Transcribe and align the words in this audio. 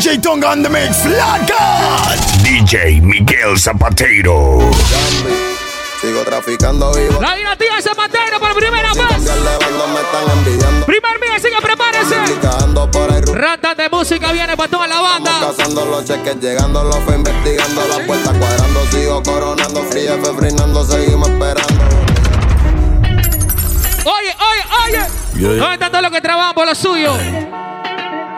DJ 0.00 0.16
Tonga 0.22 0.48
on 0.48 0.62
the 0.62 0.70
mix, 0.70 0.96
flaca. 1.02 2.16
DJ 2.42 3.02
Miguel 3.02 3.58
Zapatero. 3.58 4.58
Sigo 6.00 6.22
traficando 6.24 6.90
vivo. 6.94 7.20
La 7.20 7.34
dinastía 7.34 7.82
Zapatero 7.82 8.40
por 8.40 8.54
primera 8.54 8.94
vez. 8.94 9.06
Cambiarle 9.06 9.50
bando 9.60 9.88
me 9.88 10.00
están 10.00 10.38
envidiando. 10.38 10.86
Primer 10.86 11.20
día, 11.20 11.38
sigue, 11.38 11.60
prepárese. 11.60 12.16
Rata 13.34 13.74
de 13.74 13.90
música 13.90 14.32
viene 14.32 14.56
para 14.56 14.70
toda 14.70 14.88
la 14.88 15.02
banda. 15.02 15.32
cazando 15.38 15.84
los 15.84 16.02
cheques, 16.06 16.36
llegando 16.40 16.82
los 16.82 16.96
fue 17.00 17.16
investigando 17.16 17.86
las 17.86 17.98
puertas 17.98 18.38
cuadrando, 18.38 18.86
sigo 18.90 19.22
coronando, 19.22 19.82
fría, 19.82 20.16
frenando, 20.34 20.82
seguimos 20.82 21.28
esperando. 21.28 21.84
Oye, 24.06 24.34
oye, 24.48 24.64
oye. 24.86 25.06
Yeah. 25.36 25.48
¿Dónde 25.56 25.74
están 25.74 25.90
todos 25.90 26.02
los 26.04 26.10
que 26.10 26.22
trabajan 26.22 26.54
por 26.54 26.66
lo 26.66 26.74
suyo? 26.74 27.12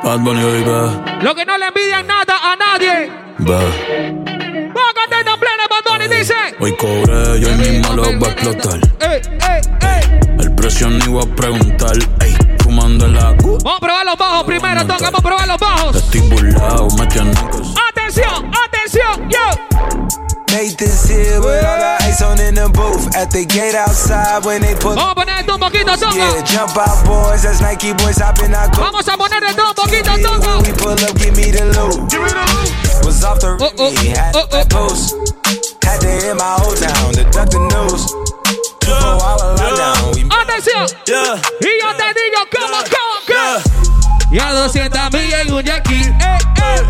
Bad 0.04 0.20
Bunny, 0.20 0.42
baby. 0.42 1.22
Los 1.22 1.34
que 1.34 1.44
no 1.44 1.56
le 1.58 1.66
envidian 1.66 2.06
nada 2.06 2.34
a 2.42 2.56
nadie. 2.56 3.10
Ve. 3.38 4.72
Póngate 4.74 5.30
en 5.30 5.40
plena 5.40 5.64
Bandoni, 5.70 6.16
dice. 6.16 6.34
Hoy 6.58 6.76
cobré, 6.76 7.40
yo 7.40 7.48
mismo 7.56 7.92
lo 7.94 8.02
voy 8.18 8.28
a 8.28 8.32
explotar. 8.32 8.80
Ey, 9.00 9.20
ey, 9.48 9.60
ey. 9.80 10.20
El 10.40 10.54
precio 10.56 10.90
ni 10.90 11.06
voy 11.06 11.22
a 11.22 11.36
preguntar. 11.36 11.96
Ey, 12.20 12.34
fumando 12.72 13.06
la 13.08 13.36
cu. 13.36 13.58
Vamos 13.62 13.76
a 13.76 13.80
probar 13.80 14.04
los 14.06 14.16
bajos 14.16 14.44
primero, 14.44 14.80
Tonga. 14.86 15.10
Vamos 15.10 15.18
a 15.18 15.22
probar 15.22 15.48
los 15.48 15.58
bajos. 15.58 15.96
Estoy 15.96 16.20
burlado, 16.22 16.88
me. 16.96 17.04
Atención, 17.04 18.50
atención, 18.64 19.28
yo. 19.28 19.38
Nathan's 20.48 21.08
here 21.08 21.40
with 21.40 21.64
all 21.64 21.78
the 21.78 22.04
ice 22.04 22.20
on 22.22 22.38
in 22.40 22.54
the 22.54 22.68
booth. 22.68 23.08
At 23.16 23.30
the 23.30 23.46
gate 23.46 23.74
outside 23.74 24.44
when 24.44 24.60
they 24.60 24.74
pull 24.74 24.94
Vamos 24.94 25.12
a 25.12 25.14
poner 25.14 25.40
esto 25.40 25.54
un 25.54 25.60
poquito, 25.60 25.96
Tonga. 25.96 26.16
Yeah, 26.16 26.42
jump 26.44 26.76
out 26.76 27.04
boys, 27.06 27.42
that's 27.42 27.60
Nike 27.60 27.92
boys 27.94 28.18
hopping 28.18 28.52
out. 28.54 28.74
Vamos 28.76 29.08
a 29.08 29.16
poner 29.16 29.42
esto 29.44 29.62
un 29.68 29.74
poquito. 29.74 30.12
When 30.12 30.62
we 30.62 30.72
pull 30.76 30.92
up, 30.92 31.16
give 31.16 31.36
me 31.36 31.50
the 31.50 31.64
loot. 31.72 32.12
Was 33.04 33.24
off 33.24 33.40
the 33.40 33.56
Oh, 33.60 33.72
oh, 33.78 33.90
had 34.12 34.36
oh, 34.36 34.46
oh. 34.52 34.64
boost. 34.68 35.16
Had 35.82 36.00
to 36.00 36.08
hit 36.08 36.36
my 36.36 36.56
old 36.64 36.76
town 36.76 37.12
to 37.14 37.24
duck 37.32 37.48
the 37.48 37.58
news. 37.72 38.12
Before 38.84 39.24
I 39.24 39.32
was 39.40 39.56
locked 39.56 39.76
down, 39.80 40.11
we 40.11 40.11
Atención. 40.40 40.86
Yeah, 41.06 41.34
Y 41.60 41.82
yo 41.82 41.96
te 41.96 42.04
digo, 42.14 42.40
come 42.50 42.76
on, 42.76 42.84
come 42.84 43.46
on. 44.26 44.32
Y 44.32 44.38
a 44.40 44.52
200 44.52 45.12
millas 45.12 45.46
y 45.46 45.50
un 45.50 45.62
Jackie. 45.62 45.94
Ey, 45.94 46.38
ey. 46.56 46.80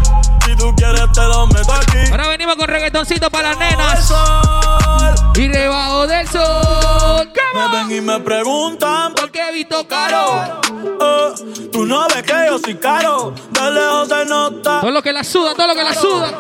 Si 0.47 0.57
tú 0.57 0.75
quieres, 0.77 1.11
te 1.13 1.23
lo 1.23 1.47
meto 1.49 1.73
aquí. 1.73 1.99
Ahora 2.11 2.29
venimos 2.29 2.57
con 2.57 2.69
reggaetoncito 2.69 3.31
para 3.31 3.51
las 3.51 3.59
nenas. 3.59 3.99
El 3.99 4.05
sol. 4.05 5.15
Y 5.37 5.49
debajo 5.49 6.07
del 6.07 6.29
sol. 6.29 7.29
Me 7.55 7.69
ven 7.69 7.93
y 7.93 8.01
me 8.01 8.19
preguntan 8.21 9.13
Porque 9.15 9.47
he 9.47 9.53
visto 9.53 9.87
caro. 9.87 10.61
Eh, 11.01 11.69
tú 11.73 11.85
no 11.85 12.07
ves 12.09 12.23
que 12.23 12.33
yo 12.47 12.59
soy 12.59 12.75
caro, 12.77 13.35
de 13.51 13.71
lejos 13.71 14.09
se 14.09 14.25
nota. 14.27 14.81
Todo 14.81 14.91
lo 14.91 15.03
que 15.03 15.13
la 15.13 15.23
suda, 15.25 15.55
todo 15.55 15.67
lo 15.67 15.75
que 15.75 15.83
la 15.85 15.95
suda. 15.95 16.31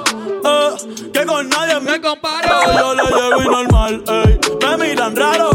eh, 0.45 1.11
que 1.13 1.27
con 1.27 1.49
nadie 1.49 1.81
me 1.81 1.93
Me 1.93 2.01
comparo. 2.01 2.49
Yo 2.79 2.95
le 2.95 3.03
llego 3.05 3.43
y 3.43 3.45
normal, 3.49 4.05
ey. 4.09 4.41
Me 4.61 4.77
miran 4.89 5.17
raro. 5.17 5.51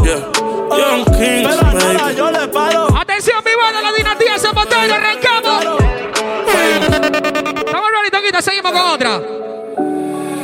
Otra. 8.98 9.20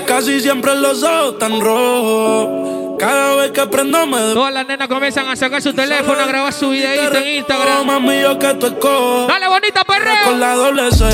Casi 0.07 0.41
siempre 0.41 0.75
los 0.77 1.03
ojos 1.03 1.39
tan 1.39 1.61
rojos. 1.61 2.97
Cada 2.99 3.35
vez 3.37 3.51
que 3.51 3.67
prendo 3.67 4.07
me. 4.07 4.33
Todas 4.33 4.55
las 4.55 4.67
nenas 4.67 4.89
comienzan 4.89 5.29
a 5.29 5.37
sacar 5.37 5.61
su 5.61 5.73
teléfono, 5.75 6.21
a 6.21 6.27
grabar 6.27 6.53
su 6.53 6.71
videito 6.71 7.17
en 7.19 7.39
Instagram. 7.39 7.87
Mami, 7.87 8.21
yo 8.21 8.39
que 8.39 8.51
escojo. 8.51 9.27
Dale, 9.27 9.49
bonita 9.49 9.85
Con 9.85 9.97
perreo. 9.97 10.37
la 10.39 10.55
doble 10.55 10.91
C. 10.93 11.05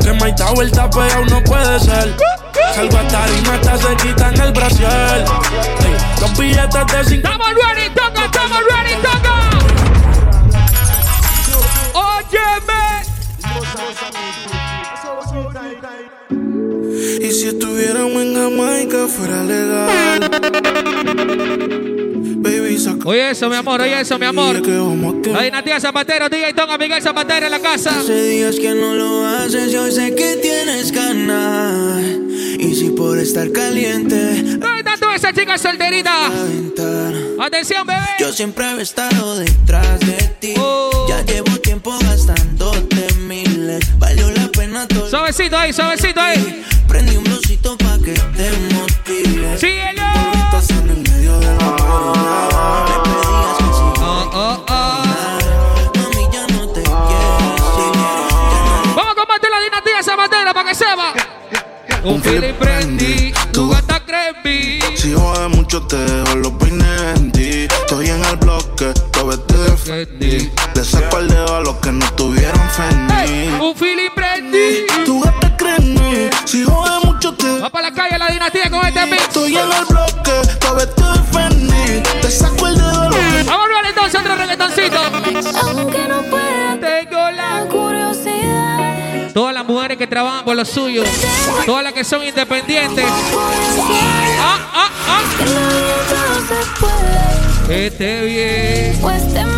Que 0.00 0.32
Tower 0.32 0.66
está 0.66 0.88
pegado, 0.88 1.24
no 1.26 1.42
puede 1.42 1.80
ser. 1.80 2.14
Salgo 2.74 2.98
a 2.98 3.08
tarima, 3.08 3.54
hasta 3.54 3.76
se 3.78 3.96
quitan 3.96 4.40
el 4.40 4.52
brasier. 4.52 5.24
Ey, 5.80 5.96
Los 6.20 6.38
billetes 6.38 6.86
de 6.86 7.04
50 7.04 7.14
Estamos 7.14 7.48
ready, 7.48 7.94
toca, 7.94 8.24
estamos 8.24 8.60
ready, 8.60 9.02
toca. 9.02 9.43
Si 17.34 17.48
estuviéramos 17.48 18.22
en 18.22 18.34
Jamaica 18.34 19.08
fuera 19.08 19.42
legal. 19.42 20.20
Baby, 22.36 22.78
Oye 23.04 23.30
eso, 23.30 23.48
mi 23.48 23.56
amor, 23.56 23.80
oye 23.80 24.00
eso, 24.00 24.18
mi 24.18 24.26
amor. 24.26 24.62
que 24.62 24.76
vamos 24.76 25.26
a 25.26 25.30
La 25.30 25.42
dinastía 25.42 25.80
Zapatero, 25.80 26.28
DJ 26.28 26.54
Tonga, 26.54 26.78
Miguel 26.78 27.02
Zapatero 27.02 27.46
en 27.46 27.52
la 27.52 27.60
casa. 27.60 27.98
Hace 27.98 28.22
días 28.28 28.56
que 28.56 28.74
no 28.74 28.94
lo 28.94 29.26
haces, 29.26 29.72
yo 29.72 29.90
sé 29.90 30.14
que 30.14 30.36
tienes 30.36 30.92
ganas. 30.92 32.04
Y 32.58 32.74
si 32.76 32.90
por 32.90 33.18
estar 33.18 33.50
caliente, 33.50 34.42
¿Dónde 34.58 34.84
toda 35.00 35.16
esa 35.16 35.32
chica 35.32 35.58
solterita? 35.58 36.30
Atención, 37.40 37.86
bebé. 37.86 38.00
Yo 38.20 38.32
siempre 38.32 38.64
he 38.64 38.80
estado 38.80 39.36
detrás 39.38 39.98
de 40.00 40.34
ti. 40.38 40.54
Oh. 40.56 41.06
Ya 41.08 41.22
llevo 41.22 41.58
tiempo 41.58 41.96
gastándote 42.00 43.12
miles. 43.26 43.98
Valió 43.98 44.30
la 44.30 44.48
pena 44.48 44.86
todo. 44.86 45.10
Suavecito 45.10 45.56
ahí, 45.56 45.72
suavecito 45.72 46.20
ahí. 46.20 46.64
Prendí 46.88 47.16
un 47.16 47.24
blusito 47.24 47.76
pa' 47.76 47.98
que 47.98 48.12
te 48.12 48.50
motive. 48.74 49.58
Síguelo. 49.58 50.02
En 50.68 50.88
el 50.90 50.96
medio 51.10 51.38
de 51.40 51.46
la 51.46 51.68
oscuridad. 51.68 52.88
Me 52.88 52.96
pedías 53.04 53.56
que 53.58 53.64
si 53.64 53.84
Oh, 54.00 54.30
oh, 54.32 54.64
oh. 54.68 55.02
Mami, 55.96 56.24
ya 56.32 56.46
no 56.46 56.68
te 56.68 56.82
quiero. 56.82 57.44
Vamos 58.96 59.12
a 59.12 59.14
combatir 59.14 59.50
la 59.50 59.60
dinastía 59.60 59.98
para 60.54 60.68
que 60.68 60.74
sepa. 60.74 61.12
Un 62.04 62.22
feeling 62.22 62.54
prendí, 62.54 63.32
tu 63.52 63.70
gata 63.70 64.00
creepy. 64.04 64.80
Si 64.96 65.14
mucho 65.48 65.82
te 65.82 65.96
dejo 65.96 66.36
los 66.36 66.52
peines 66.52 67.16
en 67.16 67.32
ti 67.32 67.66
Estoy 67.68 68.08
en 68.08 68.24
el 68.24 68.36
bloque, 68.36 68.92
todo 69.12 69.36
de 69.36 69.76
Fendi 69.76 70.50
Le 70.74 70.84
saco 70.84 71.18
el 71.18 71.28
dedo 71.28 71.56
a 71.56 71.60
los 71.60 71.74
que 71.76 71.92
no 71.92 72.10
tuvieron 72.12 72.60
Fendi 72.70 73.14
un 73.60 73.74
feeling 73.76 74.03
con 78.52 78.86
este 78.86 79.06
mix. 79.06 79.22
Estoy 79.22 79.56
en 79.56 79.72
el 79.72 79.84
bloque, 79.86 80.32
todo 80.60 80.74
vete 80.74 81.02
de 81.02 81.22
Fendi 81.32 82.02
Te 82.20 82.30
saco 82.30 82.66
el 82.66 82.76
dedo 82.76 83.00
a 83.00 83.08
los 83.08 83.16
que 83.16 83.42
Vamos 83.44 83.66
a 83.66 83.76
ver 83.80 83.86
entonces 83.88 84.20
otro 84.20 84.36
reggaetoncito. 84.36 84.98
Aunque 85.62 86.08
no 86.08 86.22
pueda, 86.24 86.78
Tengo 86.78 87.30
la 87.30 87.66
curiosidad. 87.70 89.32
Todas 89.32 89.54
las 89.54 89.64
mujeres 89.64 89.96
que 89.96 90.06
trabajan 90.06 90.44
por 90.44 90.56
lo 90.56 90.64
suyo, 90.64 91.02
todas 91.66 91.82
las 91.82 91.92
que 91.94 92.04
son 92.04 92.22
independientes. 92.24 93.06
Ah, 94.40 94.58
ah, 94.72 94.90
ah. 95.08 95.22
Que 97.66 97.66
Que 97.66 97.86
esté 97.86 98.24
bien. 98.26 99.53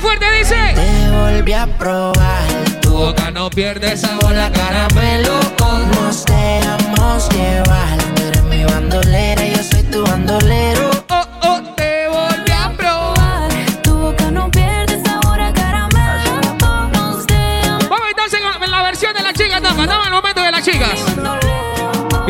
Fuerte? 0.00 0.26
Dice. 0.38 0.54
Te 0.74 1.10
volví 1.10 1.52
a 1.52 1.66
probar. 1.66 2.44
Tu 2.80 2.90
boca 2.90 3.30
no 3.30 3.50
pierde 3.50 3.96
sabor 3.96 4.36
a 4.36 4.50
caramelo. 4.50 5.40
Nos 5.94 6.24
dejamos 6.24 7.28
llevar. 7.30 7.98
Tú 8.14 8.22
eres 8.22 8.42
mi 8.44 8.64
bandolera, 8.64 9.46
yo 9.46 9.62
soy 9.62 9.82
tu 9.84 10.02
bandolero. 10.04 10.99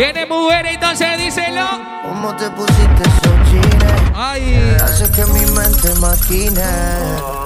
Viene 0.00 0.24
mujer, 0.24 0.64
entonces 0.64 1.18
díselo. 1.18 1.66
¿Cómo 2.02 2.34
te 2.34 2.48
pusiste 2.52 3.02
esos 3.02 3.52
jeans? 3.52 3.84
Ay, 4.16 4.74
Hace 4.82 5.10
que 5.10 5.26
mi 5.26 5.40
mente 5.52 5.94
maquine. 6.00 6.62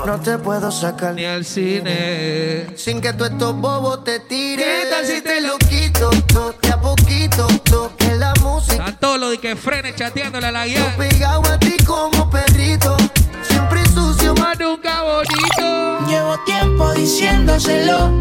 No 0.07 0.21
te 0.21 0.39
puedo 0.39 0.71
sacar 0.71 1.15
ni 1.15 1.25
al 1.25 1.45
cine. 1.45 2.67
sin 2.77 3.01
que 3.01 3.13
tú 3.13 3.25
estos 3.25 3.57
bobos 3.57 4.05
te 4.05 4.21
tiren. 4.21 4.59
¿Qué 4.65 4.87
tal 4.89 5.05
si 5.05 5.21
te 5.21 5.41
lo 5.41 5.59
quito? 5.59 6.11
Toque 6.33 6.69
a 6.69 6.81
poquito, 6.81 7.49
toque 7.65 8.15
la 8.15 8.33
música. 8.41 8.75
Están 8.75 9.01
todos 9.01 9.19
los 9.19 9.31
de 9.33 9.39
que 9.39 9.57
frene 9.57 9.93
chateándole 9.93 10.47
a 10.47 10.53
la 10.53 10.65
guía. 10.67 10.95
Pegado 10.97 11.43
a 11.51 11.59
ti 11.59 11.75
como 11.85 12.31
perrito. 12.31 12.97
Siempre 13.49 13.85
sucio, 13.87 14.33
Más 14.35 14.57
nunca 14.61 15.03
bonito. 15.03 16.07
Llevo 16.07 16.39
tiempo 16.45 16.93
diciéndoselo. 16.95 18.13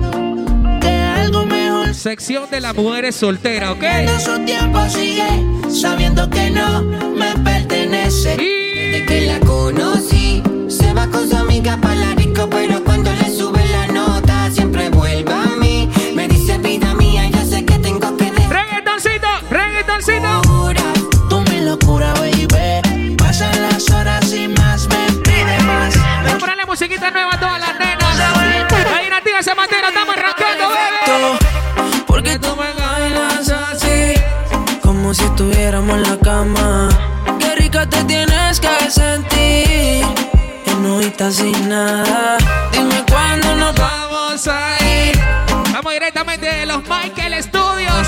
Que 0.81 1.02
algo 1.23 1.45
mejor. 1.45 1.93
Sección 1.93 2.49
de 2.49 2.61
las 2.61 2.75
mujeres 2.75 3.15
solteras, 3.15 3.71
¿ok? 3.71 3.79
Cuando 3.79 4.19
su 4.19 4.39
tiempo 4.45 4.79
sigue, 4.89 5.27
sabiendo 5.69 6.29
que 6.29 6.49
no 6.49 6.83
me 6.83 7.33
pertenece. 7.43 8.35
Y 8.39 9.05
que 9.05 9.21
la 9.21 9.39
conocí, 9.39 10.41
se 10.67 10.93
va 10.93 11.07
con 11.07 11.29
su 11.29 11.35
amiga 11.35 11.77
para 11.77 11.95
la 11.95 12.15
disco, 12.15 12.47
pero 12.49 12.83
cuando 12.83 13.11
le 13.11 13.29
sube 13.29 13.52
Te 38.05 38.15
tienes 38.15 38.59
que 38.59 38.91
sentir, 38.91 40.05
en 40.65 40.85
ahorita 40.85 41.31
sin 41.31 41.69
nada. 41.69 42.37
Dime 42.73 43.01
cuándo 43.09 43.55
nos 43.55 43.73
Vamos 43.75 44.45
a 44.47 44.75
ir. 44.83 45.17
Vamos 45.71 45.93
directamente 45.93 46.45
de 46.45 46.65
los 46.65 46.81
Michael 46.83 47.41
Studios. 47.41 48.07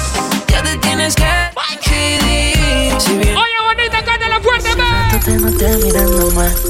ya 0.49 0.61
te 0.63 0.75
tienes 0.79 1.15
que 1.15 1.23
decidir. 1.23 2.99
Si 2.99 3.13
bien 3.17 3.37
Oye, 3.37 3.57
bonita, 3.65 4.03
cántala 4.03 4.41
fuerte, 4.41 4.69
bebé. 4.75 5.19
te 5.23 5.31
no 5.37 5.51
te 5.57 5.77
mirando 5.85 6.31
más, 6.31 6.61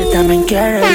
yo 0.00 0.10
también 0.12 0.42
quiero. 0.44 0.86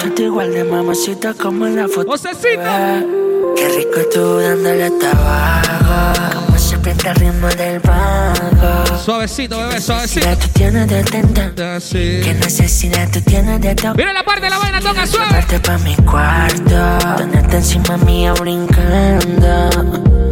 Tú 0.00 0.10
te 0.10 0.22
igual 0.24 0.52
de 0.52 0.64
mamacita 0.64 1.32
como 1.32 1.66
en 1.66 1.76
la 1.76 1.88
foto. 1.88 2.10
Josecita. 2.10 3.02
Qué 3.56 3.68
rico 3.70 4.00
tú 4.12 4.38
dándole 4.38 4.90
tabaco, 4.90 6.43
pinta 6.84 7.10
el 7.10 7.16
ritmo 7.16 7.48
del 7.48 7.80
vago. 7.80 8.98
Suavecito, 8.98 9.58
bebé, 9.58 9.80
suavecito. 9.80 10.36
Tú 10.36 10.48
tienes 10.48 10.86
de 10.88 11.02
tentante. 11.02 11.64
Así. 11.64 12.20
¿Qué 12.22 12.34
necesidad 12.34 13.10
tú 13.10 13.20
tienes 13.22 13.60
de 13.60 13.74
tocar? 13.74 13.96
Mira 13.96 14.12
la 14.12 14.22
parte 14.22 14.42
de 14.42 14.50
la 14.50 14.58
vaina, 14.58 14.80
toca 14.80 15.06
suave. 15.06 15.32
Verte 15.32 15.58
pa' 15.60 15.78
mi 15.78 15.96
cuarto, 15.96 17.16
tenerte 17.16 17.56
encima 17.56 17.96
mía 17.98 18.32
brincando, 18.34 19.70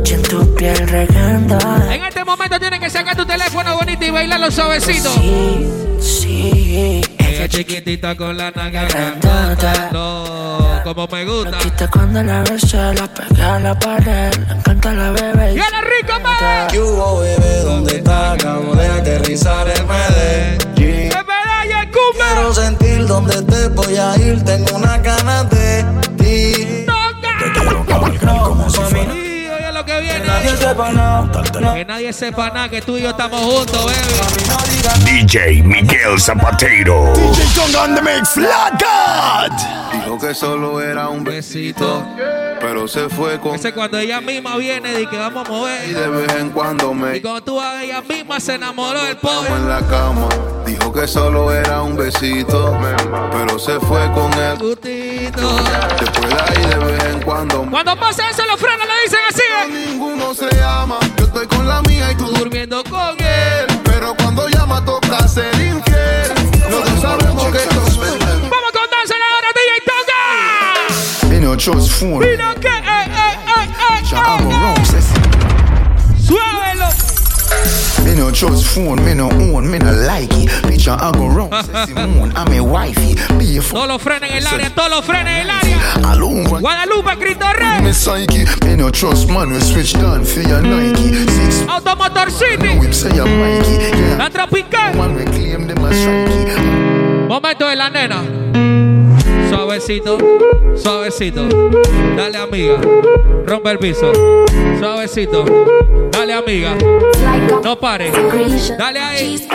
yo 0.05 0.15
en 0.15 0.23
tu 0.23 0.55
piel 0.55 0.77
regando. 0.89 1.59
En 1.91 2.05
este 2.05 2.25
momento 2.25 2.61
tienes 2.61 2.81
que 2.81 2.91
sacar 2.91 3.17
tu 3.17 3.25
teléfono 3.25 3.77
bonito 3.77 4.05
y 4.05 4.11
bailarlo 4.11 4.51
suavecito. 4.51 5.11
Sí, 5.15 5.67
sí, 6.01 7.01
Ella 7.19 7.49
chiquitita 7.49 8.15
con 8.15 8.37
la 8.37 8.51
naga 8.51 8.85
grandota. 8.85 9.89
No, 9.93 10.72
como 10.83 11.07
me 11.07 11.25
gusta. 11.25 11.59
Quita 11.59 11.89
cuando 11.89 12.23
la 12.23 12.43
besé, 12.43 12.77
la 12.95 13.07
pegué 13.07 13.43
a 13.43 13.59
la 13.59 13.79
pared, 13.79 14.35
le 14.35 14.55
encanta 14.55 14.93
la 14.93 15.11
bebé. 15.11 15.55
¡Y 15.55 15.61
a 15.61 15.71
la 15.71 15.81
rica, 15.81 16.19
bebé! 16.19 16.67
¿Qué 16.71 16.81
hubo, 16.81 17.21
bebé? 17.21 17.63
¿Dónde 17.63 17.97
está? 17.97 18.33
Acabo 18.33 18.75
de 18.75 18.87
aterrizar 18.87 19.69
en 19.69 19.87
Medellín. 19.87 21.11
¡Que 21.11 21.23
medalla, 21.25 21.91
cumbe! 21.91 22.25
Quiero 22.35 22.55
sentir 22.55 23.07
dónde 23.07 23.43
te 23.43 23.69
voy 23.69 23.97
a 23.97 24.17
ir. 24.17 24.43
Tengo 24.45 24.77
una 24.77 24.99
ganas 24.99 25.51
de 25.51 25.85
ti. 26.19 26.85
Y 26.85 26.87
oye 26.89 27.65
lo 27.65 27.87
que 27.87 28.95
viene. 28.95 29.32
Que 30.13 31.85
nadie 31.85 32.13
sepa 32.13 32.51
nada, 32.51 32.69
que 32.69 32.81
tú 32.83 32.97
y 32.97 33.03
yo 33.03 33.11
estamos 33.11 33.41
juntos, 33.41 33.85
baby. 33.87 35.03
DJ 35.05 35.63
Miguel 35.63 36.21
Zapatero. 36.21 37.13
DJ 37.15 37.45
Tonga 37.55 37.83
on 37.85 37.95
the 37.95 38.03
mix. 38.03 38.37
Dijo 39.93 40.19
que 40.19 40.35
solo 40.35 40.81
era 40.81 41.09
un 41.09 41.25
besito, 41.25 42.07
pero 42.63 42.87
se 42.87 43.09
fue 43.09 43.41
con 43.41 43.57
Ese 43.57 43.73
cuando 43.75 43.99
ella 43.99 44.21
misma 44.21 44.57
viene 44.57 45.01
y 45.01 45.07
que 45.07 45.17
vamos 45.17 45.47
a 45.47 45.51
y 45.51 45.53
mover. 45.53 45.95
de 45.95 46.09
vez 46.09 46.35
en 46.37 46.51
cuando 46.51 46.95
me 46.95 47.17
Y 47.17 47.21
cuando 47.21 47.43
tú 47.43 47.57
vas, 47.57 47.83
ella 47.83 48.01
misma 48.03 48.39
se 48.39 48.55
enamoró 48.55 49.03
del 49.03 49.17
pobre. 49.17 49.49
en 49.51 49.69
la 49.69 49.81
cama. 49.89 50.29
Dijo 50.65 50.93
que 50.93 51.09
solo 51.09 51.53
era 51.53 51.83
un 51.83 51.97
besito, 51.97 52.79
pero 53.33 53.59
se 53.59 53.81
fue 53.81 54.11
con 54.13 54.33
él. 54.35 54.59
Gustito. 54.59 55.57
Después 56.01 56.29
de 56.29 56.41
ahí 56.41 56.67
de 56.67 56.85
vez 56.85 57.05
en 57.05 57.23
cuando 57.23 57.67
Cuando 57.69 57.97
pasa 57.97 58.31
eso, 58.31 58.43
los 58.47 58.61
frenos 58.61 58.87
le 58.87 59.03
dicen 59.05 59.21
así. 59.29 59.43
¿eh? 59.43 59.89
ninguno 59.91 60.33
se 60.33 60.49
llama. 60.57 60.99
Yo 61.19 61.25
estoy 61.25 61.47
con 61.49 61.67
la 61.67 61.83
mía 61.83 62.13
y 62.13 62.15
tú 62.15 62.27
Durmiendo 62.27 62.83
con 62.85 63.17
él. 63.19 63.67
Pero 63.85 64.15
cuando 64.15 64.49
llama 64.49 64.85
toca 64.85 65.27
ser 65.27 65.53
infiel. 65.55 66.33
Nosotros 66.71 67.01
sabemos 67.01 67.45
que 67.47 67.59
esto 67.59 67.83
es 67.89 68.52
no 71.53 71.59
trust 71.59 71.91
phone. 71.91 72.21
Mira 72.21 72.55
que, 72.55 72.67
eh, 72.67 72.81
eh, 72.81 73.37
eh, 73.47 73.69
eh, 73.69 74.15
I'm 74.15 74.51
eh, 74.51 74.57
wrong, 74.63 74.79
eh. 74.79 75.03
Suávelo. 76.19 76.89
Me 78.05 78.15
no 78.15 78.31
trust 78.31 78.65
phone. 78.65 79.05
Me 79.05 79.15
no 79.15 79.29
own. 79.29 79.71
Me 79.71 79.79
no 79.79 79.93
like 79.93 80.33
it. 80.33 80.49
Picture 80.63 80.97
I 80.99 81.13
go 81.13 81.27
wrong. 81.29 81.51
Moon. 82.15 82.33
I'm 82.35 82.53
a 82.55 82.61
wifey. 82.65 83.17
Be 83.39 83.59
a 83.59 83.63
Todos 83.63 83.87
los 83.87 84.01
frenos 84.01 84.31
en 84.31 84.37
el 84.39 84.47
área, 84.47 84.75
todos 84.75 84.91
los 84.91 85.05
frenos 85.05 85.29
en 85.29 85.39
el 85.41 85.51
área. 85.51 85.79
Alone. 86.11 86.49
one 86.49 86.61
Guadalupe, 86.63 87.19
Cristo 87.19 87.47
Rey. 87.53 87.83
Me 87.83 87.93
psyche. 87.93 88.47
Me 88.65 88.77
no 88.77 88.91
trust 88.91 89.29
man. 89.29 89.53
We 89.53 89.61
switch 89.61 89.93
down 89.93 90.25
for 90.25 90.41
your 90.41 90.63
Nike. 90.63 91.13
Six 91.31 91.67
Automotor 91.69 92.31
City. 92.31 92.79
whip 92.79 92.95
say 92.95 93.15
your 93.15 93.27
Mikey. 93.27 93.73
Yeah. 93.73 94.17
La 94.17 94.31
tropical. 94.31 94.97
One 94.97 95.17
we 95.17 95.25
claim 95.25 95.67
them 95.67 95.85
as 95.85 95.97
strikey. 95.97 97.29
Momento 97.29 97.69
de 97.69 97.77
la 97.77 97.91
nena. 97.91 98.42
Suavecito, 99.53 100.17
suavecito. 100.75 101.47
Dale 102.17 102.39
amiga. 102.39 102.81
Rompe 103.47 103.71
el 103.73 103.79
piso. 103.79 104.11
Suavecito. 104.79 105.45
Dale 106.11 106.33
amiga. 106.33 106.75
No 107.63 107.79
pare. 107.79 108.11
Dale 108.79 108.99
ahí. 108.99 109.47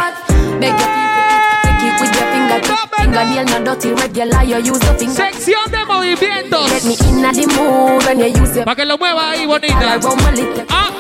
Sección 5.16 5.72
de 5.72 5.86
movimientos. 5.86 6.72
Para 8.64 8.76
que 8.76 8.86
lo 8.86 9.00
mueva 9.00 9.32
ahí, 9.32 9.48
bonita. 9.48 10.00
Ah. 10.70 10.92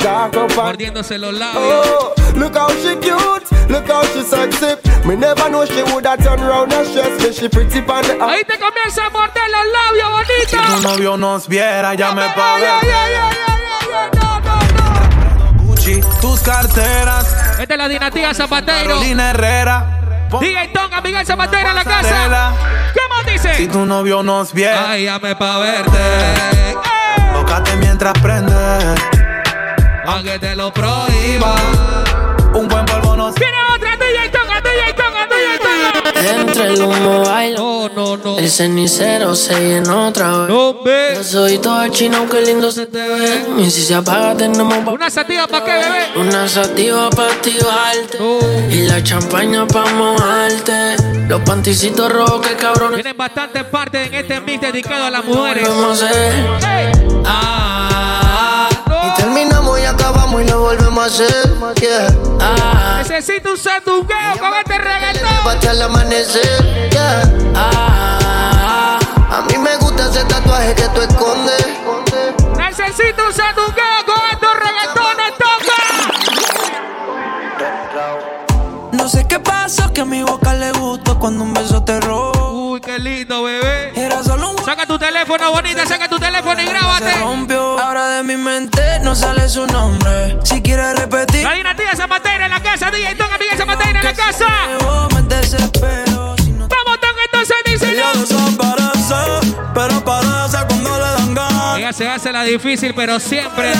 mordiéndose 0.56 1.19
los 1.19 1.32
labios. 1.32 1.87
Oh, 1.87 2.14
look 2.37 2.56
how 2.56 2.69
she 2.82 2.97
cute, 2.97 3.70
look 3.70 3.87
how 3.88 4.02
she 4.12 4.23
sexy. 4.23 4.76
Me 5.06 5.17
never 5.17 5.49
know 5.50 5.64
she 5.64 5.82
woulda 5.85 6.17
turn 6.17 6.40
round 6.40 6.73
and 6.73 6.87
stress 6.88 7.23
me. 7.23 7.32
She 7.32 7.49
pretty 7.49 7.79
on 7.81 8.02
the 8.02 8.14
Ahí 8.20 8.44
te 8.44 8.58
comienza 8.58 9.06
a 9.06 9.11
morder 9.11 9.49
los 9.50 9.67
labios, 9.73 10.26
Tu 10.50 10.56
bonita. 10.56 10.88
novio 10.88 11.17
nos 11.17 11.47
viera, 11.49 11.94
llame 11.94 12.23
pa' 12.35 12.55
Ay, 12.56 12.61
ver. 12.61 12.70
ay, 12.70 12.90
ay, 12.90 13.14
ay, 13.14 13.37
ay, 13.47 13.62
ay, 13.70 14.11
no, 14.12 14.20
no, 14.20 14.29
no. 14.29 14.33
Gucci, 15.84 16.00
tus 16.22 16.40
carteras, 16.40 17.26
Esta 17.60 17.75
es 17.75 17.78
la 17.78 17.88
dinastía 17.88 18.32
Zapatero. 18.32 18.88
Carolina 18.94 19.30
Herrera. 19.30 20.00
DJ 20.40 20.68
Tonga, 20.68 21.02
Miguel 21.02 21.26
Zapatero 21.26 21.68
en 21.68 21.75
la 21.75 21.85
casa. 21.85 22.52
¿Cómo 22.94 23.23
Si 23.26 23.30
dice? 23.32 23.68
tu 23.68 23.85
novio 23.85 24.23
nos 24.23 24.54
viera, 24.54 24.88
Ay, 24.88 25.04
llame 25.04 25.37
pa' 25.37 25.59
verte. 25.59 26.75
Tócate 27.35 27.76
mientras 27.76 28.14
prende. 28.14 28.54
Aunque 30.06 30.38
te 30.38 30.56
lo 30.56 30.73
prohíba. 30.73 31.54
Entre 36.16 36.68
el 36.75 36.83
humo 36.83 37.25
baila, 37.25 37.59
No, 37.59 37.88
no, 37.88 38.16
no. 38.16 38.38
el 38.38 38.49
cenicero 38.50 39.35
se 39.35 39.54
llena 39.61 40.09
otra 40.09 40.28
vez. 40.38 40.49
No, 40.49 40.73
Yo 40.75 40.83
ve. 40.85 41.23
soy 41.25 41.59
todo 41.59 41.87
chino, 41.88 42.28
qué 42.28 42.40
lindo 42.42 42.71
se 42.71 42.87
te 42.87 42.99
ve. 43.06 43.44
Y 43.59 43.71
si 43.71 43.83
se 43.83 43.94
apaga, 43.94 44.35
tenemos 44.37 44.78
pa- 44.78 44.92
Una 44.92 45.11
sativa 45.11 45.47
pa' 45.47 45.64
qué, 45.64 45.73
bebé. 45.73 46.06
una 46.28 46.49
sativa 46.49 47.11
para 47.11 47.33
activarte. 47.33 48.18
No. 48.18 48.38
Y 48.75 48.87
la 48.87 49.02
champaña 49.02 49.66
para 49.66 49.90
mojarte. 49.92 50.97
Los 51.28 51.40
panticitos 51.42 52.11
rojos, 52.12 52.47
que 52.47 52.54
cabrones. 52.56 52.97
Tienen 53.02 53.16
bastantes 53.16 53.64
partes 53.64 54.09
en 54.09 54.14
este 54.14 54.40
mix 54.40 54.61
dedicado 54.61 55.04
a 55.06 55.11
las 55.11 55.25
mujeres. 55.25 55.68
Vamos 55.68 56.02
a 56.02 56.06
hacer. 56.09 56.47
Hey. 56.61 56.92
Ah, 57.26 57.93
y 60.41 60.45
lo 60.49 60.61
volvemos 60.61 61.05
a 61.05 61.07
hacer. 61.07 61.55
Yeah. 61.81 62.07
Ah, 62.41 63.03
Necesito 63.03 63.50
un 63.53 63.59
sandungueo 63.59 64.38
con 64.38 64.55
este 64.55 64.79
reggaetón. 64.79 65.29
Hasta 65.49 65.71
el 65.73 65.83
amanecer. 65.83 66.91
Yeah. 66.91 67.23
ah, 67.55 68.99
A 69.31 69.41
mí 69.43 69.59
me 69.59 69.76
gusta 69.76 70.09
ese 70.11 70.25
tatuaje 70.25 70.75
que 70.75 70.88
tú 70.88 71.00
escondes. 71.03 71.67
Necesito 72.57 73.26
un 73.26 73.33
sandungueo 73.33 74.05
con 74.07 74.21
estos 74.33 74.55
reggaetones. 74.55 75.33
Toca. 75.38 75.75
No 78.93 79.09
sé 79.09 79.26
qué 79.26 79.38
pasó, 79.41 79.93
que 79.93 80.00
a 80.03 80.05
mi 80.05 80.23
boca 80.23 80.55
le 80.55 80.71
gustó 80.73 81.19
cuando 81.19 81.43
un 81.45 81.53
beso 81.53 81.83
te 81.85 82.00
robó. 82.00 82.71
Uy, 82.73 82.81
qué 82.81 82.99
lindo, 82.99 83.43
bebé. 83.43 83.93
Era 83.97 84.23
solo 84.23 84.50
un 84.50 84.64
Saca 84.64 84.87
tu 84.87 84.99
teléfono, 84.99 85.50
bonita. 85.53 85.85
Saca 85.87 86.09
tu 86.09 86.19
teléfono 86.19 86.61
y 86.62 86.67
se 86.67 86.73
grábate. 86.73 87.12
rompió. 87.21 87.79
Ahora 87.79 88.09
de 88.09 88.23
mi 88.23 88.37
mente 88.37 89.00
no 89.00 89.14
sale 89.14 89.49
su 89.49 89.67
nombre. 89.67 89.84
Si 90.45 90.62
quieres 90.62 90.99
repetir, 90.99 91.43
La 91.43 91.52
dinastía 91.52 91.95
Zapatero 91.97 92.45
en 92.45 92.50
la 92.50 92.62
casa. 92.62 92.90
DJ 92.90 93.14
Tonga, 93.16 93.38
Miguel 93.38 93.57
Zapatero 93.59 93.99
en 93.99 94.04
la 94.04 94.14
casa. 94.14 94.47
me 95.14 95.23
desespero. 95.23 96.35
Si 96.38 96.50
no 96.52 96.69
te 96.69 96.75
Vamos, 96.76 97.00
Tonga, 97.00 97.23
entonces 97.33 97.57
dice 97.66 97.93
Ella 97.93 98.12
desaparece, 98.14 99.54
pero 99.75 100.04
parece 100.04 100.59
cuando 100.69 100.90
le 100.99 101.04
dan 101.04 101.35
ganas 101.35 101.78
Ella 101.78 101.93
se 101.93 102.09
hace 102.09 102.33
la 102.33 102.43
difícil, 102.45 102.95
pero 102.95 103.19
siempre. 103.21 103.73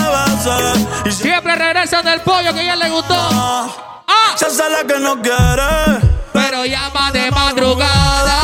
Y 1.05 1.11
siempre 1.11 1.55
regresa 1.55 2.01
del 2.01 2.21
pollo 2.21 2.53
que 2.53 2.59
a 2.59 2.63
ella 2.63 2.75
le 2.75 2.89
gustó. 2.89 3.15
ah. 3.15 3.67
Se 4.37 4.45
hace 4.45 4.69
la 4.69 4.83
que 4.85 4.99
no 4.99 5.21
quiere. 5.21 6.15
Pero 6.33 6.65
llama 6.65 7.11
de 7.11 7.31
madrugada. 7.31 8.39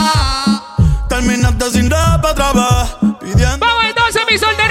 Terminaste 1.10 1.72
sin 1.72 1.90
rap 1.90 2.24
otra 2.24 2.54
vez. 2.54 3.14
Pidiendo. 3.20 3.66
Vamos 3.66 3.84
entonces, 3.86 4.22
mi 4.30 4.38
solterita 4.38 4.71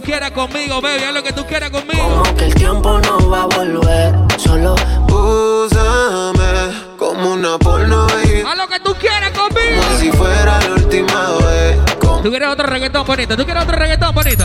tú 0.00 0.06
quieras 0.06 0.30
conmigo, 0.30 0.80
baby. 0.80 1.04
Haz 1.04 1.14
lo 1.14 1.22
que 1.22 1.32
tú 1.32 1.44
quieras 1.46 1.70
conmigo. 1.70 2.02
Como 2.02 2.34
que 2.36 2.46
el 2.46 2.54
tiempo 2.54 2.98
no 3.00 3.30
va 3.30 3.42
a 3.42 3.46
volver. 3.46 4.14
Solo 4.38 4.74
Úsame 5.08 6.72
como 6.98 7.34
una 7.34 7.58
porno, 7.58 8.06
baby. 8.06 8.42
Haz 8.46 8.56
lo 8.56 8.68
que 8.68 8.80
tú 8.80 8.94
quieras 8.98 9.30
conmigo. 9.30 9.82
Como 9.82 9.98
si 9.98 10.10
fuera 10.12 10.58
la 10.60 10.74
última 10.74 11.30
vez. 11.46 11.76
Como 12.00 12.20
¿Tú 12.22 12.30
quieres 12.30 12.48
otro 12.48 12.66
reggaetón 12.66 13.06
bonito? 13.06 13.36
¿Tú 13.36 13.44
quieres 13.44 13.62
otro 13.62 13.76
reggaetón 13.76 14.14
bonito? 14.14 14.44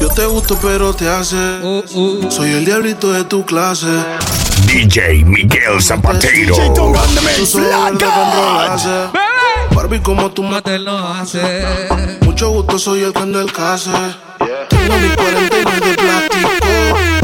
Yo 0.00 0.08
te 0.08 0.26
gusto, 0.26 0.56
pero 0.60 0.92
te 0.94 1.08
hace. 1.08 1.36
Uh, 1.62 1.82
uh. 1.94 2.30
Soy 2.30 2.52
el 2.52 2.64
diablito 2.64 3.12
de 3.12 3.24
tu 3.24 3.44
clase. 3.44 3.86
DJ 4.66 5.24
Miguel 5.24 5.80
Zapatero. 5.82 6.54
DJ 6.56 6.70
Tonga 6.74 7.00
on 7.02 7.14
the 7.14 7.20
Tú 7.20 7.26
mix, 7.40 7.48
solo 7.50 7.70
Lord 7.70 7.92
el 7.92 7.98
que 7.98 8.04
God. 8.04 8.12
controla. 8.14 8.76
Bebé. 9.12 9.24
Barbie, 9.74 10.00
como 10.00 10.30
tú 10.30 10.42
No 10.44 10.50
matas. 10.50 10.72
te 10.72 10.78
lo 10.78 10.96
hace. 10.98 11.40
Mucho 12.22 12.50
gusto, 12.50 12.78
soy 12.78 13.02
el 13.02 13.12
que 13.12 13.18
anda 13.20 13.40
el 13.40 13.52
case. 13.52 13.90
Tengo 14.68 14.96
mi 14.98 15.08
49 15.10 15.80
de 15.80 15.94
plástico. 15.94 16.48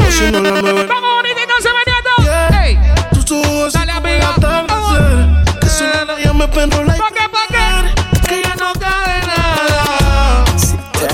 O 0.07 0.11
si 0.11 0.31
no, 0.31 0.39
la 0.41 0.61
nueva. 0.61 0.83
Vamos, 0.87 1.09
bonito, 1.15 1.39
entonces, 1.41 1.71
veniendo. 1.85 2.11
Hey. 2.51 2.79
Tus 3.13 3.31
ojos 3.45 3.73
Dale, 3.73 3.91
amiga. 3.91 4.29
atardecer. 4.35 5.59
Que 5.59 5.69
suena 5.69 6.19
ya 6.23 6.33
me 6.33 6.47
penro 6.47 6.83
like. 6.83 6.99
¿Pa' 7.01 7.09
qué, 7.09 7.29
pa' 7.29 7.47
qué? 7.49 8.27
Que 8.27 8.41
ya 8.43 8.55
no 8.55 8.73
cabe 8.73 9.19
nada. 9.27 10.45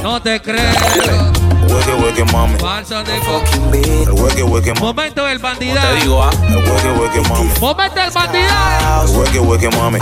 No 0.04 0.22
te 0.22 0.42
creo. 0.42 0.72
Hueque, 1.70 1.94
hueque, 1.94 2.26
mami. 2.32 2.60
Falso 2.60 3.04
de 3.04 3.16
El 3.18 4.12
hueque, 4.12 4.44
hueque, 4.44 4.74
mami. 4.74 4.82
Momento 4.86 5.26
del 5.26 5.38
Te 5.38 5.44
bandidaje. 5.44 5.96
digo, 6.02 6.24
ah. 6.24 6.30
El 6.50 6.56
hueque, 6.58 6.90
hueque, 7.00 7.22
mami. 7.30 7.50
Momento 7.60 8.00
del 8.02 8.12
bandidaje. 8.12 9.04
El 9.04 9.16
hueque, 9.18 9.40
hueque, 9.40 9.70
mami. 9.70 10.00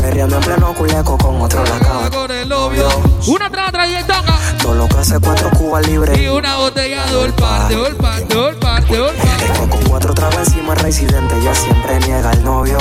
Perreando 0.00 0.36
en 0.36 0.42
pleno 0.42 0.74
culeco 0.74 1.18
con 1.18 1.40
otro 1.40 1.64
la. 1.64 2.10
Con 2.10 2.30
el 2.30 2.48
novio. 2.48 2.88
Una 3.26 3.50
y 3.88 3.94
el 3.94 4.04
toca. 4.04 4.38
Todo 4.62 4.74
lo 4.74 4.88
que 4.88 4.98
hace 4.98 5.18
cuatro 5.18 5.50
cubas 5.50 5.86
Y 5.86 5.90
libres. 5.90 6.30
una 6.30 6.56
botella 6.56 7.04
de 7.06 7.16
olparte, 7.16 7.76
olparte, 7.76 8.36
olparte, 8.36 9.00
olparte. 9.00 9.68
Con 9.68 9.82
cuatro 9.88 10.14
tragos 10.14 10.38
encima 10.38 10.74
residente, 10.74 11.34
ella 11.40 11.54
siempre 11.54 11.98
niega 12.00 12.30
al 12.30 12.44
novio. 12.44 12.78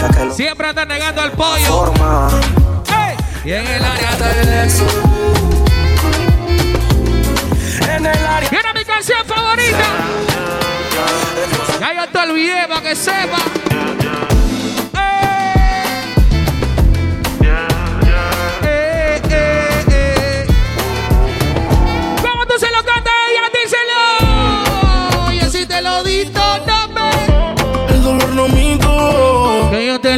Ya 0.00 0.30
Siempre 0.34 0.68
anda 0.68 0.84
negando 0.84 1.22
al 1.22 1.32
pollo. 1.32 1.66
forma. 1.66 2.28
Hey. 2.88 3.16
Y 3.44 3.52
en 3.52 3.66
el 3.66 3.84
área 3.84 4.16
del 4.16 4.64
ex. 4.64 4.82
En 7.88 8.06
el 8.06 8.26
área. 8.26 8.50
Viene 8.50 8.72
mi 8.74 8.84
canción 8.84 9.18
favorita. 9.26 9.84
Ya 11.80 11.94
yo 11.94 12.08
te 12.10 12.18
olvidé 12.18 12.66
para 12.68 12.82
que 12.82 12.96
sepa. 12.96 13.38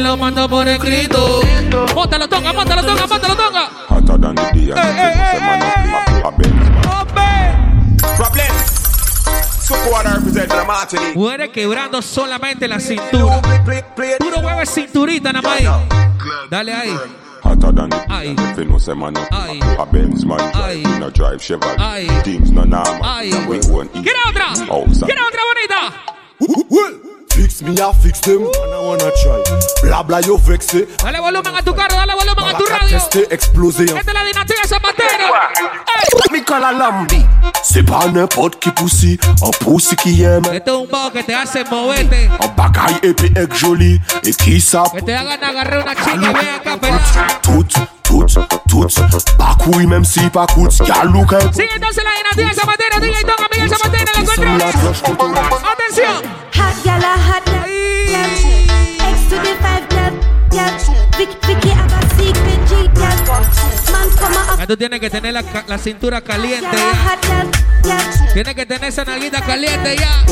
Lo 0.07 0.15
mando 0.17 0.47
por 0.47 0.65
escrito. 0.67 1.41
Toca, 1.69 2.17
toca, 2.27 3.35
toca. 3.35 3.69
Hotter 3.89 4.17
than 4.21 4.35
the 4.35 4.41
day 4.53 4.71
and 4.71 4.79
Eh, 4.79 4.81
eh, 4.81 5.13
the 5.33 5.39
eh, 10.97 11.41
eh, 11.43 11.51
quebrando 11.51 12.01
solamente 12.01 12.67
la 12.67 12.79
cintura. 12.79 13.41
Puro 14.19 14.39
huevo 14.39 14.61
es 14.61 14.69
cinturita 14.73 15.33
nada 15.33 15.41
más. 15.49 15.59
ahí. 15.59 15.67
Dale 16.49 16.73
ahí. 16.73 16.97
Hotter 17.43 17.73
than 17.75 17.89
the 17.89 17.97
Aye. 18.09 18.33
day 18.35 18.35
and 18.35 18.39
if 18.39 18.57
you 18.57 18.65
know 18.65 18.77
say 18.79 18.93
man 18.93 19.15
a 19.17 19.27
Aye. 19.31 19.59
a 19.77 19.85
Benz 19.85 20.25
man 20.25 20.39
Aye. 20.39 20.81
drive. 20.81 20.93
We 20.93 20.99
no 20.99 21.09
drive 21.09 21.41
Chevrolet. 21.41 21.79
Aye. 21.79 22.21
Things 22.23 22.51
no 22.51 22.63
normal. 22.63 23.03
Aye. 23.03 23.31
We 23.47 23.59
won't 23.69 23.93
eat. 23.95 24.03
¿Quiere 24.03 24.19
otra? 24.29 24.49
Outside. 24.69 25.05
¿Quiere 25.05 25.21
otra 25.21 25.41
bonita? 26.39 27.16
Well, 27.37 27.43
fix 27.45 27.61
me, 27.61 27.79
I 27.79 27.93
fix 27.93 28.19
them, 28.21 28.41
and 28.41 28.73
I 28.73 28.79
wanna 28.81 29.11
try. 29.21 29.43
Bla 29.83 30.03
bla, 30.03 30.21
yo 30.21 30.37
vexé. 30.37 30.87
Dale 31.03 31.19
volumen 31.19 31.55
a 31.55 31.61
tu 31.61 31.73
carro, 31.73 31.95
dale 31.95 32.13
volumen 32.15 32.55
a 32.55 32.57
tu 32.57 32.65
radio. 32.65 32.97
testé, 32.97 33.27
explosé. 33.29 33.83
Esta 33.85 33.99
es 33.99 34.13
la 34.13 34.23
dinastía 34.23 34.57
Zapatero. 34.67 35.25
Ey. 35.27 36.31
Nicolas 36.31 36.71
Lambi. 36.73 37.25
C'est 37.63 37.83
pas 37.83 38.07
n'importe 38.07 38.59
qui 38.59 38.71
poussi, 38.71 39.19
un 39.41 39.51
poussi 39.63 39.95
qui 39.95 40.23
aime. 40.23 40.45
Este 40.51 40.69
es 40.69 40.75
un 40.75 40.87
bajo 40.87 41.11
que 41.11 41.23
te 41.23 41.33
hace 41.35 41.63
moverte. 41.69 42.29
Un 42.39 42.47
bagaille 42.55 42.99
épais 43.03 43.31
et 43.35 43.55
joli, 43.55 44.01
et 44.23 44.33
qui 44.33 44.59
ça 44.59 44.83
Que 44.93 45.01
te 45.01 45.11
hagan 45.11 45.43
agarrar 45.43 45.83
una 45.83 45.95
chica 45.95 46.15
y 46.15 46.19
ven 46.19 46.55
acá, 46.59 46.77
pelada. 46.77 47.01
Tout, 47.43 47.63
tout, 47.63 47.87
tout. 48.67 48.87
Pas 49.37 49.55
couille, 49.59 49.87
même 49.87 50.05
si 50.05 50.29
pas 50.29 50.45
coûte. 50.47 50.77
Galou, 50.85 51.25
qu'un 51.25 51.39
Sigue 51.51 51.69
entonces 51.75 52.03
la 52.03 52.11
dinastía 52.17 52.61
Zapatero, 52.61 52.99
DJ 52.99 53.21
Toca, 53.21 53.47
Miguel 53.51 53.69
los 53.69 53.79
la 53.79 54.21
controles. 54.21 54.75
Atención. 55.73 56.15
Hot 56.55 56.83
gal 56.83 57.03
a 57.03 57.15
hot 57.15 57.45
gal. 57.45 57.67
X 59.09 59.29
to 59.29 59.35
the 59.37 59.55
five 59.61 59.87
Vicky 61.17 61.69
have 61.69 61.93
a 61.93 62.01
secret 62.15 62.61
G 62.67 62.87
gal. 62.93 63.17
Man 63.91 64.09
come 64.17 64.37
a 64.37 64.57
Ya 64.57 64.67
tú 64.67 64.77
tienes 64.77 64.99
que 64.99 65.09
tener 65.09 65.33
la, 65.33 65.43
la 65.67 65.77
cintura 65.77 66.21
caliente 66.21 66.77
ya. 67.83 68.03
Tienes 68.33 68.55
que 68.55 68.65
tener 68.65 68.89
esa 68.89 69.05
nalguita 69.05 69.41
caliente 69.41 69.95
ya. 69.97 70.23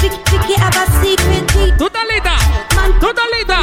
Vicky 0.00 0.38
G. 0.38 1.76
¿Tú 1.76 1.86
estás 1.86 2.02
lista? 2.08 2.53
¿Tú 3.00 3.08
estás 3.08 3.24
lista? 3.36 3.58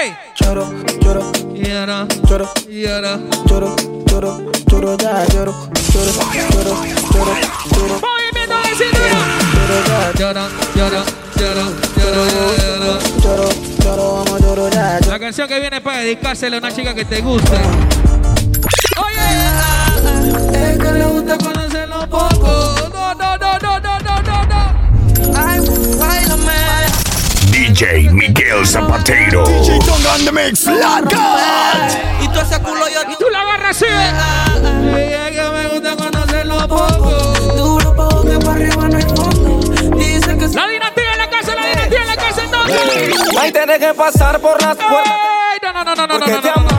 ¡Ey! 0.00 0.16
Lloro, 0.40 0.72
lloro, 1.00 1.32
Y 1.54 1.70
ahora, 1.70 2.06
lloro, 2.28 2.52
y 2.68 2.86
ahora. 2.86 3.18
lloro, 3.46 3.76
lloro, 4.06 4.52
lloro, 4.70 4.96
ya 4.98 5.24
lloro, 5.26 5.54
lloro, 5.92 6.12
lloro, 6.50 6.74
lloro, 7.12 7.34
lloro, 7.70 8.00
Movimiento 8.00 8.56
de 8.56 8.74
cintura. 8.76 9.20
lloro, 9.68 9.84
ya 9.88 10.18
llora, 10.18 10.48
llora, 10.74 11.04
llora. 11.36 11.64
lloro, 13.22 13.48
lloro, 13.84 14.24
vamos, 14.24 14.40
lloro, 14.40 14.68
ya 14.70 14.98
lloro. 15.00 15.10
La 15.10 15.18
canción 15.18 15.48
que 15.48 15.60
viene 15.60 15.80
para 15.80 15.98
dedicársela 15.98 16.56
a 16.56 16.58
una 16.58 16.72
chica 16.74 16.94
que 16.94 17.04
te 17.04 17.20
guste. 17.20 17.56
Oye, 18.96 19.28
es 20.70 20.78
que 20.78 20.92
le 20.92 21.04
gusta 21.06 21.38
conocerlo 21.38 22.08
poco. 22.08 22.74
No, 22.92 23.14
no, 23.14 23.36
no, 23.36 23.58
no, 23.58 23.80
no, 23.80 23.98
no, 24.22 24.46
no. 24.46 25.38
Ay, 25.38 25.60
bailame. 25.98 26.50
DJ 27.70 28.10
Miguel 28.10 28.66
Zapatero. 28.66 29.44
DJ 29.44 29.78
Tonga 29.86 30.14
on 30.14 30.24
the 30.24 30.32
mix, 30.32 30.64
God. 30.66 31.04
Y 32.20 32.26
tú 32.26 32.40
ese 32.40 32.60
culo 32.60 32.88
yo 32.88 33.00
Y 33.08 33.16
tú 33.16 33.26
la 33.30 33.42
agarras 33.42 33.76
así. 33.76 33.86
que 33.86 35.50
me 35.52 35.68
gusta 35.68 35.96
conocerlo 35.96 36.66
poco. 36.66 37.10
duro 37.56 37.94
pa' 37.94 38.22
que 38.22 38.38
para 38.44 38.52
arriba 38.54 38.88
no 38.88 38.96
hay 38.96 39.02
fondo. 39.04 39.60
Dice 39.96 40.36
que 40.36 40.48
La 40.48 40.66
dinastía 40.66 41.12
en 41.12 41.18
la 41.18 41.30
casa, 41.30 41.54
la 41.54 41.66
dinastía 41.66 42.00
en 42.00 42.06
la 42.08 42.16
casa 42.16 42.42
entonces. 42.42 43.38
Ahí 43.40 43.52
tienes 43.52 43.78
que 43.78 43.94
pasar 43.94 44.40
por 44.40 44.60
las 44.60 44.76
puertas. 44.76 45.14
No, 45.62 45.72
no, 45.72 45.84
no, 45.84 45.94
no, 45.94 46.06
no, 46.08 46.18
no, 46.18 46.26
no, 46.26 46.40
no. 46.42 46.70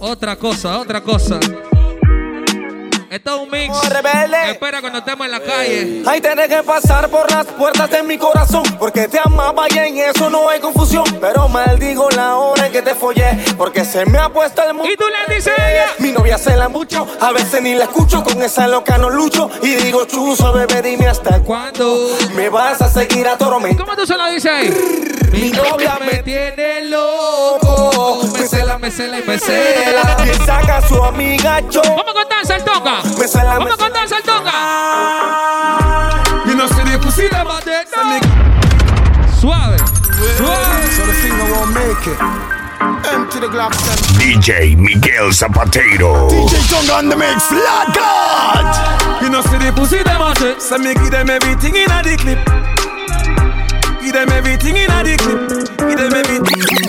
Otra 0.00 0.36
cosa, 0.36 0.78
otra 0.78 1.02
cosa. 1.02 1.38
Esto 3.14 3.36
es 3.36 3.42
un 3.42 3.50
mix. 3.50 3.72
Espera 4.50 4.80
cuando 4.80 4.98
estemos 4.98 5.24
en 5.24 5.30
la 5.30 5.38
calle. 5.38 6.02
Ahí 6.04 6.20
tienes 6.20 6.48
que 6.48 6.64
pasar 6.64 7.08
por 7.08 7.30
las 7.30 7.46
puertas 7.46 7.88
de 7.88 8.02
mi 8.02 8.18
corazón 8.18 8.64
Porque 8.76 9.06
te 9.06 9.20
amaba 9.22 9.66
y 9.70 9.78
en 9.78 9.98
eso 9.98 10.28
no 10.30 10.48
hay 10.48 10.58
confusión 10.58 11.04
Pero 11.20 11.48
maldigo 11.48 12.10
la 12.10 12.36
hora 12.36 12.66
en 12.66 12.72
que 12.72 12.82
te 12.82 12.94
follé 12.94 13.38
Porque 13.56 13.84
se 13.84 14.04
me 14.06 14.18
ha 14.18 14.30
puesto 14.30 14.62
el 14.62 14.74
mundo 14.74 14.90
Y 14.90 14.96
tú 14.96 15.04
le 15.08 15.32
dices 15.32 15.52
a 15.56 15.70
ella. 15.70 15.86
Mi 15.98 16.10
novia 16.10 16.38
se 16.38 16.56
la 16.56 16.68
mucho 16.68 17.06
A 17.20 17.30
veces 17.30 17.62
ni 17.62 17.74
la 17.74 17.84
escucho 17.84 18.24
Con 18.24 18.42
esa 18.42 18.66
loca 18.66 18.98
no 18.98 19.10
lucho 19.10 19.48
Y 19.62 19.76
digo 19.76 20.06
chuzo 20.06 20.52
bebé 20.52 20.82
dime 20.82 21.06
hasta 21.06 21.40
cuándo. 21.40 22.16
Me 22.34 22.48
vas 22.48 22.82
a 22.82 22.88
seguir 22.88 23.28
atormentando 23.28 23.84
¿Cómo 23.84 23.96
tú 23.96 24.06
se 24.06 24.16
lo 24.16 24.26
dices 24.28 24.50
ahí? 24.50 25.14
Mi 25.34 25.50
novia 25.50 25.98
me 26.00 26.22
tiene 26.22 26.84
loco. 26.84 28.20
Me 28.38 28.46
cela, 28.46 28.78
me 28.78 28.88
cela 28.90 29.18
y 29.18 29.22
me 29.24 29.36
cela. 29.36 30.16
Y 30.24 30.46
saca 30.46 30.76
a 30.76 30.88
su 30.88 31.02
amiga 31.02 31.60
yo 31.68 31.82
Vamos 31.82 32.14
con 32.14 32.23
danza 32.44 32.56
el 32.56 32.64
tonga. 32.64 33.02
Me 33.18 33.26
cela, 33.26 33.52
me 33.52 33.58
Vamos 33.58 33.76
con 33.76 33.92
danza 33.92 34.16
el 34.16 34.22
tonga. 34.22 34.52
Me 36.46 36.54
no 36.54 36.68
see 36.68 36.84
the 36.84 36.98
pussy 36.98 37.28
them. 37.28 37.46
Suave. 39.38 39.78
Suave. 40.36 40.90
So 40.92 41.06
the 41.06 41.12
thing 41.14 41.32
I 41.32 41.50
won't 41.52 41.72
make 41.74 42.06
it. 42.06 42.18
Empty 43.12 43.40
the 43.40 43.48
Glock 43.48 43.72
then. 43.72 43.98
DJ 44.18 44.76
Miguel 44.76 45.30
Zapatero. 45.30 46.28
DJ 46.28 46.60
Tongue 46.68 46.90
on 46.90 47.08
the 47.08 47.16
mix, 47.16 47.50
Lord 47.50 47.94
God. 47.94 49.22
You 49.22 49.30
know, 49.30 49.40
see 49.42 49.58
the 49.58 49.72
pussy 49.74 50.02
them 50.02 50.20
a 50.20 50.34
say, 50.36 50.58
so 50.58 50.78
me 50.78 50.94
give 50.94 51.10
them 51.10 51.30
everything 51.30 51.76
in 51.76 51.90
a 51.90 52.02
the 52.02 52.16
clip. 52.16 52.38
Give 54.02 54.12
them 54.12 54.28
everything 54.30 54.76
in 54.76 54.90
a 54.90 55.02
the 55.02 55.16
clip. 55.16 55.78
Give 55.78 55.98
them 55.98 56.12
everything. 56.12 56.83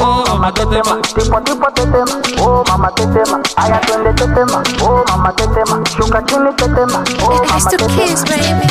Oh, 0.00 0.50
tetema. 0.54 0.96
Tipo 1.02 1.40
tipo 1.40 1.70
tetema, 1.70 2.06
oh 2.40 2.64
mama 2.68 2.90
tetema, 2.92 3.40
aya 3.56 3.78
twende 3.80 4.12
tetema, 4.12 4.62
oh 4.82 5.04
mama 5.08 5.32
tetema, 5.32 5.82
shuka 5.96 6.22
chini 6.22 6.52
tetema, 6.56 7.04
oh 7.24 7.44
mama 7.44 7.70
tetema. 7.70 8.68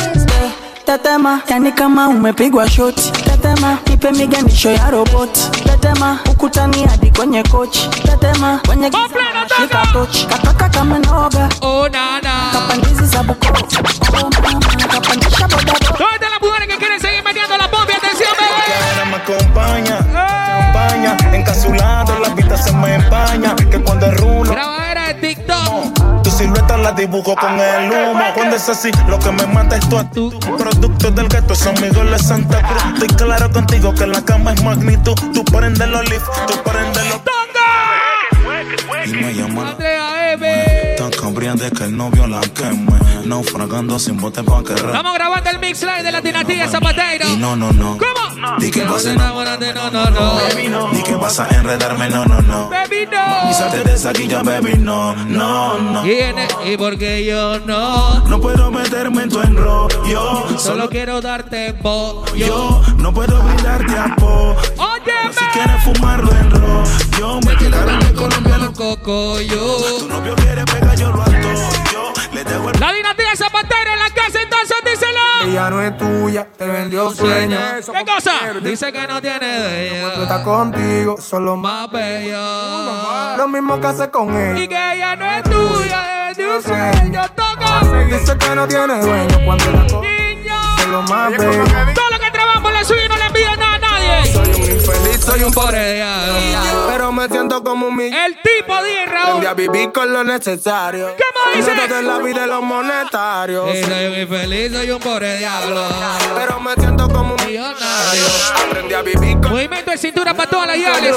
Tetema, 0.86 1.40
yani 1.48 1.72
kama 1.72 2.08
umepigwa 2.08 2.70
shoti. 2.70 3.12
Tetema, 3.12 3.78
ipe 3.92 4.10
miganisho 4.12 4.70
ya 4.70 4.90
roboti. 4.90 5.40
Tetema, 5.50 6.18
ukutani 6.30 6.86
hadi 6.86 7.10
kwenye 7.10 7.42
kochi. 7.42 7.88
Tetema, 7.88 8.60
kwenye 8.66 8.90
giza 8.90 9.08
shika 9.56 9.86
tochi. 9.92 10.26
Katoka 10.26 10.68
kama 10.68 10.98
noga. 10.98 11.48
Oh, 11.60 11.88
nana. 11.88 12.32
Kapandizi 12.52 13.06
za 13.06 13.22
Bukoba. 13.22 13.60
Oh 14.24 14.30
mama, 14.42 14.60
kapandisha 14.92 15.27
Acompaña, 19.28 19.98
champaña, 20.46 21.16
encasulado, 21.34 22.18
la 22.18 22.30
vista 22.30 22.56
se 22.56 22.72
me 22.72 22.94
empaña, 22.94 23.54
que 23.56 23.78
cuando 23.82 24.06
es 24.06 24.16
rulo, 24.18 24.50
Grabadera 24.50 25.08
de 25.08 25.14
TikTok. 25.14 26.22
tu 26.22 26.30
silueta 26.30 26.78
la 26.78 26.92
dibujo 26.92 27.36
con 27.36 27.60
el 27.60 27.92
humo, 27.92 28.24
cuando 28.34 28.56
es 28.56 28.66
así, 28.70 28.90
lo 29.06 29.18
que 29.18 29.30
me 29.30 29.46
mata 29.48 29.76
es 29.76 29.86
tu 29.86 29.98
actitud, 29.98 30.38
producto 30.56 31.10
del 31.10 31.28
gato, 31.28 31.54
son 31.54 31.76
amigos 31.76 32.10
de 32.10 32.18
Santa 32.18 32.62
Cruz, 32.62 32.82
estoy 32.94 33.26
claro 33.26 33.50
contigo 33.50 33.92
que 33.92 34.06
la 34.06 34.22
cama 34.22 34.54
es 34.54 34.62
magnitud, 34.62 35.14
tú 35.34 35.44
prendes 35.44 35.86
los 35.88 36.08
lift, 36.08 36.26
tú 36.46 36.54
prendes 36.62 37.06
los... 37.10 37.20
Y 39.04 39.12
me 39.12 39.34
llama 39.34 39.70
Andrea 39.70 40.32
M. 40.32 40.94
tan 40.96 41.10
cambriante 41.10 41.70
que 41.70 41.84
el 41.84 41.96
novio 41.96 42.26
la 42.26 42.40
queme, 42.40 42.98
naufragando 43.24 43.98
sin 43.98 44.18
bote 44.18 44.42
pa' 44.42 44.62
que 44.64 44.74
Estamos 44.74 45.14
grabando 45.14 45.50
el 45.50 45.58
mix 45.58 45.82
live 45.82 46.02
de 46.02 46.12
la 46.12 46.20
dinastía 46.20 46.68
Zapatero. 46.68 47.28
Y 47.28 47.36
no, 47.36 47.56
no, 47.56 47.72
no. 47.72 47.96
¿Cómo? 47.96 48.17
Di 48.58 48.70
que 48.70 48.84
No 48.84 48.92
vas 48.92 49.06
a 49.06 49.12
enamoras 49.12 49.60
de 49.60 49.74
no, 49.74 49.90
no, 49.90 50.10
no. 50.10 50.90
Di 50.92 51.02
que 51.02 51.14
vas 51.14 51.38
a 51.40 51.48
enredarme, 51.48 52.08
no, 52.08 52.24
no, 52.24 52.40
no. 52.42 52.68
Baby, 52.68 53.08
no. 53.10 53.50
Y 53.50 53.54
salte 53.54 53.84
de 53.84 53.94
esa 53.94 54.12
guilla, 54.12 54.42
baby, 54.42 54.74
no, 54.78 55.14
no, 55.14 55.78
no. 55.78 56.02
¿Quién 56.02 56.38
es? 56.38 56.54
¿Y 56.64 56.76
por 56.76 56.98
qué 56.98 57.24
yo 57.24 57.60
no? 57.60 58.20
No 58.26 58.40
puedo 58.40 58.70
meterme 58.70 59.24
en 59.24 59.28
tu 59.28 59.40
enrollo. 59.40 60.58
Solo 60.58 60.88
quiero 60.88 61.20
darte 61.20 61.74
pollo. 61.74 62.34
Yo 62.34 62.82
no 62.96 63.12
puedo 63.12 63.40
brindarte 63.42 63.96
apoyo. 63.96 64.56
Óyeme. 64.76 65.32
Si 65.32 65.44
quieres 65.52 65.82
fumarlo 65.84 66.30
en 66.32 66.50
ro, 66.50 66.84
yo 67.18 67.40
me 67.46 67.56
quedaré 67.56 68.04
de 68.04 68.14
colombiano. 68.14 68.72
Coco, 68.72 69.40
yo. 69.40 69.98
Tu 69.98 70.08
novio 70.08 70.34
quiere 70.36 70.64
pegar, 70.64 70.96
yo 70.96 71.10
lo 71.10 71.22
ato. 71.22 71.32
Yo 71.92 72.12
el 72.24 72.27
La 72.80 72.92
dinastía 72.92 73.36
Zapatero 73.36 73.92
en 73.92 73.98
la 73.98 74.10
casa, 74.10 74.40
entonces 74.42 74.76
díselo. 74.84 75.18
Ella 75.44 75.70
no 75.70 75.82
es 75.82 75.96
tuya, 75.98 76.48
te 76.56 76.66
vendió 76.66 77.10
sueño. 77.10 77.58
¿Qué 77.92 78.04
cosa? 78.04 78.32
Dice 78.62 78.92
que 78.92 79.06
no 79.06 79.20
tiene 79.20 79.46
de 79.46 80.00
Cuando 80.00 80.22
está 80.22 80.42
contigo, 80.42 81.16
solo 81.20 81.56
más. 81.56 81.68
Más 81.68 81.92
bella. 81.92 83.36
Lo 83.36 83.46
mismo 83.48 83.78
que 83.80 83.86
hace 83.86 84.10
con 84.10 84.32
Y 84.32 84.62
ella. 84.62 84.68
que 84.68 84.94
ella 84.96 85.16
no 85.16 85.30
es 85.30 85.42
tuya, 85.44 86.30
es 86.30 86.36
de 86.38 86.48
un 86.48 86.62
sueño. 86.62 87.22
Toca. 87.36 87.80
Dice 88.06 88.38
que 88.38 88.54
no 88.54 88.66
tiene 88.66 88.98
dueño 89.00 89.38
cuando 89.44 89.70
la 89.70 89.86
coge. 89.86 90.34
Niño. 90.34 90.54
Solo 90.82 91.02
más 91.02 91.30
bello. 91.36 91.64
Todo 91.94 92.10
lo 92.10 92.18
que 92.18 92.30
trabajamos 92.30 92.72
lo 92.72 92.84
suyo 92.84 93.04
y 93.04 93.08
no 93.08 93.16
le 93.18 93.30
Soy 94.32 94.48
un 94.48 94.70
infeliz, 94.70 95.20
soy 95.24 95.42
un 95.42 95.52
diablo. 95.94 96.86
Pero 96.88 97.12
me 97.12 97.28
siento 97.28 97.62
como 97.62 97.86
un 97.88 97.96
millón. 97.96 98.18
El 98.18 98.36
tipo 98.36 98.82
de 98.82 99.06
Raúl. 99.06 99.26
Aprendí 99.28 99.46
a 99.46 99.54
vivir 99.54 99.92
con 99.92 100.12
lo 100.12 100.24
necesario. 100.24 101.08
¿Cómo 101.08 101.56
dice? 101.56 101.74
No 101.74 102.02
la 102.02 102.18
vida 102.18 102.40
de 102.42 102.46
los 102.46 102.62
monetarios. 102.62 103.70
Sí, 103.72 103.84
soy 103.84 104.06
un 104.06 104.18
infeliz, 104.18 104.72
soy 104.72 104.90
un 104.90 105.00
pobre 105.00 105.38
diablo. 105.38 105.82
Pero 106.34 106.60
me 106.60 106.74
siento 106.74 107.08
como 107.08 107.34
un 107.34 107.46
Millonario. 107.46 108.24
Aprendí 108.66 108.94
a 108.94 109.02
vivir 109.02 109.40
con 109.40 109.50
Movimiento 109.52 109.90
de 109.90 109.98
cintura 109.98 110.34
para 110.34 110.50
todas 110.50 110.66
las 110.66 110.78
yales. 110.78 111.16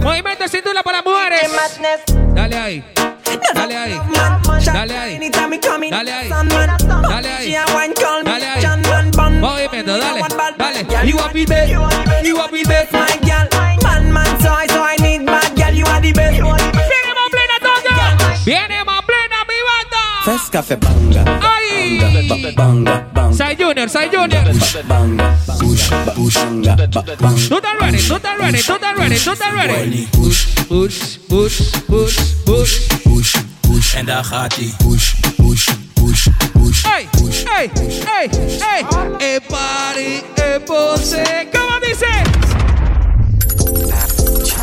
Movimiento 0.00 0.44
de 0.44 0.48
cintura 0.48 0.82
para 0.82 0.98
las 0.98 1.06
mujeres. 1.06 1.50
Dale 2.34 2.56
ahí. 2.56 2.84
Dale 3.54 3.76
ahí. 3.76 4.00
Dale 4.64 4.96
ahí. 4.96 5.18
Dale 5.90 6.12
ahí. 6.12 6.30
Dale 7.10 7.32
ahí. 7.32 7.50
Dale 8.26 8.46
ahí. 8.46 8.66
Movimiento, 9.40 9.98
dale. 9.98 10.20
Dale. 10.58 11.08
You 11.08 11.18
a 11.18 11.28
beat 11.32 11.50
it. 11.50 11.68
You 11.68 12.38
a 12.40 12.48
beat 12.50 12.68
it. 12.68 12.88
Viene 15.76 17.12
más 17.14 17.28
plena 17.30 17.56
toca. 17.60 18.34
Viene 18.44 18.84
más 18.84 19.02
plena 19.04 19.38
mi 19.48 19.58
banda. 19.68 20.02
Fes 20.24 20.50
café 20.50 20.76
banga, 20.76 21.22
Ay. 21.42 22.54
banga, 22.56 23.06
banga, 23.12 23.32
Sai 23.36 23.56
Junior, 23.56 23.88
Sai 23.88 24.08
Junior. 24.12 24.42
banga, 24.88 25.36
push, 25.60 25.90
push, 26.14 26.34
banga, 26.34 26.76
ba- 26.76 27.02
bang. 27.20 27.48
Tú 27.48 27.56
estás 27.56 27.76
ready, 27.80 27.98
tú 27.98 28.14
estás 28.16 28.38
ready, 28.38 28.62
tú 28.62 28.72
estás 28.74 28.96
ready, 28.96 29.18
tú 29.18 29.32
estás 29.32 29.52
ready. 29.54 30.08
Push, 30.12 30.46
Push, 30.68 31.18
push, 31.28 31.60
push, 31.86 32.16
push. 32.44 32.80
push, 33.04 33.36
push. 33.62 33.94
En 33.94 34.06
daar 34.06 34.24
gaat 34.24 34.54
hij. 34.54 34.74
Push, 34.78 35.14
push, 35.20 35.34
push, 35.36 35.64
push. 35.64 35.75
Ey, 36.94 37.08
ey, 37.58 37.70
ey, 38.18 38.30
ey. 38.74 38.86
E 39.20 39.40
party, 39.40 40.22
e 40.36 40.60
pose. 40.60 41.48
¿Cómo 41.52 41.80
dice? 41.80 42.06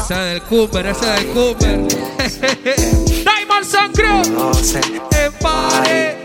Ese 0.02 0.14
del 0.14 0.42
Cooper, 0.44 0.86
ese 0.88 1.06
del 1.06 1.28
Cooper. 1.28 1.80
Diamond 3.24 3.66
Sun 3.66 3.92
Crew. 3.94 4.22
E 5.12 5.32
party. 5.42 6.24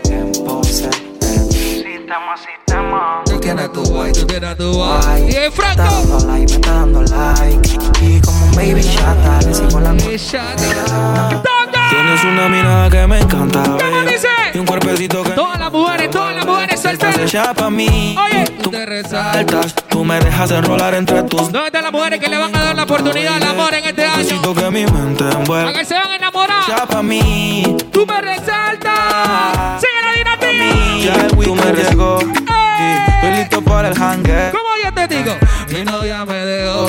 Tú 3.25 3.39
tienes 3.39 3.71
tu 3.71 3.83
guay, 3.83 4.11
tú 4.11 4.25
tienes 4.25 4.57
tu 4.57 4.73
guay. 4.73 5.29
Y 5.29 5.51
Franco. 5.51 6.25
me 6.25 6.43
está 6.43 6.73
dando 6.73 7.03
like. 7.03 7.69
Y 8.01 8.19
como 8.21 8.45
un 8.45 8.51
baby 8.55 8.81
chata, 8.83 9.39
le 9.45 9.53
sigo 9.53 9.79
la 9.79 9.93
Y 9.93 10.17
Shana. 10.17 11.68
Tienes 11.89 12.23
una 12.23 12.47
mirada 12.49 12.89
que 12.89 13.07
me 13.07 13.19
encanta, 13.19 13.63
¿Cómo 13.63 13.77
baby. 13.77 14.11
dice? 14.13 14.27
Y 14.53 14.59
un 14.59 14.65
cuerpecito 14.65 15.23
que 15.23 15.31
Todas 15.31 15.59
las 15.59 15.71
mujeres, 15.71 16.09
todas 16.11 16.35
las 16.35 16.45
mujeres 16.45 16.75
estás 16.85 16.99
solteras. 17.15 17.19
hecha 17.33 17.53
pa' 17.53 17.69
mí. 17.69 18.15
Oye, 18.17 18.43
Tú 18.61 18.69
te 18.71 18.85
resaltas. 18.85 19.33
saltas, 19.33 19.75
tú 19.89 20.03
me 20.05 20.19
dejas 20.19 20.51
enrolar 20.51 20.93
entre 20.93 21.23
tus 21.23 21.51
¿Dónde 21.51 21.65
están 21.67 21.83
las 21.83 21.91
mujeres 21.91 22.19
que 22.19 22.29
le 22.29 22.37
van 22.37 22.55
a 22.55 22.63
dar 22.63 22.75
la 22.75 22.83
oportunidad 22.83 23.35
al 23.35 23.43
amor 23.43 23.73
en 23.73 23.85
este 23.85 24.05
año? 24.05 24.17
Necesito 24.17 24.53
que 24.53 24.69
mi 24.71 24.85
mente 24.85 25.23
A 25.23 25.31
envuelva 25.31 25.73
que 25.73 25.85
se 25.85 25.93
van 25.95 26.11
a 26.11 26.15
enamorar. 26.15 26.63
hecha 26.63 26.85
pa' 26.85 27.01
mí. 27.03 27.75
Tú 27.91 28.05
me 28.05 28.21
resaltas. 28.21 29.81
Sigue 29.81 30.01
la 30.03 30.13
dinastía. 30.13 31.13
Ya 31.15 31.25
el 31.25 31.35
weekend 31.35 31.89
llegó. 31.89 32.19
y 32.21 33.15
Estoy 33.15 33.31
listo 33.39 33.61
para 33.63 33.87
el 33.89 34.01
hangue. 34.01 34.51
¿Cómo 34.51 34.69
yo 34.83 34.93
te 34.93 35.07
digo? 35.07 35.35
Mi 35.71 35.83
novia 35.83 36.23
me 36.25 36.33
dejó, 36.45 36.87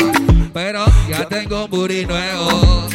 pero 0.52 0.84
ya 1.08 1.24
tengo 1.26 1.64
un 1.64 1.70
booty 1.70 2.06
nuevo. 2.06 2.86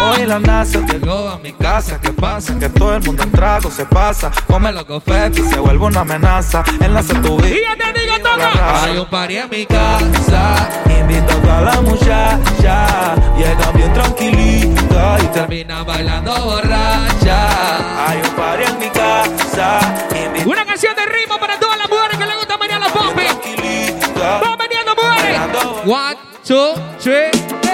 Hoy 0.00 0.26
la 0.26 0.38
NASA 0.38 0.80
Llegó 0.86 1.28
a 1.30 1.38
mi 1.38 1.52
casa, 1.52 1.98
¿qué 2.00 2.10
pasa? 2.12 2.58
que 2.58 2.68
todo 2.68 2.94
el 2.96 3.02
mundo 3.02 3.22
en 3.22 3.32
trago 3.32 3.70
se 3.70 3.84
pasa. 3.86 4.30
Come 4.46 4.72
lo 4.72 4.86
confeti, 4.86 5.42
se 5.42 5.58
vuelve 5.58 5.84
una 5.86 6.00
amenaza. 6.00 6.62
Enlace 6.80 7.14
tu 7.14 7.38
Y 7.40 7.42
vida. 7.42 7.56
yo 7.78 7.92
te 7.92 8.00
digo, 8.00 8.16
toca. 8.18 8.84
Hay 8.84 8.98
un 8.98 9.06
party 9.06 9.36
en 9.38 9.50
mi 9.50 9.66
casa. 9.66 10.68
Invito 11.00 11.32
a 11.32 11.36
toda 11.42 11.60
la 11.62 11.80
muchacha. 11.80 13.14
Llega 13.38 13.70
bien 13.72 13.92
tranquilita 13.94 15.18
y 15.22 15.26
termina. 15.28 15.82
Bailando 15.82 16.34
borracha. 16.44 18.08
Hay 18.08 18.18
un 18.18 18.34
party 18.36 18.64
en 18.64 18.78
mi 18.78 18.88
casa. 18.90 19.80
Invito 20.26 20.50
Una 20.50 20.64
canción 20.64 20.94
de 20.94 21.06
ritmo 21.06 21.38
para 21.38 21.58
todas 21.58 21.78
las 21.78 21.88
mujeres 21.88 22.18
que 22.18 22.26
le 22.26 22.36
gusta 22.36 22.56
venir 22.56 22.76
a 22.76 22.78
los 22.80 22.92
pompi. 22.92 23.22
tranquilita. 23.24 24.40
Vamos 24.42 24.58
veniendo, 24.58 24.94
mujeres. 24.94 25.40
One, 25.86 26.16
two, 26.46 26.74
three. 27.00 27.65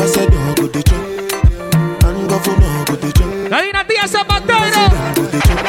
Hey. 0.00 0.30
Ambassador 0.30 0.54
go 0.56 0.66
the 0.68 0.82
job, 0.82 2.04
and 2.04 2.28
governor 2.28 2.84
go 2.86 2.96
the 2.96 3.12
job, 3.12 3.50
La 3.50 3.60
dinastía 3.60 4.08
Zapatero. 4.08 4.88
go 5.14 5.22
the 5.26 5.38
job, 5.40 5.60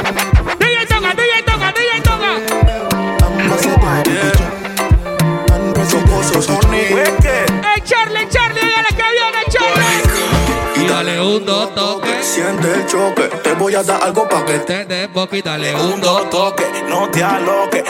DJ 0.59 0.87
toca, 0.87 1.13
DJ 1.13 1.43
toca, 1.45 1.73
DJ 1.75 2.01
toca. 2.01 2.31
ambassador 3.37 3.77
go 3.79 3.91
the 4.03 4.31
job, 4.37 4.51
and 5.51 5.73
president 5.75 6.11
Hey, 7.63 7.81
Charlie, 7.83 8.27
Charlie, 8.29 8.61
oiga 8.61 8.81
la 8.81 8.91
que 8.95 9.07
viene, 9.11 9.41
Charlie. 9.49 10.81
Y 10.81 10.87
dale 10.87 11.19
un 11.19 11.45
dos 11.45 11.75
toque. 11.75 12.23
Siente 12.23 12.73
el 12.73 12.85
choque, 12.87 13.23
te 13.43 13.53
voy 13.53 13.75
a 13.75 13.83
dar 13.83 14.01
algo 14.01 14.27
pa' 14.29 14.45
que 14.45 14.59
te 14.59 14.85
Te 14.85 14.95
de 14.95 15.07
boca 15.07 15.35
y 15.37 15.41
dale 15.41 15.75
un 15.75 15.99
dos 15.99 16.29
toque. 16.29 16.65
No 16.87 17.09
te 17.09 17.23
aloques. 17.23 17.83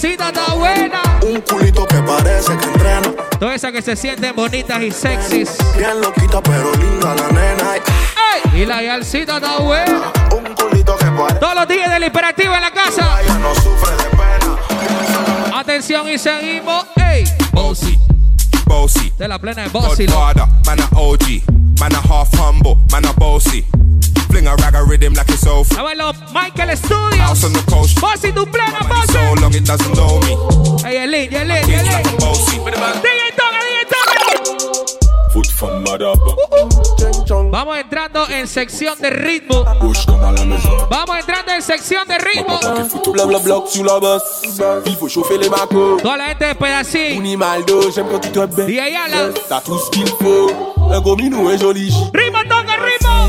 Yalcita 0.00 0.28
está 0.28 0.54
buena. 0.54 1.02
Un 1.20 1.42
culito 1.42 1.86
que 1.86 1.96
parece 1.96 2.56
que 2.56 2.64
entrena. 2.64 3.12
Todas 3.38 3.56
esas 3.56 3.70
que 3.70 3.82
se 3.82 3.94
sienten 3.96 4.34
bonitas 4.34 4.80
y 4.80 4.90
sexys. 4.90 5.58
Bien 5.76 6.00
loquita, 6.00 6.42
pero 6.42 6.72
linda 6.72 7.14
la 7.14 7.28
nena. 7.28 7.74
Ey. 7.74 8.62
Y 8.62 8.64
la 8.64 8.82
yalcita 8.82 9.36
está 9.36 9.58
buena. 9.58 10.10
Un 10.34 10.54
culito 10.54 10.96
que 10.96 11.04
parece 11.04 11.38
Todos 11.38 11.54
los 11.54 11.68
días 11.68 11.90
del 11.90 12.04
imperativo 12.04 12.54
en 12.54 12.62
la 12.62 12.70
casa. 12.70 13.20
ella 13.20 13.38
no 13.40 13.54
sufre 13.56 13.94
de 13.96 14.04
pena. 14.16 15.58
Atención 15.58 16.08
y 16.08 16.16
seguimos. 16.16 16.86
¡Ey! 16.96 17.24
Bossy, 17.52 17.98
bossy. 18.64 19.12
De 19.18 19.28
la 19.28 19.38
plena 19.38 19.64
de 19.64 19.68
Bossy. 19.68 20.06
man 20.64 20.80
a 20.80 20.88
OG, 20.98 21.42
man 21.78 21.94
a 21.94 21.98
half 21.98 22.32
humble, 22.40 22.78
man 22.90 23.04
a 23.04 23.12
bossy. 23.12 23.66
Fling 24.30 24.46
a 24.46 24.54
rag 24.56 24.74
a 24.74 24.84
rhythm 24.84 25.14
like 25.14 25.28
it's 25.28 25.46
off. 25.46 25.70
A 25.76 25.82
ver, 25.82 25.96
los 25.96 26.16
Michael 26.32 26.76
Studios. 26.76 27.18
House 27.18 27.44
on 27.44 27.52
the 27.52 27.62
coast. 27.70 28.00
Bossy, 28.00 28.32
so 28.32 29.34
long 29.40 29.52
it 29.54 29.64
doesn't 29.64 29.94
know 29.94 30.20
me. 30.20 30.36
Ey, 30.88 30.98
el 30.98 31.10
lead, 31.10 31.34
el 31.34 31.48
lead, 31.48 31.64
King 31.64 31.74
el 31.74 31.86
like 31.86 32.04
lead. 32.04 32.22
a 32.22 32.26
bossy. 32.26 32.58
DJ 32.58 33.32
Toga, 33.36 33.60
DJ 33.66 33.84
Toga. 33.90 35.32
Foot 35.32 35.46
from 35.48 35.82
mother. 35.82 36.14
Vamos 37.50 37.76
entrando 37.78 38.28
en 38.28 38.46
sección 38.46 38.98
de 39.00 39.10
ritmo. 39.10 39.64
Vamos 40.90 41.18
entrando 41.18 41.52
en 41.52 41.62
sección 41.62 42.06
de 42.06 42.18
ritmo. 42.18 42.58
Bla 43.12 43.24
bla 43.24 43.38
bla 43.38 43.62
sur 43.66 43.84
la 43.84 43.98
bosse. 43.98 44.42
Il 44.86 44.96
faut 44.96 45.08
chauffer 45.08 45.38
les 45.38 45.48
macos. 45.48 46.00
Toda 46.02 46.16
la 46.16 46.26
gente 46.28 46.54
de. 46.54 47.16
Unimaldo, 47.16 47.90
j'aime 47.90 48.06
quand 48.08 48.20
tu 48.20 48.30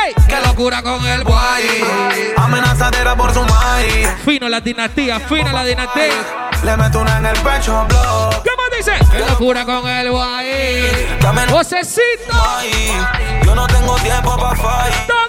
¡Ey! 0.04 0.14
¡Qué 0.28 0.36
locura 0.46 0.82
con 0.82 1.04
el 1.04 1.24
guay! 1.24 1.84
Amenazadera 2.36 3.16
por 3.16 3.34
su 3.34 3.40
maíz. 3.42 4.08
Fino 4.24 4.48
la 4.48 4.60
dinastía, 4.60 5.18
fino 5.18 5.50
la 5.50 5.64
dinastía. 5.64 6.14
Le 6.62 6.76
meto 6.76 7.00
una 7.00 7.18
en 7.18 7.26
el 7.26 7.38
pecho, 7.38 7.84
blow. 7.88 8.30
¿Cómo 8.30 8.76
dice? 8.76 8.92
¡Qué 9.10 9.18
locura 9.18 9.64
con 9.64 9.88
el 9.88 10.10
guay! 10.12 11.16
Ahí. 12.32 12.92
Yo 13.44 13.54
no 13.54 13.66
tengo 13.66 13.96
tiempo 13.96 14.36
pa' 14.36 14.54
fight. 14.54 15.25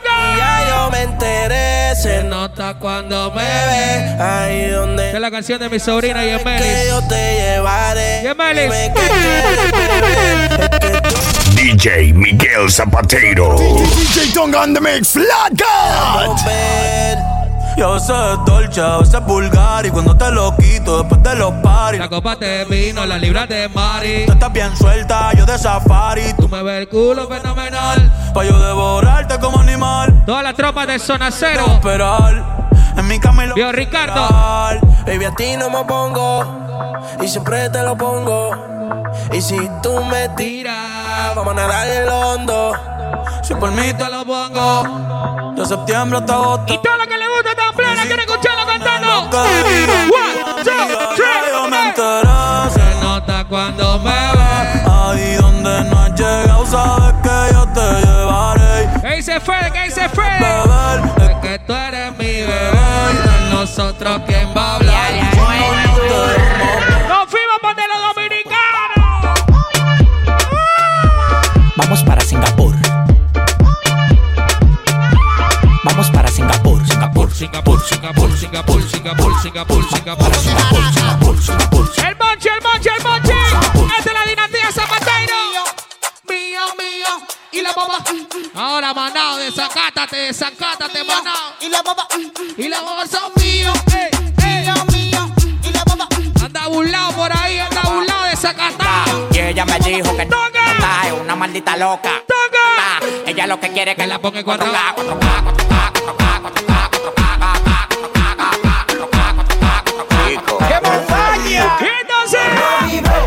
Yo 0.67 0.89
me 0.91 1.01
enteré. 1.03 1.95
Se 1.95 2.23
nota 2.23 2.75
cuando 2.75 3.31
me 3.31 3.43
ve 3.43 4.21
ahí 4.21 4.69
donde 4.69 5.11
es 5.11 5.19
la 5.19 5.31
canción 5.31 5.59
de 5.59 5.69
mi 5.69 5.79
sobrina 5.79 6.21
que 6.21 6.37
Yemelis. 6.37 6.87
yo 6.89 7.01
te 7.07 7.35
llevaré. 7.35 8.21
Yemelis. 8.23 8.71
DJ 11.55 12.13
Miguel 12.13 12.69
Zapatero. 12.69 13.55
DJ 13.57 14.31
Tonga 14.33 14.61
on 14.61 14.73
the 14.73 14.81
mix. 14.81 15.13
Flat 15.13 15.53
God. 15.57 17.36
Ven. 17.77 17.87
Yo 17.87 17.99
sé 17.99 18.13
dolce, 18.45 18.81
a 18.81 18.97
veces 18.97 19.25
vulgar 19.25 19.85
y 19.85 19.91
cuando 19.91 20.15
te 20.17 20.31
lo 20.31 20.55
quito 20.57 20.97
después 20.99 21.21
de 21.23 21.35
los 21.35 21.51
paris. 21.63 21.99
La 21.99 22.09
copa 22.09 22.35
de 22.35 22.65
vino, 22.65 23.05
la 23.05 23.17
libra 23.17 23.45
de 23.45 23.69
Mari. 23.69 24.25
Tú 24.25 24.33
estás 24.33 24.51
bien 24.51 24.75
suelta, 24.75 25.31
yo 25.33 25.45
de 25.45 25.57
safari. 25.57 26.33
Tú 26.37 26.49
me 26.49 26.63
ves 26.63 26.81
el 26.81 26.89
culo 26.89 27.27
fenomenal. 27.27 28.11
Pa' 28.33 28.43
yo 28.43 28.59
devorarte 28.59 29.39
como 29.39 29.59
animal. 29.59 30.23
Todas 30.25 30.43
las 30.43 30.55
tropas 30.55 30.87
de 30.87 30.99
zona 30.99 31.29
cero. 31.31 31.65
Esperar 31.75 32.43
en 32.97 33.07
mi 33.07 33.19
camino. 33.19 33.53
Vio 33.53 33.71
Ricardo. 33.71 34.27
Baby, 35.05 35.25
a 35.25 35.35
ti 35.35 35.55
no 35.57 35.69
me 35.69 35.85
pongo 35.85 36.43
y 37.21 37.27
siempre 37.27 37.69
te 37.69 37.81
lo 37.83 37.95
pongo. 37.95 38.51
Y 39.31 39.41
si 39.41 39.57
tú 39.81 40.03
me 40.05 40.29
tiras, 40.29 41.35
vamos 41.35 41.53
a 41.53 41.55
nadar 41.55 41.87
el 41.87 42.09
hondo. 42.09 42.73
Si 43.43 43.53
por 43.55 43.71
mí 43.71 43.93
te 43.93 44.09
lo 44.09 44.25
pongo. 44.25 45.53
De 45.55 45.65
septiembre 45.65 46.19
hasta 46.19 46.33
agosto. 46.33 46.73
Y 46.73 46.77
todo 46.81 46.97
lo 46.97 47.05
que 47.07 47.17
le 47.17 47.25
gusta 47.27 47.55
plena 47.97 48.07
quiere 48.07 48.23
escucharlo 48.23 48.65
cantando. 48.65 49.07
One, 49.07 49.29
two, 50.63 50.71
yo 51.51 51.67
me 51.67 51.77
three. 51.77 51.87
enteré. 51.87 52.37
Se 52.73 53.01
nota 53.01 53.45
cuando 53.45 53.99
me 53.99 54.11
ve. 54.11 54.83
Ahí 54.89 55.35
donde 55.35 55.83
no 55.89 55.99
has 55.99 56.11
llegado, 56.13 56.65
sabes 56.65 57.13
que 57.23 57.53
yo 57.53 57.65
te 57.73 58.05
llevaré. 58.05 58.89
¿Qué 59.01 59.15
dice 59.15 59.39
Fede? 59.39 59.71
¿Qué 59.73 59.83
dice? 59.85 60.07
Beber, 60.07 61.29
Es 61.29 61.35
que 61.41 61.59
tú 61.59 61.73
eres 61.73 62.11
mi 62.17 62.25
bebé. 62.25 62.71
De 63.23 63.49
nosotros, 63.53 64.21
¿quién 64.27 64.53
va 64.55 64.71
a 64.71 64.75
hablar? 64.75 65.13
Nos 67.09 67.29
fuimos 67.29 67.59
por 67.61 67.75
de 67.75 67.81
los 67.87 68.15
dominicanos. 68.15 69.27
Vamos 71.75 72.03
para 72.03 72.21
Singapur. 72.21 72.75
Singapur, 77.37 77.79
Singapur, 77.85 78.31
Singapur, 78.35 78.81
Singapur, 78.81 79.31
Singapur, 79.39 79.83
Singapur, 79.83 79.83
Singapur. 79.91 80.33
Singapur, 80.41 81.37
Singapur, 81.37 81.37
Singapur. 81.37 81.85
El 82.07 82.15
monche, 82.17 82.49
el 82.49 82.61
monche, 82.63 82.89
el 82.89 83.03
monche. 83.03 83.33
Esta 83.95 84.09
es 84.09 84.13
la 84.13 84.25
dinastía 84.25 84.71
Zapatero. 84.71 85.35
Mío, 86.27 86.61
mío. 86.79 87.27
Y 87.51 87.61
la 87.61 87.73
baba. 87.73 87.99
Ahora, 88.55 88.91
manao, 88.91 89.37
desacátate, 89.37 90.17
desacátate, 90.17 91.03
manao. 91.03 91.53
Y 91.61 91.69
la 91.69 91.83
baba, 91.83 92.07
Y 92.57 92.67
la 92.69 92.81
baba 92.81 93.05
son 93.05 93.31
míos. 93.35 93.77
Mío, 93.85 94.73
mío. 94.91 95.31
Y 95.61 95.71
la 95.71 95.83
baba, 95.83 96.07
Anda 96.43 96.67
burlado 96.69 97.11
por 97.11 97.37
ahí, 97.37 97.59
anda 97.59 97.81
burlado, 97.83 98.23
desacatado. 98.23 99.27
Y 99.31 99.37
ella 99.37 99.63
me 99.63 99.77
dijo 99.81 100.15
que 100.15 100.23
está 100.23 100.37
es 101.05 101.13
una 101.13 101.35
maldita 101.35 101.77
loca. 101.77 102.23
Ella 103.27 103.45
lo 103.45 103.59
que 103.59 103.69
quiere 103.69 103.91
es 103.91 103.97
que 103.97 104.07
la 104.07 104.17
ponga 104.17 104.39
en 104.39 104.45
cuatro. 104.45 104.65
4K, 104.65 104.95
4K, 104.95 105.13
4K, 105.13 105.91
4K, 105.93 106.41
4K, 106.41 106.41
4K, 106.41 106.96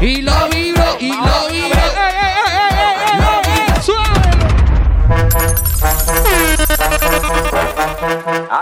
Y 0.03 0.23
lo 0.23 0.49
vibro, 0.49 0.97
y 0.99 1.13
lo 1.13 1.49
vibro. 1.51 1.79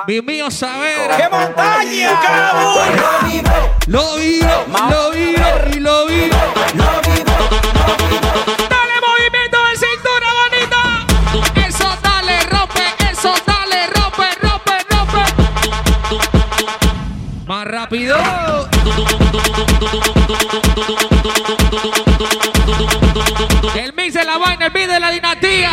Mi 0.08 0.20
mío 0.20 0.50
saber. 0.50 1.10
¡Qué 1.16 1.28
montaña! 1.28 2.20
Lo 3.86 4.16
vibro, 4.16 4.64
lo 4.66 5.10
vibro, 5.12 5.70
y 5.72 5.78
lo 5.78 6.06
vibro. 6.06 6.97
Rápido. 17.88 18.16
El 23.74 23.92
mix 23.94 24.14
de 24.14 24.24
la 24.24 24.38
vaina, 24.38 24.66
el 24.66 24.72
beat 24.72 24.90
de 24.90 25.00
la 25.00 25.10
dinastía. 25.10 25.70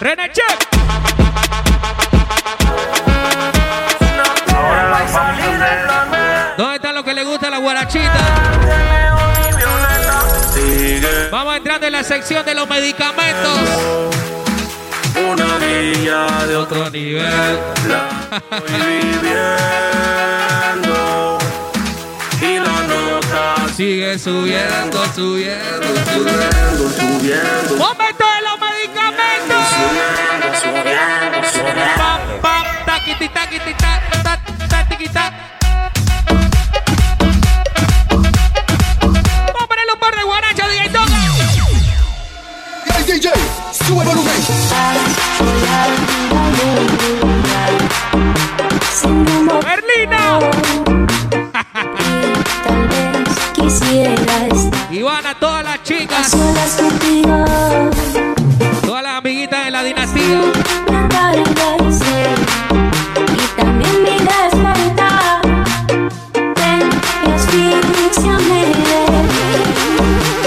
René. 0.00 0.30
¿Dónde 6.56 6.76
están 6.76 6.94
los 6.94 7.04
que 7.04 7.14
les 7.14 7.26
gusta 7.26 7.50
la 7.50 7.58
guarachita? 7.58 8.12
Vamos 11.30 11.56
entrando 11.56 11.86
en 11.86 11.92
la 11.92 12.02
sección 12.02 12.44
de 12.44 12.54
los 12.54 12.68
medicamentos. 12.68 14.39
Una 15.28 15.58
niña 15.58 16.46
de 16.46 16.56
otro 16.56 16.88
nivel. 16.90 17.58
estoy 18.40 18.80
viviendo. 19.02 19.38
Y 22.40 22.58
la 22.58 22.80
nota 22.86 23.68
Sigue 23.76 24.18
subiendo, 24.18 25.04
subiendo, 25.14 25.88
subiendo. 26.12 26.90
subiendo. 26.90 27.76
Momento 27.76 28.24
de 28.24 28.40
los 28.46 28.56
medicamentos. 28.60 29.62
Subiendo, 29.76 30.46
subiendo, 30.60 31.38
subiendo. 31.52 31.96
Pam, 31.96 32.20
pam, 32.40 32.64
tiquitita, 33.04 33.40
tiquitita, 33.48 33.90
ta, 34.22 34.32
ta, 34.68 34.78
tiquita. 34.88 35.24
Vamos 39.46 39.62
a 39.62 39.66
ponerle 39.66 39.92
un 39.92 40.00
par 40.00 40.14
de. 40.14 40.20
DJ, 43.06 43.59
sube 43.90 44.04
el 44.04 44.10
Y 54.90 55.02
van 55.02 55.26
a 55.26 55.34
todas 55.38 55.64
las 55.64 55.82
chicas, 55.82 56.30
todas 58.86 59.02
las 59.02 59.14
amiguitas 59.18 59.64
de 59.64 59.70
la 59.70 59.82
dinastía. 59.82 60.40
Y 63.34 63.46
también 63.56 64.02
mi. 64.02 64.10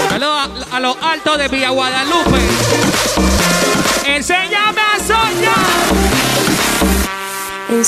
Saludos 0.08 0.66
a, 0.72 0.76
a 0.76 0.80
los 0.80 0.96
altos 1.02 1.38
de 1.38 1.48
Villa 1.48 1.70
Guadalupe. 1.70 2.53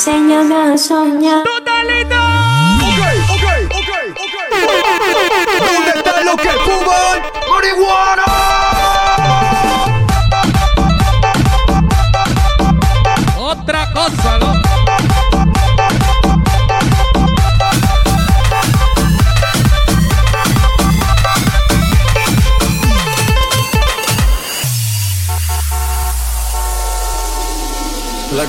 Enséñame 0.06 0.54
a 0.54 0.78
soñar. 0.78 1.42
¡Totalito! 1.42 2.14
Ok, 2.86 3.00
ok, 3.34 3.44
ok, 3.72 3.90
ok. 4.24 4.36
¿Dónde 5.66 5.90
están 5.96 6.24
los 6.26 6.36
que 6.36 6.50
fuman 6.64 7.22
marihuana? 7.50 8.25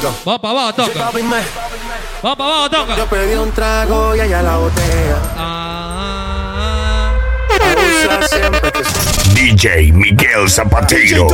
Vamos 0.03 0.41
para 0.41 0.51
abajo, 0.51 0.73
toca. 0.73 1.11
Vamos 2.21 2.37
para 2.37 2.49
abajo, 2.49 2.69
toca. 2.69 2.95
Yo 2.97 3.05
pedí 3.07 3.35
un 3.35 3.51
trago 3.51 4.15
y 4.15 4.19
allá 4.19 4.41
la 4.41 4.57
botella. 4.57 5.17
Ah, 5.35 7.13
DJ 9.33 9.91
Miguel 9.93 10.49
Zapatero. 10.49 11.27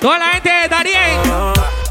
Toda 0.00 0.18
la 0.18 0.26
gente 0.28 0.50
de 0.50 0.68
Darien, 0.68 1.20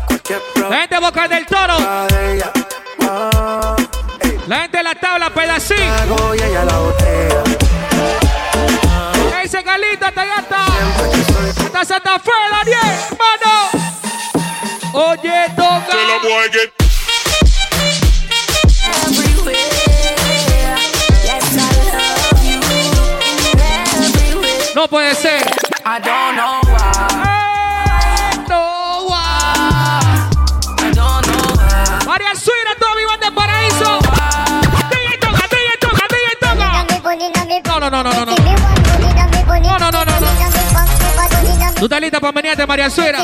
Cualquier 0.07 0.41
la 0.69 0.77
gente 0.77 0.95
de 0.95 1.01
Boca 1.01 1.27
del 1.27 1.45
Toro. 1.45 1.73
Ah, 1.79 3.75
la 4.47 4.61
gente 4.61 4.77
de 4.77 4.83
la 4.83 4.95
tabla 4.95 5.29
Pedacín. 5.29 5.77
La 9.39 9.43
botella. 9.43 9.43
Ese 9.43 9.61
Galita, 9.63 10.07
hasta 10.07 10.21
allá 10.21 10.35
está. 10.39 10.65
Hasta 11.65 11.85
Santa 11.85 12.19
Fe, 12.19 12.31
Daniel, 12.51 12.95
mano. 13.17 13.69
Oye, 14.93 15.45
toca. 15.55 15.97
No 24.75 24.87
puede 24.87 25.15
ser. 25.15 25.41
I 25.85 25.99
don't 25.99 26.35
know 26.35 26.61
why. 26.63 26.77
No, 28.47 29.05
guau. 29.07 29.19
I 30.77 30.91
don't 30.93 31.27
know 31.27 31.53
why. 31.55 32.05
María 32.05 32.35
Suira, 32.35 32.75
mi 32.95 33.05
banda 33.05 33.29
de 33.29 33.35
paraíso. 33.35 33.99
DJ 34.89 35.17
toca, 35.19 35.47
DJ 35.49 35.77
toca, 35.79 36.07
DJ 36.07 36.35
toca. 36.39 36.69
No, 37.69 37.79
no, 37.79 37.89
no, 37.89 38.03
no, 38.03 38.13
no, 38.13 38.25
no. 38.25 38.35
No, 38.35 38.38
¿Tú 41.79 41.85
estás 41.85 42.01
lista 42.01 42.19
para 42.19 42.33
menearte, 42.33 42.67
María 42.67 42.89
Suera? 42.89 43.19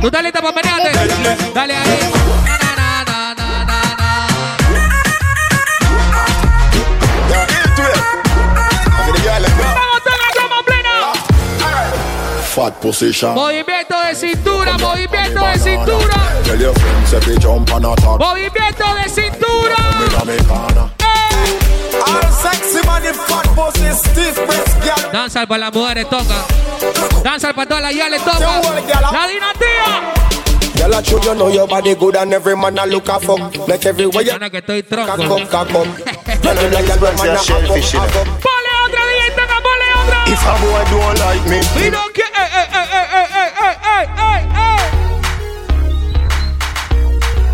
¿Tú 0.00 0.06
estás 0.06 0.22
lista 0.22 0.40
para 0.40 0.54
menearte? 0.54 1.52
Dale 1.54 1.76
ahí. 1.76 1.98
Fat 12.54 12.74
position. 12.76 13.34
Movimiento 13.34 14.00
de 14.00 14.14
cintura, 14.14 14.78
movimiento 14.78 15.46
de 15.46 15.58
cintura. 15.58 16.32
Movimiento 18.18 18.94
de 18.94 19.08
cintura. 19.10 20.95
The 23.06 23.14
fat 23.14 23.46
pussy, 23.54 23.90
stiff 23.92 24.36
breast, 24.46 24.80
girl. 24.82 25.12
Danza 25.12 25.46
para 25.46 25.58
las 25.58 25.72
mujeres, 25.74 26.08
toca. 26.08 26.44
Danza 27.22 27.52
para 27.52 27.68
todas 27.68 27.82
las 27.84 27.94
yales, 27.94 28.22
toca. 28.24 28.60
La 29.12 29.26
dinastía. 29.28 30.12
Girl, 30.76 30.94
I 30.94 31.02
show 31.02 31.18
you 31.22 31.34
know 31.34 31.48
your 31.48 31.66
body 31.66 31.94
good 31.94 32.16
and 32.16 32.34
every 32.34 32.54
man 32.54 32.78
a 32.78 32.84
look 32.86 33.08
a 33.08 33.18
fuck. 33.18 33.66
Make 33.66 33.86
everywhere 33.86 34.22
you 34.24 34.32
Ana 34.32 34.50
que 34.50 34.58
estoy 34.58 34.82
cock 34.82 35.18
tronco. 35.18 35.40
up, 35.42 35.50
cock 35.50 35.70
up. 35.70 35.86
You 36.44 36.54
know 36.54 36.68
like 36.70 36.90
a 36.90 36.96
man 37.00 37.28
a 37.28 37.32
up, 37.32 37.50
up, 37.50 37.60
up. 37.60 38.26
Ponle 38.44 38.72
otra, 38.84 39.02
DJ, 39.08 39.30
toca, 39.34 39.56
ponle 39.62 39.88
otra. 39.96 40.18
If 40.26 40.44
a 40.44 40.52
boy 40.60 40.84
don't 40.90 41.18
like 41.18 41.46
me, 41.48 41.58
Y 41.86 41.90
no 41.90 42.02
que. 42.12 42.22
¡Ey, 42.22 42.48
ey, 42.52 42.66
ey, 42.74 42.86
ey, 42.92 43.06
ey, 43.14 43.48
ey, 43.64 43.76
ey, 43.96 44.06
ey, 44.18 44.42
ey! 44.62 44.82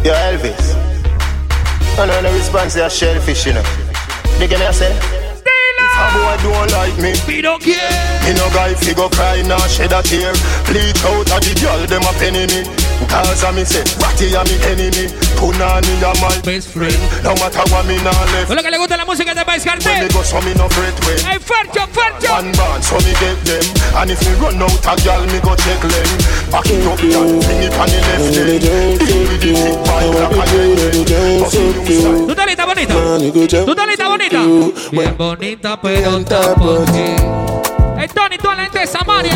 Yo, 0.04 0.12
Elvis. 0.14 0.66
I 1.98 2.06
know 2.06 2.20
no 2.22 2.32
response 2.32 2.72
to 2.74 2.80
your 2.80 2.90
shellfish, 2.90 3.46
you 3.46 3.52
know. 3.52 3.62
Dig 4.40 4.50
me, 4.50 4.56
I 4.66 4.72
say. 4.72 4.92
If 5.84 5.94
a 5.98 6.06
boy 6.14 6.36
don't 6.42 6.70
like 6.72 6.96
me, 6.98 7.12
We 7.26 7.42
don't 7.42 7.62
care. 7.62 7.90
me 8.26 8.34
no 8.38 8.48
guy 8.54 8.74
fi 8.74 8.94
go 8.94 9.08
cry 9.08 9.42
nor 9.42 9.60
shed 9.68 9.92
a 9.92 10.02
tear. 10.02 10.32
Bleach 10.66 11.02
out 11.04 11.30
a 11.34 11.38
the 11.40 11.52
girl 11.60 11.86
them 11.86 12.02
a 12.02 12.12
penny 12.18 12.46
me. 12.46 12.81
Cause 13.08 13.44
a 13.44 13.52
me 13.52 13.64
say, 13.64 13.84
Ratty 14.00 14.34
a 14.34 14.42
me 14.44 14.56
enemy. 14.66 15.06
Punani 15.38 16.02
a 16.02 16.12
my 16.20 16.34
Best 16.42 16.68
friend. 16.68 16.96
No 17.24 17.34
matter 17.36 17.64
what 17.70 17.86
me 17.86 17.96
nah 18.02 18.12
left. 18.32 18.46
Con 18.48 18.56
lo 18.56 18.62
que 18.62 18.70
le 18.70 18.78
gusta 18.78 18.96
la 18.96 19.04
música 19.04 19.34
de 19.34 19.44
País 19.44 19.64
When 19.64 19.78
me 19.78 19.84
Cartel. 19.84 20.08
go 20.12 20.22
so 20.22 20.40
me 20.42 20.54
no 20.54 20.68
fret 20.68 20.94
way. 21.06 21.16
¡Ey, 21.32 21.38
Fercho, 21.38 21.86
Fercho! 21.92 22.32
One 22.32 22.52
band, 22.52 22.82
so 22.84 22.96
me 23.04 23.12
get 23.20 23.38
them. 23.44 23.64
And 23.96 24.10
if 24.10 24.20
me 24.22 24.32
run 24.40 24.62
out 24.62 24.86
a 24.86 24.96
gal, 25.02 25.22
me 25.26 25.38
go 25.40 25.54
check 25.56 25.80
them. 25.80 26.08
Back 26.50 26.66
it 26.66 26.86
up, 26.86 26.98
gal, 26.98 27.24
mm-hmm. 27.24 27.40
bring 27.40 27.62
it 27.62 27.74
on 27.78 27.88
the 27.88 27.98
left 28.08 28.28
leg. 28.36 28.62
Deal 28.62 29.22
with 29.28 29.40
the 29.40 29.50
hip 29.52 29.78
vibe 29.86 30.12
mm-hmm. 30.12 30.38
like 30.38 30.38
a 30.38 30.52
yen. 30.52 30.76
Mm-hmm. 30.78 31.42
Bust 31.42 31.54
it 31.54 31.76
new 31.82 32.00
style. 32.00 32.26
¿Tú 32.26 32.32
estás 32.32 32.46
lista, 32.46 32.64
bonita? 32.66 32.94
¿Tú 33.64 33.70
estás 33.70 33.86
lista, 33.86 34.08
bonita? 34.08 34.40
Bien 34.92 35.16
bonita, 35.16 35.80
pero 35.80 36.18
está 36.18 36.54
por 36.54 36.84
ti. 36.86 37.41
y 38.34 38.38
toda 38.38 38.54
la 38.56 38.62
gente 38.64 38.78
de 38.80 38.86
Samaria. 38.86 39.34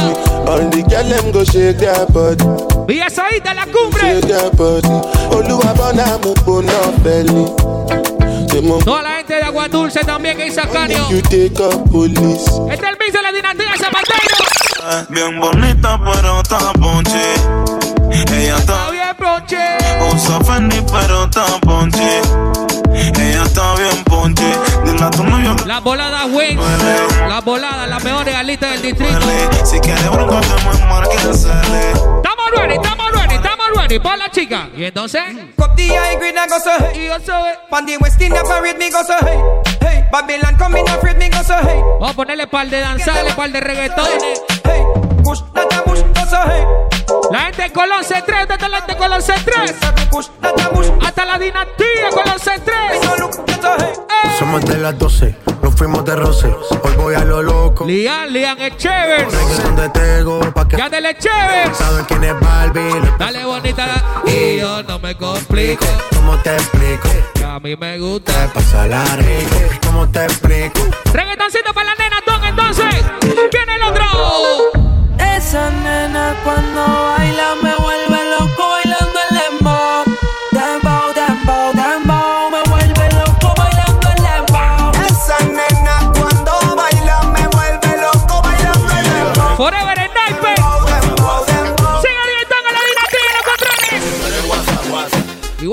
Villas 2.87 3.19
ahí 3.19 3.41
de 3.41 3.55
la 3.55 3.67
cumbre. 3.67 4.21
Toda 8.85 9.03
la 9.03 9.11
gente 9.17 9.35
de 9.35 9.43
Agua 9.43 9.69
Dulce 9.69 10.01
también 10.01 10.37
que 10.37 10.47
hizo 10.47 10.63
Cario. 10.73 11.07
Este 12.71 12.87
es 12.87 12.93
el 12.93 12.97
piso 12.97 13.19
de 13.19 13.23
la 13.23 13.33
dinastía 13.33 13.67
Zapatero. 13.79 14.37
Eh, 14.89 15.05
bien 15.11 15.41
bonita, 15.41 15.99
pero 16.05 16.41
está 16.41 16.73
ponche. 16.75 17.35
Ella 18.11 18.57
está 18.57 18.91
bien 18.91 19.17
ponche. 19.19 19.59
Usa 20.15 20.41
Fendi, 20.41 20.81
pero 20.91 21.25
está 21.25 21.45
ponche. 21.61 22.21
Ella 22.95 23.43
está 23.43 23.75
bien 23.75 24.05
ponche. 24.05 24.45
La 25.67 25.79
volada 25.79 26.27
Wings. 26.27 26.61
La 27.29 27.41
volada, 27.41 27.87
las 27.87 28.03
mejores 28.03 28.35
galitas 28.35 28.73
del 28.73 28.83
distrito. 28.83 29.21
Si 29.65 29.79
quieres 29.79 30.11
bronco. 30.11 30.41
Estamos 30.41 32.51
ready, 32.57 32.75
estamos 32.75 33.13
ready, 33.13 33.35
estamos 33.37 33.67
ready. 33.77 34.01
Para 34.01 34.17
la 34.17 34.29
chica. 34.31 34.69
Y 34.77 34.85
entonces. 34.85 35.23
Cup 35.57 35.77
the 35.77 35.87
high 35.89 36.17
grade, 36.17 36.37
I 36.37 36.49
go 36.49 36.59
so 36.59 36.71
hey. 36.81 37.05
Y 37.05 37.07
yo 37.07 37.21
soy. 37.25 37.53
Pan 37.71 37.87
the 37.87 37.97
West 37.99 38.21
India 38.21 38.43
parade, 38.43 38.77
me 38.79 38.91
go 38.91 39.05
so 39.05 39.15
hey. 39.25 39.39
Hey, 39.81 40.05
Babylon 40.11 40.57
coming 40.57 40.89
afraid, 40.89 41.19
me 41.19 41.29
go 41.29 41.41
so 41.45 41.55
hey. 41.63 41.81
Vamos 42.01 42.11
a 42.11 42.15
ponerle 42.15 42.49
par 42.49 42.69
de 42.69 42.81
danzales, 42.81 43.33
par 43.35 43.51
de 43.51 43.61
reggaetones. 43.61 44.43
Hey, 44.65 44.83
push, 45.23 45.41
not 45.55 45.73
a 45.73 45.83
push, 45.85 46.01
go 46.01 46.27
so 46.29 46.39
hey. 46.47 46.67
La 47.31 47.41
gente 47.47 47.63
de 47.63 47.73
Colón 47.73 48.03
C3, 48.03 48.39
¿dónde 48.41 48.55
está 48.55 48.69
la 48.69 48.77
gente 48.79 48.93
de 48.93 48.99
Colón 48.99 49.21
C3? 49.21 50.09
Push, 50.11 50.27
not 50.41 50.61
a 50.61 50.71
push, 50.71 50.89
Hasta 51.05 51.25
la 51.25 51.39
dinastía 51.39 52.11
Colón 52.11 52.39
C3. 52.39 53.05
no 53.05 53.17
look, 53.17 53.37
go 53.37 53.53
so 53.63 53.77
hey. 53.79 53.93
Somos 54.39 54.65
de 54.65 54.79
las 54.79 54.99
12, 54.99 55.35
nos 55.63 55.75
fuimos 55.75 56.05
de 56.05 56.15
roce. 56.15 56.47
Hoy 56.83 56.93
voy 56.97 57.15
a 57.15 57.25
lo 57.25 57.43
loco. 57.43 57.85
Lian, 57.87 58.33
Lian 58.33 58.57
pa' 60.55 60.69
que 60.69 60.77
Ya 60.77 60.89
del 60.89 61.07
Echevers. 61.07 61.77
saben 61.77 62.05
quién 62.05 62.25
es 62.25 62.39
Barbie. 62.39 63.01
Dale 63.19 63.45
bonita. 63.45 63.87
Y 64.27 64.59
yo 64.61 64.83
no 64.83 64.99
me 64.99 65.17
complico. 65.17 65.87
¿Cómo 66.15 66.37
te 66.43 66.55
explico? 66.55 67.09
que 67.35 67.45
A 67.45 67.59
mí 67.59 67.77
me 67.77 67.99
gusta. 67.99 68.33
Te 68.33 68.49
pasa 68.49 68.87
la 68.87 69.05
rico. 69.17 69.57
¿Cómo 69.87 70.09
te 70.09 70.25
explico? 70.25 70.81
Reggaetoncito 71.13 71.73
para 71.73 71.87
la 71.87 71.95
nena, 71.95 72.17
Don. 72.27 72.45
Entonces, 72.45 72.95
viene 73.53 73.75
el 73.77 73.83
otro. 73.83 74.86
Es 75.37 75.49
Esa 75.49 75.71
nena 75.71 76.35
cuando 76.43 76.81
baila 76.81 77.57
me 77.63 77.75
vuelve 77.77 78.31
loco 78.31 78.66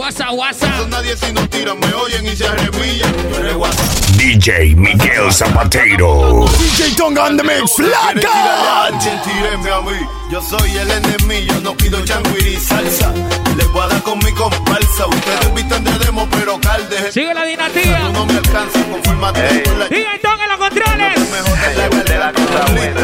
WhatsApp, 0.03 0.33
WhatsApp. 0.33 0.89
Nadie 0.89 1.15
si 1.15 1.31
nos 1.31 1.49
tiran, 1.49 1.79
me 1.79 1.93
oyen 1.93 2.27
y 2.27 2.35
se 2.35 2.45
arremillan. 2.45 3.13
Tú 3.13 3.35
eres 3.39 3.55
WhatsApp. 3.55 4.17
DJ 4.17 4.75
Miguel 4.75 5.31
Zapatero. 5.31 6.45
DJ 6.59 6.93
Tonga 6.97 7.23
on 7.23 7.37
the 7.37 7.43
mix, 7.43 7.71
flaca. 7.73 8.91
Tíreme 8.99 9.71
a 9.71 9.79
mí, 9.79 9.97
yo 10.29 10.41
soy 10.41 10.75
el 10.75 10.91
enemigo, 10.91 11.53
no 11.61 11.73
pido 11.77 12.03
changuiri 12.03 12.57
salsa. 12.57 13.13
Les 13.55 13.65
voy 13.71 13.81
a 13.81 13.87
dar 13.87 14.03
con 14.03 14.19
mi 14.19 14.33
comparsa. 14.33 15.07
Ustedes 15.07 15.53
visten 15.53 15.85
de 15.85 15.97
demo, 15.99 16.27
pero 16.31 16.59
calde. 16.59 17.09
Sigue 17.09 17.33
la 17.33 17.45
dinastía. 17.45 17.99
No 18.09 18.25
me 18.25 18.33
alcanza, 18.33 18.83
confírmate 18.91 19.63
con 19.63 19.79
la 19.79 19.87
Sigue 19.87 20.19
Tonga 20.21 20.43
en 20.43 20.49
los 20.49 20.59
controles. 20.59 21.13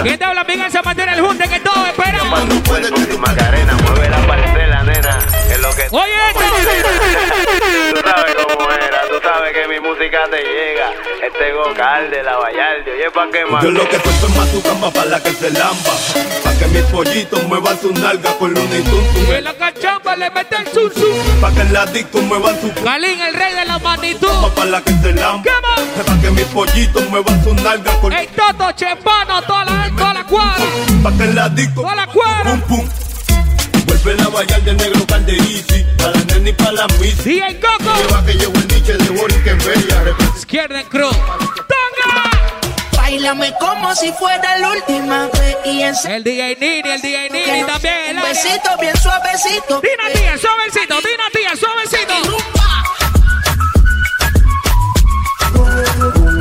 ¿Quién 0.03 0.17
te 0.17 0.25
habla? 0.25 0.43
Miguel 0.43 0.69
Zapatero, 0.69 1.11
el 1.13 1.21
junte 1.21 1.47
que 1.47 1.61
todos 1.61 1.87
esperamos. 1.87 2.39
Este 11.31 11.51
gocal 11.53 12.09
de 12.09 12.23
la 12.23 12.37
Vallarde, 12.37 12.91
oye, 12.91 13.11
pa' 13.11 13.27
qué 13.31 13.45
más. 13.45 13.63
Yo 13.63 13.71
lo 13.71 13.87
que 13.87 13.99
suelto 13.99 14.27
es 14.27 14.35
más 14.35 14.51
tu 14.51 14.61
cama 14.61 14.89
para 14.91 15.05
la 15.09 15.23
que 15.23 15.31
se 15.33 15.49
lamba. 15.51 15.93
Pa' 16.43 16.53
que 16.57 16.65
mis 16.67 16.81
pollitos 16.83 17.43
muevan 17.43 17.79
sus 17.79 17.91
nalgas 17.93 18.33
con 18.35 18.53
Looney 18.53 18.81
Tunes. 18.81 19.27
Y 19.29 19.31
en 19.31 19.43
la 19.43 19.53
cachamba 19.53 20.15
le 20.15 20.29
mete 20.31 20.55
el 20.57 20.67
zum 20.67 20.91
zum. 20.91 21.41
Pa' 21.41 21.51
que 21.53 21.61
en 21.61 21.73
la 21.73 21.85
disco 21.87 22.19
muevan 22.21 22.59
su 22.61 22.71
Galín, 22.83 23.21
el 23.21 23.33
rey 23.35 23.53
de 23.53 23.65
la 23.65 23.77
magnitud. 23.79 24.27
para 24.55 24.69
la 24.71 24.81
que 24.81 24.91
se 24.93 25.13
lamba. 25.13 25.51
Pa' 26.05 26.19
que 26.21 26.31
mis 26.31 26.45
pollitos 26.45 27.09
muevan 27.09 27.43
sus 27.43 27.53
nalgas 27.61 27.95
con 27.97 28.11
El 28.13 28.27
Toto, 28.29 28.71
Chepano, 28.71 29.41
toda 29.43 29.65
la, 29.65 29.89
toda 29.95 30.13
la 30.15 30.23
cuadra. 30.25 30.65
Pa' 31.03 31.11
que 31.17 31.23
en 31.23 31.35
la 31.35 31.49
disco 31.49 31.81
Toda 31.81 31.95
la 31.95 32.07
cuadra. 32.07 32.43
pum 32.43 32.61
pum. 32.61 32.89
Vuelve 33.85 34.15
la 34.23 34.29
vallar 34.29 34.61
del 34.63 34.77
negro 34.77 35.05
calderisi. 35.05 35.85
Para 35.97 36.11
la 36.11 36.23
y 36.49 36.53
para 36.53 36.71
la 36.71 36.87
miss. 36.99 37.23
DJ 37.23 37.59
Coco. 37.59 37.93
Lleva 37.95 38.25
que 38.25 38.33
llevo 38.33 38.53
el 38.55 38.67
niche 38.67 38.93
de 38.93 39.51
en 39.51 39.57
Bella. 39.59 40.15
Izquierda 40.35 40.81
en 40.81 40.87
Cruz. 40.87 41.15
Bailame 42.95 43.53
como 43.59 43.95
si 43.95 44.11
fuera 44.13 44.57
la 44.59 44.71
última 44.71 45.27
vez 45.27 45.57
y 45.65 45.81
en 45.81 45.95
El 46.05 46.23
DJ 46.23 46.57
Nini, 46.59 46.89
el 46.89 47.01
DJ 47.01 47.29
Nini 47.29 47.63
también. 47.65 48.17
Un 48.17 48.23
besito 48.23 48.77
bien 48.79 48.95
suavecito. 48.97 49.81
Dina 49.81 50.09
tía, 50.13 50.37
suavecito, 50.37 50.95
Dina 51.01 51.23
tía, 51.33 51.55
suavecito. 51.55 52.13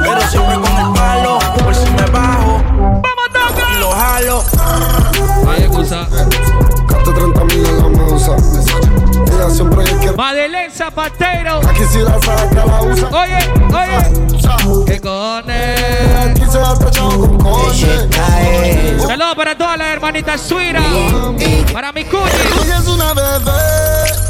Pero 0.02 0.20
siempre 0.30 0.54
con 0.54 0.76
el 0.76 0.92
palo, 0.94 1.38
por 1.64 1.74
si 1.74 1.90
me 1.90 2.06
bajo. 2.10 2.62
¡Vamos, 2.68 3.28
toca! 3.32 3.72
Y 3.74 3.80
lo 3.80 3.90
jalo. 3.90 4.44
Hay 5.48 5.62
excusa. 5.62 6.06
Gasto 6.86 7.14
30 7.14 7.44
mil 7.44 7.66
en 7.66 7.78
la 7.78 7.88
mesa. 7.88 8.77
Ella 9.38 9.50
siempre. 9.50 9.84
Madeleine 10.16 10.70
Zapatero. 10.74 11.60
Aquí 11.68 11.84
si 11.92 11.98
la 12.00 12.20
saca 12.20 12.64
la 12.66 12.82
usa. 12.82 13.08
Oye, 13.08 13.38
oye. 13.68 13.98
¿Qué 14.86 15.00
cojones? 15.00 15.80
Aquí 16.30 16.42
se 16.50 16.58
ha 16.58 16.74
tachado 16.74 17.10
con 17.20 17.38
coche. 17.38 18.08
Saludos 19.06 19.34
para 19.36 19.56
todas 19.56 19.78
las 19.78 19.88
hermanitas 19.88 20.40
suiras. 20.40 20.84
Para 21.72 21.92
mi 21.92 22.04
cuñi. 22.04 22.22
Ella 22.64 22.78
es 22.78 22.88
una 22.88 23.14
bebé. 23.14 23.52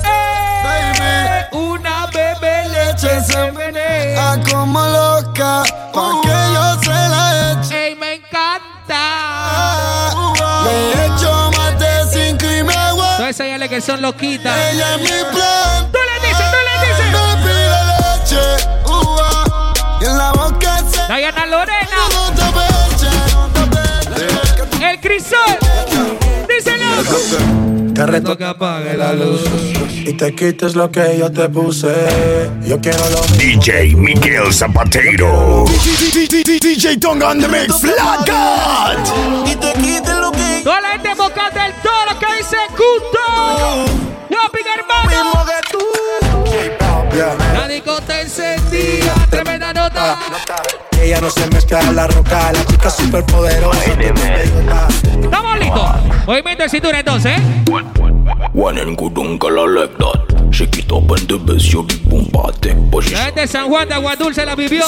Eh, 0.05 1.47
Una 1.53 2.07
bebé 2.07 2.69
leche 2.69 3.21
se 3.23 3.51
menea. 3.53 4.33
Ah, 4.33 4.37
como 4.51 4.81
loca. 4.81 5.63
Pa' 5.95 6.21
que 6.23 6.29
yo 6.29 6.83
se 6.83 6.91
la 6.91 7.53
eche. 7.53 7.87
Ey, 7.89 7.95
me 7.97 8.15
encanta. 8.15 9.03
Le 10.65 10.71
he 10.71 11.07
hecho 11.07 11.08
Todas 13.29 13.41
esas 13.41 13.49
yales 13.49 13.69
que 13.69 13.81
son 13.83 14.01
loquitas. 14.01 14.57
Ella 14.73 14.95
es 14.95 15.01
mi 15.03 15.07
plan. 15.07 15.93
Tú 15.93 15.99
le 15.99 16.27
dices, 16.27 16.47
tú 16.51 16.57
le 16.65 16.75
dices. 16.89 17.09
Me 17.13 17.25
pide 17.45 17.81
leche. 18.01 18.45
Y 20.01 20.05
en 20.07 20.17
la 20.17 20.33
boca 20.33 20.79
se. 20.91 21.15
Diana 21.15 21.45
Lorena. 21.45 21.99
No 22.11 22.33
te 22.33 22.47
peche, 22.57 23.11
no 23.35 23.49
te 23.53 23.63
peche. 24.57 24.91
El 24.91 25.01
crisol. 25.01 25.59
Díselo. 26.49 27.93
Te 27.93 28.07
reto 28.07 28.39
que 28.39 28.45
apague 28.47 28.97
la 28.97 29.13
luz. 29.13 29.43
y 30.07 30.15
te 30.15 30.35
quites 30.35 30.75
lo 30.75 30.91
que 30.91 31.19
yo 31.19 31.31
te 31.31 31.51
puse. 31.51 31.95
Yo 32.63 32.81
quiero 32.81 33.11
lo 33.11 33.21
mismo. 33.37 33.63
DJ 33.63 33.95
Miguel 33.95 34.55
Zapatero. 34.55 35.67
DJ 35.67 36.97
Tonga 36.97 37.29
on 37.29 37.41
the 37.41 37.49
mix, 37.49 37.79
flaca. 37.79 38.97
Y 39.45 39.55
te 39.55 39.73
quites 39.75 40.17
lo 40.17 40.33
que 40.33 40.63
Toda 40.65 40.81
la 40.81 40.89
gente 40.89 41.15
boca 41.15 41.51
del 41.51 41.75
que 42.19 42.27
dice 42.37 42.57
Cuto. 42.71 43.87
Guapi, 44.29 44.59
hermano. 44.77 45.45
que 45.47 45.71
tú. 45.71 45.79
La 47.55 47.69
discoteca 47.69 48.21
encendida. 48.21 49.15
Tremenda 49.31 49.73
nota. 49.73 50.19
Ella 51.01 51.21
no 51.21 51.31
se 51.31 51.47
mezcla 51.49 51.81
en 51.81 51.97
la 51.97 52.07
roca, 52.07 52.53
la 52.53 52.65
chica 52.67 52.91
super 52.91 53.25
poderosa. 53.25 53.81
Estamos 55.21 55.59
listos. 55.59 55.91
Movimiento 56.27 56.63
de 56.65 56.69
cintura 56.69 57.01
entonces. 57.01 57.39
¿eh? 57.39 57.65
One 58.55 58.81
and 58.81 58.97
good 58.97 59.17
uncle 59.19 59.69
like 59.69 59.97
that. 59.99 60.53
Shake 60.53 60.79
it 60.79 60.93
up 60.93 61.11
and 61.11 61.29
the 61.29 61.39
bass, 61.39 61.73
you 61.73 61.83
big 61.83 62.03
boom 62.09 62.29
La 63.13 63.25
gente 63.25 63.41
de 63.43 63.47
San 63.47 63.69
Juan 63.69 63.89
de 63.89 63.95
Agua 63.95 64.17
Dulce 64.17 64.45
la 64.45 64.55
vivió. 64.55 64.85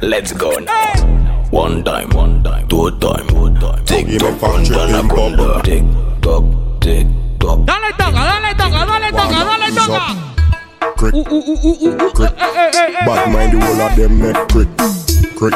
Let's 0.00 0.32
go 0.32 0.52
now. 0.60 1.21
One 1.52 1.84
time, 1.84 2.08
one 2.10 2.42
time, 2.42 2.66
two 2.66 2.90
time, 2.98 3.26
two 3.28 3.52
time. 3.60 3.84
Tick 3.84 4.18
tock, 4.18 4.40
one 4.40 4.64
time, 4.64 5.06
bumper. 5.06 5.60
Tick 5.62 5.84
tock, 6.22 6.44
tick 6.80 7.06
tock. 7.38 7.66
Dale 7.66 7.92
toca, 7.92 8.22
dale 8.24 8.54
toca, 8.56 8.86
dale 8.88 9.12
toca, 9.12 9.44
dale 9.44 9.68
toca. 9.76 10.02
Crick. 10.96 11.14
Bad 13.04 13.32
mind 13.32 13.52
the 13.52 13.58
whole 13.60 13.82
of 13.82 13.92
them 13.96 14.18
neck 14.18 14.48
crick. 14.48 14.68
Girl. 15.36 15.52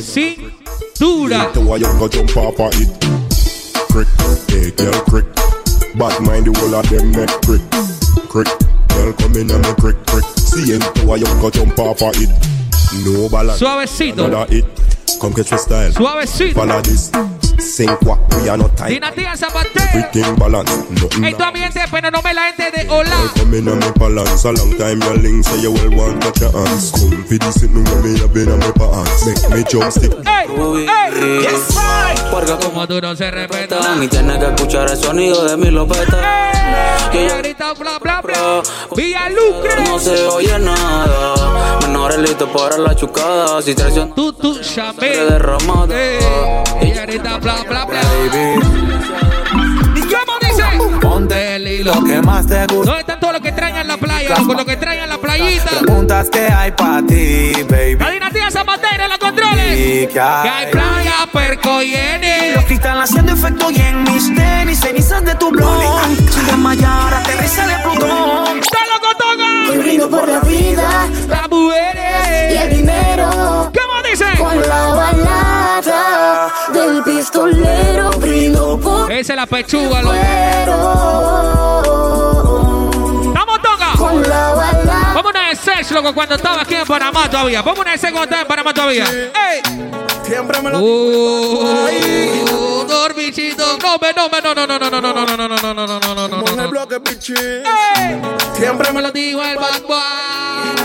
Cintura. 0.00 1.52
The 1.52 1.60
why 1.60 1.76
you 1.76 1.92
go 1.98 2.08
jump 2.08 2.36
off 2.38 2.58
of 2.58 2.72
it. 2.80 2.88
Crick, 3.92 4.08
hey 4.48 4.70
girl 4.70 5.00
crick. 5.04 5.26
Bad 5.98 6.16
mind 6.22 6.46
the 6.46 6.52
whole 6.58 6.74
of 6.74 6.88
them 6.88 7.12
neck 7.12 7.28
crick. 7.44 7.60
Crick, 8.30 8.48
girl 8.88 9.12
come 9.12 9.36
in 9.36 9.50
and 9.50 9.60
me 9.66 9.74
crick 9.78 9.98
crick. 10.06 10.24
See 10.38 10.72
it, 10.72 10.80
the 10.94 11.04
why 11.04 11.16
you 11.16 11.26
go 11.26 11.50
jump 11.50 11.78
off 11.78 12.00
of 12.00 12.16
it. 12.16 12.30
No 13.04 13.28
balance. 13.28 13.60
Suavecito. 13.60 14.24
Another 14.24 14.50
hit. 14.50 14.64
Come 15.24 15.32
catch 15.32 15.50
your 15.52 15.58
style. 15.58 15.90
Suavecito. 15.90 16.54
Follow 16.54 16.82
this. 16.82 17.10
Sing 17.58 17.88
what 18.04 18.18
we 18.34 18.46
are 18.50 18.58
not 18.58 18.76
tight. 18.76 18.90
Dinastía 18.90 19.34
Zapatero. 19.34 19.86
Everything 19.94 20.36
balance. 20.36 20.70
Nothing 20.90 21.24
Hey, 21.24 21.32
tu 21.34 21.42
ambiente, 21.42 21.80
pero 21.90 22.10
no 22.10 22.20
me 22.20 22.34
la 22.34 22.52
gente 22.52 22.70
de 22.70 22.90
Hola. 22.90 23.32
Come 23.34 23.54
in 23.58 23.68
and 23.68 23.80
me 23.80 23.90
balance 23.98 24.44
a 24.44 24.52
long 24.52 24.76
time 24.76 25.00
your 25.00 25.16
link 25.16 25.42
say 25.42 25.62
you 25.62 25.72
will 25.72 25.96
want 25.96 26.20
touch 26.20 26.40
your 26.42 26.52
hands 26.52 26.90
Come 26.92 27.24
for 27.24 27.38
this 27.38 27.62
it 27.62 27.70
no 27.70 27.80
me 28.02 28.20
a 28.22 28.28
been 28.28 28.50
on 28.52 28.58
my 28.58 28.70
pants 28.72 29.24
Make 29.24 29.48
me 29.56 29.64
jump 29.64 29.90
stick 29.90 30.12
Hey, 30.26 30.46
hey. 30.46 31.40
Yes, 31.40 31.78
Porque 32.30 32.52
Como 32.62 32.86
tú 32.86 33.00
no 33.00 33.16
se 33.16 33.30
respeta. 33.30 33.96
y 34.02 34.08
tiene 34.08 34.38
que 34.38 34.46
escuchar 34.46 34.90
el 34.90 34.96
sonido 34.98 35.44
de 35.46 35.56
mi 35.56 35.70
lopeta. 35.70 36.50
Que 37.10 37.24
Ella 37.24 37.38
grita 37.38 37.72
bla 37.74 37.98
bla 37.98 38.20
bla. 38.20 38.62
Villa 38.94 39.30
Lucre. 39.30 39.84
no 39.86 39.98
se 39.98 40.26
oye 40.26 40.58
nada. 40.58 41.78
Menores 41.82 42.18
listos 42.18 42.48
para 42.50 42.76
la 42.78 42.94
chucada. 42.94 43.62
Si 43.62 43.74
traición 43.74 44.12
Tú, 44.14 44.32
tú, 44.32 44.58
Chamel. 45.14 45.28
derramada. 45.28 45.94
Ella 46.80 47.06
grita 47.06 47.38
bla 47.38 47.56
bla 47.68 47.84
bla. 47.84 48.00
¿Y 49.94 50.00
cómo 50.00 50.38
dice? 50.40 50.98
Ponte 51.00 51.56
el 51.56 51.68
hilo 51.68 51.92
que 52.04 52.20
más 52.22 52.46
te 52.46 52.60
gusta. 52.66 52.74
¿Dónde 52.84 53.00
están 53.00 53.20
todos 53.20 53.32
los 53.34 53.42
que 53.42 53.52
traen 53.52 53.76
en 53.76 53.88
la 53.88 53.96
playa? 53.96 54.34
Con 54.36 54.56
los 54.56 54.64
que 54.64 54.76
traen 54.76 55.02
en 55.04 55.08
la 55.10 55.18
playita. 55.18 55.70
Preguntas 55.80 56.28
que 56.30 56.40
hay 56.46 56.72
para 56.72 57.02
ti, 57.06 57.52
baby. 57.68 57.96
La 57.98 58.10
dinastía 58.10 58.50
Zapatero 58.50 59.08
los 59.08 59.18
controles. 59.18 59.78
Y 59.78 60.06
que 60.06 60.12
Que 60.14 60.20
hay 60.20 60.64
hay. 60.66 60.70
playa, 60.72 61.14
perco 61.32 61.82
y 61.82 61.94
N. 61.94 62.52
Los 62.54 62.64
cristales 62.64 63.04
haciendo 63.10 63.32
efecto 63.32 63.70
y 63.70 63.76
en 63.80 64.02
mis 64.04 64.34
tenis, 64.34 64.80
cenizas 64.80 65.24
de 65.24 65.34
tu 65.36 65.50
blog. 65.50 66.02
Chica 66.30 66.56
Mayara, 66.56 67.18
aterriza 67.18 67.66
de 67.66 67.74
Plutón. 67.82 68.58
¡Está 68.58 68.78
loco, 68.92 69.16
toga! 69.18 69.70
Hoy 69.70 69.78
brindo 69.78 70.10
por 70.10 70.28
la 70.28 70.40
vida 70.40 71.06
Las 71.28 71.40
y 71.40 71.44
el 71.44 71.48
mujeres. 71.50 72.76
dinero. 72.76 73.70
¿Cómo 74.04 74.10
dice? 74.10 74.24
Con 74.38 74.60
la 74.68 74.86
balada 74.94 76.52
del 76.72 77.02
pistolero 77.02 78.10
brindo 78.12 78.78
por 78.78 79.10
Esa 79.10 79.32
es 79.32 79.36
la 79.36 79.46
pechuga, 79.46 80.02
loco. 80.02 80.14
fuero. 80.14 80.76
¡Vamos, 83.34 83.62
toga! 83.62 83.92
Con 83.96 84.22
la 84.28 84.50
balada. 84.54 85.12
Vamos 85.14 85.32
a 85.34 85.54
sex, 85.56 85.90
loco, 85.92 86.12
cuando 86.14 86.34
estaba 86.34 86.62
aquí 86.62 86.74
en 86.74 86.86
Panamá 86.86 87.28
todavía. 87.30 87.62
Vamos 87.62 87.86
a 87.86 87.96
sex 87.96 88.12
cuando 88.12 88.24
estaba 88.24 88.42
en 88.42 88.48
Panamá 88.48 88.74
todavía. 88.74 89.06
¡Ey! 89.10 89.62
Siempre 90.24 90.60
me 90.62 90.70
lo 90.70 90.78
Uh, 90.80 91.78
bichito. 93.16 93.78
No, 93.82 93.96
me, 94.00 94.12
no, 94.12 94.28
me, 94.28 94.40
no, 94.40 94.54
no, 94.54 94.66
no, 94.66 94.78
no, 94.78 94.90
no, 94.90 95.00
no, 95.00 95.12
no, 95.12 95.26
no, 95.26 95.36
no, 95.36 95.48
no, 95.48 95.72
no, 95.72 95.74
no, 95.74 95.86
no, 95.86 96.00
no, 96.00 96.28
no, 96.28 96.28
no, 96.28 96.44
En 96.52 96.58
el 96.60 96.64
no. 96.64 96.70
bloque, 96.70 96.98
bitches. 96.98 97.38
Ey. 97.38 98.20
Siempre 98.54 98.92
Me 98.92 99.00
lo 99.02 99.10
digo 99.12 99.42
el 99.42 99.56
bad 99.56 99.82
boy. 99.82 100.83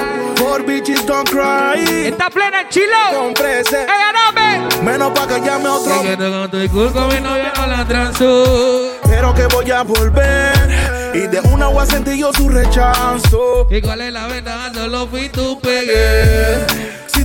Por 0.49 0.65
bitches 0.65 1.05
don't 1.05 1.29
cry. 1.29 2.07
Está 2.07 2.27
plena 2.31 2.61
el 2.61 2.69
chilo. 2.69 2.97
Comprese. 3.13 3.81
¡Ey, 3.81 3.87
ganame! 3.87 4.67
Menos 4.81 5.11
pa' 5.11 5.27
que 5.27 5.39
llame 5.41 5.67
otro. 5.67 6.01
Que 6.01 6.17
te 6.17 6.31
con 6.31 6.49
tu 6.49 6.91
con 6.91 7.07
mi 7.09 7.21
novia 7.21 7.53
no 7.55 7.67
la 7.67 7.87
transó. 7.87 8.97
Pero 9.03 9.31
que 9.35 9.45
voy 9.45 9.69
a 9.69 9.83
volver. 9.83 11.13
Y 11.13 11.27
de 11.27 11.39
una 11.53 11.67
voy 11.67 11.83
a 11.83 11.85
sentir 11.85 12.15
yo 12.15 12.33
su 12.33 12.49
rechazo. 12.49 13.67
¿Y 13.69 13.79
cuál 13.79 14.01
es 14.01 14.11
la 14.11 14.25
ventaja? 14.25 14.73
Solo 14.73 15.05
fui 15.05 15.29
tu 15.29 15.59
pegué. 15.59 16.65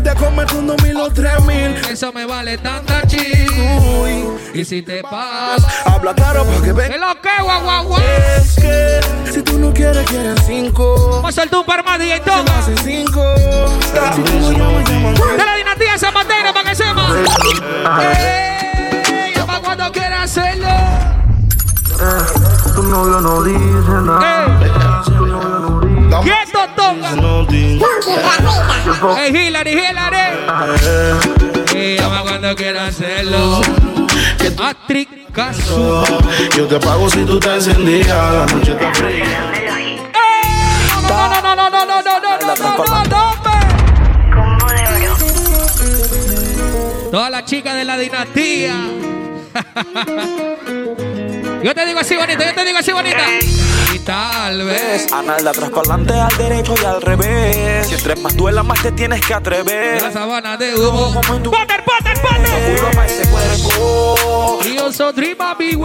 Te 0.05 0.15
comes 0.17 0.53
con 0.53 0.67
dos 0.67 0.81
mil 0.83 0.97
o 0.99 1.11
tres 1.11 1.41
mil. 1.45 1.75
Eso 1.91 2.13
me 2.13 2.27
vale 2.27 2.59
tanta 2.59 3.07
chica. 3.07 3.55
Uy. 4.03 4.25
Y 4.53 4.65
si 4.65 4.83
te 4.83 5.03
pasa. 5.03 5.67
Habla 5.87 6.15
claro 6.15 6.45
pa' 6.45 6.57
que 6.57 6.63
¿Qué 6.67 6.73
venga. 6.73 6.97
lo 6.99 7.21
que, 7.21 7.43
guau, 7.43 7.63
guau, 7.63 7.85
guau? 7.87 8.01
Es 8.37 8.55
que 8.57 9.01
si 9.33 9.43
tú 9.43 9.59
no 9.59 9.73
quieres, 9.73 10.07
quieres 10.07 10.39
cinco. 10.47 11.11
Vamos 11.17 11.37
a 11.37 11.41
soltar 11.41 11.61
un 11.61 11.67
par 11.67 11.85
más, 11.85 11.99
DJ 11.99 12.21
Toga. 12.21 12.59
Hace 12.59 12.77
cinco. 12.85 13.23
Si 14.15 14.23
tú 14.23 14.39
no 14.41 14.53
llamas, 14.53 14.89
llaman. 14.91 15.15
De 15.15 15.45
la 15.45 15.57
dinastía 15.57 15.99
Zapatero 15.99 16.53
para 16.53 16.69
que 16.71 16.77
sepa. 16.77 17.09
¡Ey! 18.19 19.33
Pa' 19.47 19.61
cuando 19.61 19.91
quiera 19.91 20.23
hacerlo. 20.23 20.69
Tu 22.75 22.83
novio 22.83 23.21
no 23.21 23.43
dice 23.43 23.93
nada. 24.05 24.47
¡Ey! 24.47 24.71
¡Quieto, 24.71 25.25
Toga! 25.25 25.49
No 26.11 26.23
dice 26.23 26.44
¡Ey, 29.19 29.31
Hillary, 29.31 29.71
Hillary! 29.73 30.17
¡Ey! 31.75 31.99
Pa' 31.99 32.23
cuando 32.23 32.55
quiera 32.55 32.87
hacerlo. 32.87 33.61
Actriz 34.63 35.09
caso. 35.33 36.05
Yo 36.57 36.67
te 36.67 36.79
pago 36.79 37.11
si 37.11 37.25
tú 37.25 37.41
te 37.41 37.55
encendías. 37.55 38.09
La 38.09 38.47
noche 38.47 38.73
está 38.73 38.95
fría. 38.95 39.53
No, 41.09 41.29
no, 41.29 41.43
no, 41.43 41.55
no, 41.55 41.71
no, 41.71 41.85
no, 41.85 42.03
no, 42.03 42.21
no, 42.21 42.39
no, 42.39 42.57
no, 42.57 42.85
no, 42.85 43.05
no. 43.05 43.35
Todas 47.11 47.31
las 47.31 47.45
chicas 47.45 47.75
de 47.75 47.85
la 47.85 47.97
dinastía. 47.97 48.75
Yo 51.63 51.75
te 51.75 51.87
digo 51.87 52.01
así 52.01 52.17
bonita, 52.17 52.45
yo 52.45 52.55
te 52.55 52.65
digo 52.65 52.79
así 52.79 52.93
bonita. 52.93 53.25
Y 53.95 53.99
tal 54.01 54.65
vez. 54.65 55.07
Ana 55.13 55.37
de 55.37 55.49
atrás 55.49 55.71
para 55.71 55.95
al 55.95 56.37
derecho 56.37 56.75
y 56.83 56.85
al 56.85 57.01
revés. 57.01 57.87
Si 57.87 57.95
entre 57.95 58.17
más 58.17 58.37
duela, 58.37 58.65
más 58.65 58.83
te 58.83 58.91
tienes 58.91 59.21
que 59.21 59.31
La 59.31 59.37
atrever. 59.37 60.13
sabana 60.13 60.57
de 60.57 60.75
humo. 60.75 61.21
Potter, 61.21 61.85
Potter, 61.85 62.17
Seguro 62.17 62.91
Potter. 62.91 62.97
pa' 62.97 63.07
ese 63.07 63.29
cuerpo. 63.29 64.59
Y 64.65 64.75
yo 64.77 64.93
soy 64.93 65.13
dream 65.13 65.39
baby 65.39 65.79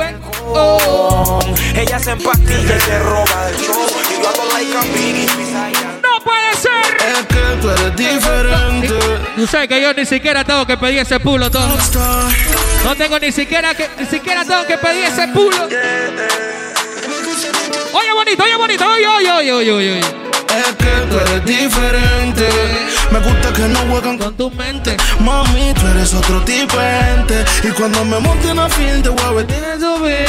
Oh. 0.52 1.40
Ella 1.76 2.00
se 2.00 2.12
empastilla 2.12 2.78
y 2.78 2.80
se 2.82 3.00
roba 3.00 3.50
el 3.50 3.58
show. 3.58 3.86
Y 4.10 4.24
yo 4.24 4.30
ando 4.30 4.54
like 4.54 4.78
a 4.78 4.82
Biggie, 4.92 5.28
No 6.02 6.24
puede 6.24 6.54
ser. 6.56 6.98
Es 7.12 7.26
que 7.28 7.62
tú 7.62 7.70
eres 7.70 7.96
diferente. 7.96 8.90
Tú 9.36 9.46
sabes 9.46 9.68
que 9.68 9.82
yo 9.82 9.94
ni 9.94 10.06
siquiera 10.08 10.44
tengo 10.44 10.66
que 10.66 10.78
pedir 10.78 11.00
ese 11.00 11.20
pulo, 11.20 11.52
todo. 11.52 11.68
No 12.84 12.96
tengo 12.96 13.20
ni 13.20 13.32
siquiera 13.32 13.76
que 13.76 13.88
ni 14.00 14.06
siquiera 14.08 14.44
tengo 14.46 14.66
que 14.66 14.78
pedir 14.80 15.04
ese 15.06 15.28
pulo. 15.28 15.68
Oye 17.94 18.12
bonito, 18.14 18.44
oye 18.44 18.56
bonito, 18.56 18.86
oye, 18.88 19.08
oye, 19.08 19.32
oye, 19.32 19.52
oye, 19.54 19.72
oye. 19.74 20.00
Es 20.00 20.76
que 20.78 20.92
tú 21.10 21.18
eres 21.18 21.46
diferente. 21.46 22.48
Me 23.12 23.20
gusta 23.20 23.54
que 23.54 23.62
no 23.64 23.80
juegan 23.90 24.18
Con 24.18 24.36
tu 24.36 24.52
mente. 24.52 24.98
Mami, 25.20 25.74
tú 25.74 25.88
eres 25.88 26.14
otro 26.14 26.42
tipo 26.42 26.78
de 26.78 27.02
gente. 27.04 27.46
Y 27.64 27.72
cuando 27.72 28.04
me 28.06 28.20
monte 28.20 28.50
en 28.50 28.58
la 28.58 28.70
fin, 28.70 29.02
te 29.02 29.10
voy 29.10 29.24
a 29.24 29.32
ver. 29.32 29.48
Eso 29.76 30.00
ve. 30.00 30.26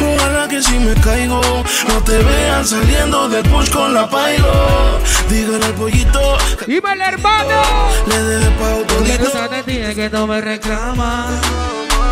Ojalá 0.00 0.48
que 0.48 0.62
si 0.62 0.78
me 0.78 0.94
caigo, 1.00 1.40
no 1.88 2.04
te 2.04 2.18
vean 2.18 2.64
saliendo 2.64 3.28
del 3.28 3.42
push 3.44 3.70
con 3.70 3.92
la 3.94 4.08
pailo. 4.08 5.00
Dígale 5.28 5.64
al 5.64 5.74
pollito 5.74 6.38
que 6.58 6.66
Dime 6.66 6.92
el 6.92 7.00
hermano. 7.00 7.62
le 8.06 8.16
deje 8.22 8.50
pa' 8.52 8.66
Que 8.66 9.12
autodito. 9.12 9.62
ti, 9.66 9.94
que 9.94 10.10
no 10.12 10.26
me 10.26 10.40
reclama. 10.40 11.26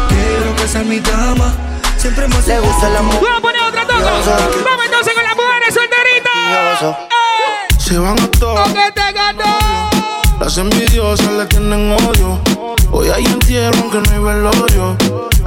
Quiero 0.09 0.57
que 0.57 0.69
sea 0.69 0.83
mi 0.83 0.99
dama. 1.01 1.55
Siempre 1.97 2.27
me 2.29 2.35
Le 2.43 2.59
gusta 2.61 2.89
la 2.89 3.03
mujer. 3.03 3.21
Vamos 4.05 4.85
entonces 4.85 5.15
con 5.15 5.25
las 5.25 5.37
mujeres 5.37 5.75
solteritas. 5.75 6.83
¡Eh! 6.83 7.79
Se 7.79 7.99
van 7.99 8.19
a 8.19 8.31
todos. 8.33 8.69
que 8.69 8.93
te 8.93 9.13
ganó. 9.13 9.91
Las 10.41 10.59
envidiosas 10.59 11.33
le 11.33 11.47
tienen 11.47 11.93
odio. 11.93 12.39
Hoy 12.93 13.09
hay 13.09 13.25
entierro 13.25 13.79
aunque 13.81 13.99
no 13.99 14.11
hay 14.13 14.35
velorio. 14.35 14.97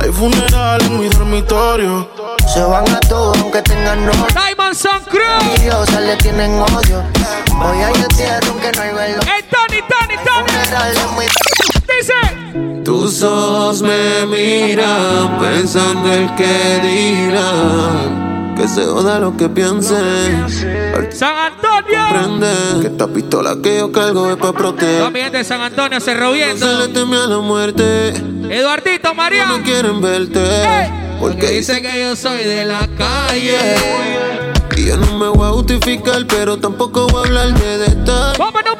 Hay 0.01 0.11
funeral 0.11 0.81
en 0.81 0.99
mi 0.99 1.09
dormitorio. 1.09 2.09
Se 2.51 2.61
van 2.63 2.89
a 2.89 2.99
todos 3.01 3.37
aunque 3.39 3.61
tengan 3.61 4.05
novio. 4.05 4.25
Diamond 4.33 4.75
Sun 4.75 5.03
Crew. 5.09 5.21
Envidiosas 5.41 6.01
le 6.01 6.15
tienen 6.17 6.59
odio. 6.59 7.03
Hoy 7.61 7.77
hay 7.83 7.93
entierro 7.93 8.51
aunque 8.51 8.71
no 8.71 8.81
hay 8.81 8.93
velo. 8.93 9.21
¡Eh, 9.23 9.45
Tony, 9.51 9.81
Tony, 9.81 10.15
Tony! 10.25 10.51
Funeral 10.51 10.97
en 10.97 11.17
mi 11.17 11.25
Dice. 11.97 12.83
Tus 12.83 13.21
ojos 13.23 13.81
me 13.81 14.25
miran 14.25 15.37
pensando 15.39 16.11
el 16.11 16.33
que 16.35 16.79
dirán. 16.81 18.28
Que 18.59 18.67
se 18.67 18.83
joda 18.83 19.19
lo 19.19 19.37
que 19.37 19.47
piensen. 19.47 20.45
San 21.11 21.33
Antonio. 21.33 22.81
que 22.81 22.87
esta 22.87 23.07
pistola 23.07 23.55
que 23.63 23.77
yo 23.77 23.89
cargo 23.89 24.29
es 24.31 24.35
pa' 24.35 24.51
proteger. 24.51 25.01
También 25.01 25.31
de 25.31 25.45
San 25.45 25.61
Antonio, 25.61 26.01
Cerro 26.01 26.33
No 26.33 26.57
se 26.57 26.75
le 26.75 26.87
teme 26.89 27.15
a 27.15 27.27
la 27.27 27.37
muerte. 27.37 28.09
Eduardito, 28.49 29.13
María. 29.13 29.45
No 29.45 29.63
quieren 29.63 30.01
verte. 30.01 30.43
Ey. 30.43 30.89
Porque 31.21 31.51
dice 31.51 31.81
que 31.81 32.01
yo 32.01 32.17
soy 32.17 32.43
de 32.43 32.65
la 32.65 32.85
calle. 32.97 33.75
Y 34.75 34.87
yo 34.87 34.97
no 34.97 35.17
me 35.17 35.29
voy 35.29 35.47
a 35.47 35.51
justificar, 35.51 36.27
pero 36.27 36.57
tampoco 36.57 37.07
voy 37.07 37.23
a 37.23 37.27
hablar 37.27 37.53
de 37.53 37.77
detalles. 37.77 38.37
Vamos 38.37 38.55
a 38.55 38.57
poner 38.57 38.73
un 38.73 38.79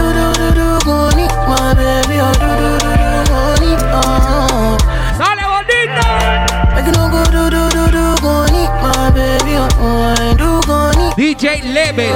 DJ 11.31 11.63
Level. 11.63 12.11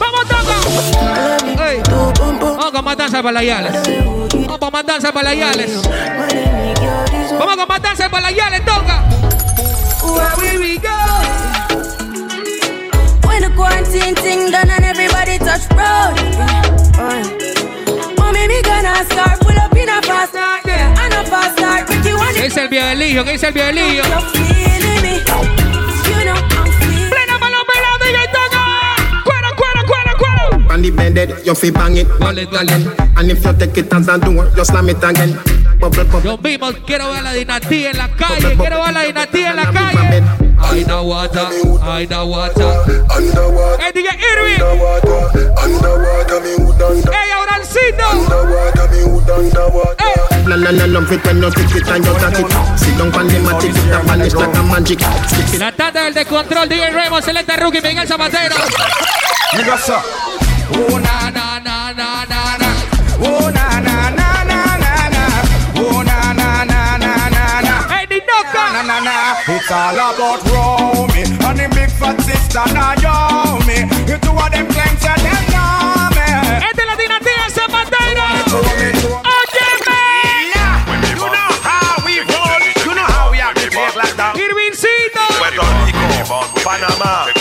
Vamos, 0.00 0.24
toca. 0.26 0.56
Ey. 1.68 1.82
Do 1.82 2.12
bum 2.18 2.38
bum. 2.38 2.56
Vamos 2.56 2.72
con 2.72 2.82
matanza 2.82 3.22
para 3.22 3.42
las. 3.42 3.72
Vamos 4.32 4.58
con 4.58 4.72
matanza 4.72 5.12
para 5.12 5.34
las. 5.34 5.82
Vamos 7.38 7.56
con 7.56 7.68
matanza 7.68 8.08
para 8.08 8.30
las 8.30 8.64
toca. 8.64 9.04
Where 10.38 10.58
we 10.58 10.78
go. 10.78 10.88
When 13.28 13.42
the 13.42 13.50
quarantine 13.54 14.14
thing 14.14 14.50
done 14.50 14.70
and 14.70 14.84
everybody 14.86 15.38
touch 15.38 15.68
road. 15.76 16.16
Mommy, 18.16 18.48
me 18.48 18.62
gonna 18.62 19.04
start 19.04 19.40
pull 19.40 19.58
up 19.58 19.76
in 19.76 19.90
a 19.90 20.00
fast 20.00 20.32
start. 20.32 20.64
Yeah, 20.64 21.04
and 21.04 21.12
a 21.12 21.22
fast 21.26 21.58
start. 21.58 21.86
Ricky 21.90 22.14
want 22.14 22.34
¿Qué 22.34 22.44
dice 22.44 22.62
el 22.62 22.68
violillo? 22.70 23.24
¿Qué 23.26 23.32
dice 23.32 23.48
el 23.48 23.52
violillo? 23.52 24.04
On 30.80 30.84
the 30.84 30.90
bended, 30.96 31.44
you 31.44 31.54
fi 31.54 31.70
bang 31.70 31.98
it. 31.98 32.08
Dale, 32.18 32.46
dale. 32.48 32.88
And 33.18 33.30
if 33.30 33.44
you 33.44 33.52
take 33.52 33.76
it 33.76 33.92
as 33.92 34.08
a 34.08 34.16
door, 34.16 34.48
you 34.56 34.64
slam 34.64 34.88
it 34.88 34.96
again. 35.04 35.36
Bubble, 35.78 36.04
bubble. 36.08 36.24
Yo 36.24 36.38
mismo 36.38 36.72
quiero 36.86 37.12
ver 37.12 37.22
la 37.22 37.34
dinastía 37.34 37.90
en 37.90 37.98
la 37.98 38.08
calle. 38.16 38.56
Quiero 38.56 38.82
ver 38.82 38.94
la 38.94 39.02
dinastía 39.02 39.50
en 39.50 39.56
la 39.56 39.70
calle. 39.70 40.22
Ay, 40.58 40.84
da 40.84 41.02
water. 41.02 41.48
Ay, 41.82 42.06
da 42.06 42.24
water. 42.24 42.64
Underwater, 43.14 43.76
Hey, 43.84 43.92
DJ 43.92 44.08
Irving. 44.08 44.62
underwater, 44.62 45.52
underwater, 45.60 46.40
me 46.40 46.64
would 46.64 46.80
under. 46.80 47.12
Hey, 47.12 47.30
Aurancito. 47.36 48.06
Underwater, 48.10 48.88
me 48.88 49.04
would 49.04 49.28
underwater. 49.30 49.96
Hey. 50.00 50.48
La 50.48 50.56
la 50.56 50.70
la 50.70 50.86
love 50.86 51.12
it 51.12 51.24
when 51.26 51.42
you 51.42 51.50
stick 51.50 51.76
it 51.76 51.88
and 51.88 52.04
you 52.06 52.12
touch 52.14 52.40
it. 52.40 52.80
Sit 52.80 52.96
down 52.96 53.12
on 53.12 53.26
the 53.28 53.36
matic, 53.44 53.76
it 53.76 53.92
a 53.92 54.00
vanish 54.08 54.32
like 54.32 54.56
a 54.56 54.62
magic. 54.62 55.00
Stick 55.28 55.54
it 55.54 55.60
La 55.60 55.72
tanda 55.72 56.04
del 56.04 56.14
descontrol, 56.14 56.66
DJ 56.70 56.88
Remo, 56.90 57.20
Celeste 57.20 57.56
Rookie, 57.60 57.82
Miguel 57.82 58.06
Zapatero. 58.08 58.56
Me 59.58 59.62
go 59.64 59.76
so. 59.76 60.29
Oh 60.72 60.98
na 60.98 61.30
na 61.30 61.58
na 61.58 61.92
na 61.92 62.24
na 62.30 62.40
na. 62.62 62.70
Oh 63.20 63.50
na 63.50 63.66
na 63.80 63.96
na 64.10 64.28
na 64.50 64.60
na 64.82 64.92
na. 65.14 65.22
Oh 65.76 66.02
na 66.02 66.32
na 66.32 66.64
na 66.64 66.96
na 66.98 67.12
na 67.36 67.44
na. 67.66 67.74
Hey, 67.92 68.06
the 68.06 68.18
knocker. 68.28 68.68
Na 68.74 68.82
na 68.82 68.98
na. 69.00 69.16
It's 69.48 69.70
all 69.70 69.94
about 69.94 70.42
Romy 70.50 71.22
and 71.22 71.58
the 71.58 71.66
big 71.74 71.90
fat 71.90 72.16
sister 72.22 72.64
Naomi. 72.74 73.78
The 74.06 74.16
two 74.22 74.30
of 74.30 74.50
them 74.50 74.66
claim 74.68 74.94
say 75.02 75.16
them 75.24 75.42
know 75.52 76.08
me. 76.16 76.28
Esta 76.68 76.82
es 76.82 76.88
la 76.88 76.94
dinastía 76.96 77.46
Zapatero. 77.56 78.26
Óyeme. 79.34 80.00
You 81.18 81.26
know 81.34 81.50
how 81.66 81.94
we 82.06 82.14
roll. 82.20 82.62
You 82.86 82.92
know 82.94 83.08
how 83.16 83.30
we 83.30 83.38
have 83.38 83.54
to 83.54 83.68
take 83.68 83.96
like 83.96 84.14
that. 84.16 84.36
Irvincito. 84.36 85.22
Puerto 85.38 85.64
Rico, 85.84 86.38
Panamá. 86.64 87.39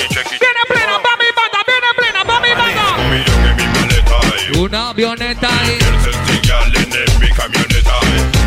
Una 5.00 5.14
avioneta 5.14 5.48
ahí. 5.48 5.80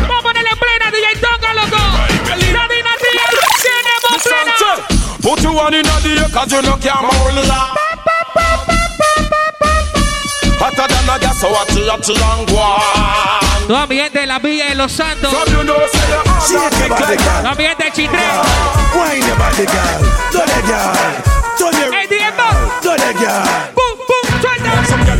Vamos 0.01 0.17
a 0.17 0.21
ponerle 0.21 0.51
plena, 0.55 0.91
DJ 0.91 1.15
Tonga, 1.19 1.53
loco. 1.55 1.77
La 2.27 2.67
dinastía 2.67 3.25
tenemos 3.63 4.21
plena. 4.21 4.53
Put 5.23 5.41
you 5.41 5.57
on 5.59 5.73
in 5.73 5.81
the 5.81 5.89
air 6.21 6.29
cause 6.29 6.51
you 6.51 6.61
know 6.61 6.77
can't 6.77 6.99
hold 6.99 7.47
la 7.47 7.73
Hotter 10.59 10.87
than 10.87 11.09
a 11.09 11.17
gas 11.19 11.39
so 11.39 11.47
hot 11.49 11.71
hot 11.71 12.09
and 12.09 12.51
one 12.51 13.67
Toda 13.67 13.87
mi 13.87 13.95
gente 13.95 14.19
de 14.19 14.27
la 14.27 14.37
Villa 14.37 14.67
de 14.69 14.75
Los 14.75 14.91
Santos. 14.91 15.31
The 15.31 15.37
Toda 15.55 17.55
mi 17.55 17.63
gente 17.63 17.83
de 17.83 17.91
Chitré. 17.91 18.27
Wine 18.93 19.25
your 19.25 19.35
body 19.37 19.65
girl 19.65 20.03
Do 20.31 20.45
the 20.45 20.61
girl 20.67 20.93
your 21.79 21.91
Hey, 21.93 22.05
Diego. 22.07 22.47
Do 22.83 22.95
the 22.95 23.13
girl 23.17 23.72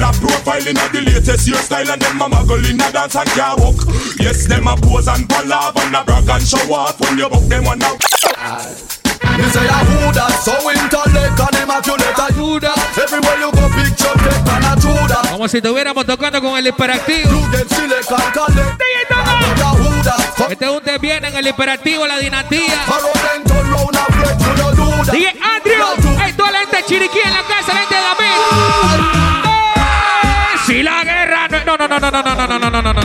a 0.04 0.12
profile 0.20 0.68
in 0.68 0.76
the 0.76 1.02
latest 1.02 1.48
hairstyle 1.48 1.88
and 1.88 2.02
them 2.02 2.22
a 2.22 2.28
muggle 2.28 2.64
in 2.70 2.82
a 2.82 2.92
dance 2.92 3.16
and 3.16 3.30
can't 3.32 3.60
walk. 3.60 3.80
Yes, 4.20 4.46
them 4.46 4.68
a 4.68 4.76
pose 4.76 5.08
and 5.08 5.28
palaver 5.28 5.80
and 5.80 5.96
a 5.96 6.04
brag 6.04 6.30
and 6.30 6.44
show 6.44 6.60
off 6.74 7.00
when 7.00 7.18
you 7.18 7.30
buck 7.30 7.44
them 7.48 7.64
one 7.64 7.82
out. 7.82 8.00
Me 9.34 9.46
say 9.50 9.66
a 9.66 9.80
who 9.88 10.12
that 10.14 10.30
so 10.44 10.54
intellect 10.70 11.40
and 11.40 11.58
immaculate 11.64 12.20
a 12.22 12.28
you 12.38 12.60
that 12.60 12.78
Everywhere 13.02 13.40
you 13.42 13.50
go 13.50 13.66
picture 13.72 14.14
take 14.22 14.46
and 14.46 14.68
a 14.68 14.74
that 14.78 15.32
Como 15.32 15.48
si 15.48 15.58
estuviéramos 15.58 16.06
tocando 16.06 16.42
con 16.42 16.58
el 16.58 16.68
hiperactivo. 16.68 17.32
You 17.32 17.42
get 17.50 17.70
select 17.70 18.12
and 18.12 18.30
collect 18.34 18.78
DJ 18.78 19.08
Tonga. 19.10 19.34
But 19.42 19.58
a 19.58 19.70
who 19.80 19.90
that 20.04 20.52
Este 20.52 20.70
usted 20.70 21.00
viene 21.00 21.30
en 21.30 21.36
el 21.38 21.48
hiperactivo, 21.48 22.06
la 22.06 22.20
dinastía. 22.20 22.78
Follow 22.86 23.14
them 23.14 23.44
turn 23.44 23.72
round 23.72 23.96
and 23.96 24.14
flex 24.22 24.38
you 24.46 24.54
no 24.62 24.70
do 24.76 24.86
that 25.06 25.16
DJ 25.16 25.34
Andrew. 25.42 26.18
Hey, 26.20 26.34
toda 26.38 26.52
la 26.52 26.60
gente 26.60 26.78
de 26.78 26.86
Chiriquí 26.86 27.20
en 27.26 27.34
la 27.34 27.44
casa, 27.44 27.74
no. 32.00 32.12
No, 32.12 32.22
no, 32.22 32.24
no, 32.24 32.34
no, 32.36 32.48
no, 32.48 32.70
no, 32.70 32.82
no, 32.82 32.82
no, 32.82 32.94
no, 32.94 33.04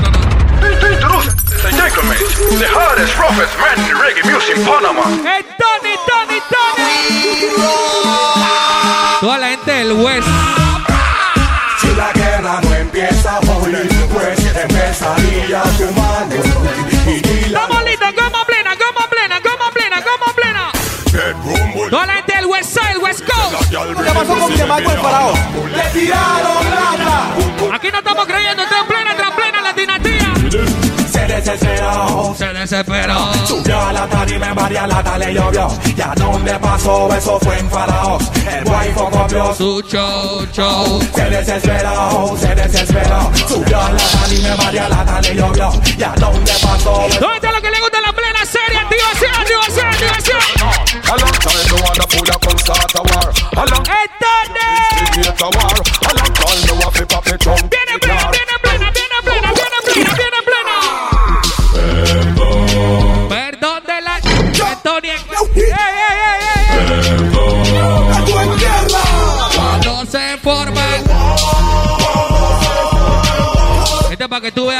the 2.59 2.66
hardest, 2.72 3.18
roughest 3.18 3.53
man 3.61 3.76
in 3.84 3.97
reggae 4.01 4.24
music 4.24 4.57
in 4.57 4.64
Panama. 4.64 5.05
Hey, 5.22 5.45
Tony, 5.61 5.95
Tony, 6.09 6.41
Tony. 6.49 7.53
Toda 9.20 9.39
la 9.39 9.49
gente 9.49 9.72
del 9.72 9.93
West. 9.93 10.28
Si 11.78 11.95
la 11.95 12.12
guerra 12.14 12.61
no 12.62 12.74
empieza 12.74 13.39
hoy, 13.41 13.89
pues 14.12 14.39
empezaría 14.57 15.62
tu 15.76 15.84
Estamos 17.45 17.84
listos, 17.84 18.14
goma 18.16 18.45
plena, 18.47 18.74
goma 18.74 19.07
plena, 19.11 19.41
goma 19.41 19.70
plena, 19.70 20.01
goma 20.01 20.32
plena. 20.34 20.72
Toda 21.91 22.07
la 22.07 22.14
gente 22.14 22.36
del 22.36 22.47
West 22.47 22.70
Side, 22.72 22.97
West 22.99 23.24
Coast. 23.26 23.70
¿Qué 23.70 24.12
pasó 24.14 24.34
con 24.39 24.51
Michael 24.51 24.99
Faraón? 25.01 25.36
Le 25.72 25.82
tiraron 25.91 26.64
lata. 26.70 27.57
Estamos 28.19 28.37
creyendo, 28.37 28.62
está 28.64 28.81
en 28.81 28.87
plena, 28.89 29.14
tras 29.14 29.31
plena 29.31 29.61
la 29.62 29.73
dinastía. 29.73 30.35
Se 31.09 31.21
desesperó. 31.21 32.35
Se 32.37 32.47
desesperó. 32.47 33.47
Subió 33.47 33.81
a 33.81 33.93
la 33.93 34.09
tarima, 34.09 34.55
María 34.55 34.89
Lata 34.89 35.19
le 35.19 35.35
llovió. 35.35 35.69
¿Y 35.97 36.01
a 36.01 36.14
dónde 36.16 36.53
pasó? 36.55 37.14
Eso 37.14 37.39
fue 37.39 37.61
en 37.61 37.71
Faraón. 37.71 38.19
El 38.51 38.64
guayfo 38.64 39.09
copió 39.09 39.55
Su 39.55 39.81
show, 39.83 40.45
show. 40.51 41.01
Se 41.14 41.31
desesperó, 41.31 42.37
se 42.41 42.55
desesperó. 42.57 43.31
Subió 43.47 43.81
a 43.81 43.93
la 43.93 44.03
tarima, 44.03 44.57
María 44.64 44.89
Lata 44.89 45.21
le 45.21 45.35
llovió. 45.37 45.71
¿Y 45.97 46.03
a 46.03 46.12
dónde 46.19 46.53
pasó? 46.61 47.07
¿Dónde 47.21 47.37
está 47.37 47.53
lo 47.53 47.62
que 47.62 47.71
le 47.71 47.79
gusta 47.79 48.01
la 48.01 48.12
plena 48.12 48.45
serie? 48.45 48.79
Activación, 48.81 49.33
activación, 49.33 49.87
activación. 49.87 50.39
A 51.07 51.16
long 51.16 51.39
time 51.39 51.69
no 51.71 51.77
wanna 51.85 52.07
pull 52.09 52.29
up 52.29 52.49
and 52.51 52.59
start 52.59 52.95
a 52.97 53.03
war. 53.03 53.33
A 53.55 53.71
long 53.71 53.85
create 53.85 54.19
a 55.39 56.14
long 56.14 56.33
time 56.35 56.66
no 56.66 57.18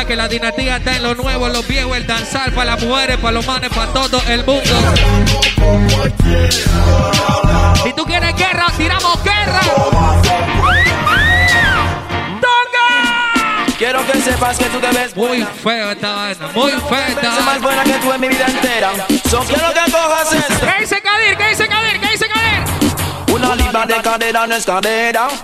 que 0.09 0.17
la 0.17 0.27
dinastía 0.27 0.79
está 0.79 0.97
en 0.97 1.03
lo 1.03 1.15
nuevo, 1.15 1.49
los 1.51 1.69
viejos, 1.69 1.95
el 1.95 2.07
danzar 2.07 2.51
para 2.53 2.73
las 2.77 2.83
mujeres, 2.83 3.19
para 3.19 3.33
los 3.33 3.47
manes, 3.47 3.69
para 3.69 3.93
todo 3.93 4.23
el 4.29 4.43
mundo. 4.45 4.71
Si 7.83 7.93
tú 7.93 8.05
quieres 8.07 8.35
guerra, 8.35 8.67
tiramos 8.79 9.23
guerra. 9.23 9.61
¡Tonga! 12.41 13.67
Quiero 13.77 14.07
que 14.07 14.21
sepas 14.23 14.59
que 14.59 14.65
tú 14.67 14.81
te 14.81 14.89
ves 14.89 15.15
Muy 15.15 15.45
feo 15.63 15.91
esta 15.93 16.13
vaina, 16.15 16.49
muy 16.55 16.73
feo 16.73 16.99
esta 17.09 17.21
Ves 17.21 17.31
más 17.31 17.45
vaina. 17.47 17.61
buena 17.61 17.85
que 17.85 17.93
tú 17.99 18.13
en 18.13 18.21
mi 18.21 18.29
vida 18.29 18.47
entera. 18.47 18.91
So 19.31 19.41
quiero 19.41 19.73
que 19.75 19.93
cojas 19.93 20.33
esto. 20.33 20.67
¿Qué 20.67 20.81
dice 20.81 21.03
Kadir? 21.03 21.37
¿Qué 21.37 21.49
dice 21.51 21.69
Kadir? 21.69 22.01
¿Qué 22.01 22.08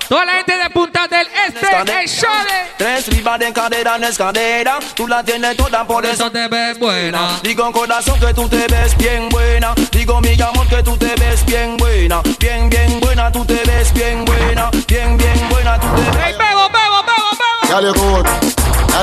Toda 0.09 0.25
la 0.27 0.33
gente 0.35 0.59
de 0.59 0.71
Punta 0.71 1.09
del 1.09 1.27
Este, 1.27 2.03
el 2.03 2.09
show 2.09 2.31
de... 2.31 2.75
Tres 2.77 3.09
libras 3.09 3.39
de 3.39 3.51
cadera 3.51 3.97
no 3.97 4.07
es 4.07 4.19
cadera. 4.19 4.79
Tú 4.95 5.09
la 5.09 5.23
tienes 5.23 5.57
toda 5.57 5.87
por 5.87 6.05
eso. 6.05 6.15
Eso 6.15 6.31
te 6.31 6.47
ves 6.49 6.79
buena. 6.79 7.41
Digo 7.43 7.73
corazón 7.73 8.21
que 8.21 8.35
tú 8.35 8.47
te 8.47 8.67
ves 8.67 8.95
bien 8.99 9.31
buena. 9.31 9.75
Digo 9.91 10.21
mi 10.21 10.39
amor 10.39 10.67
que 10.69 10.83
tú 10.83 10.99
te 10.99 11.15
ves 11.15 11.47
bien 11.47 11.79
buena. 11.79 12.21
Bien, 12.39 12.69
bien 12.69 13.01
buena, 13.01 13.33
tú 13.33 13.43
te 13.47 13.63
ves 13.65 13.91
bien 13.95 14.23
buena. 14.27 14.71
Bien, 14.87 15.17
bien 15.17 15.49
buena, 15.49 15.81
tú 15.81 15.87
te 15.97 16.03
ves. 16.03 16.27
¡Ey, 16.27 16.33
bebo, 16.35 16.69
bebo, 16.69 17.03
bebo, 17.05 17.31
bebo! 17.41 17.81
You 17.81 17.95
good. 17.95 18.27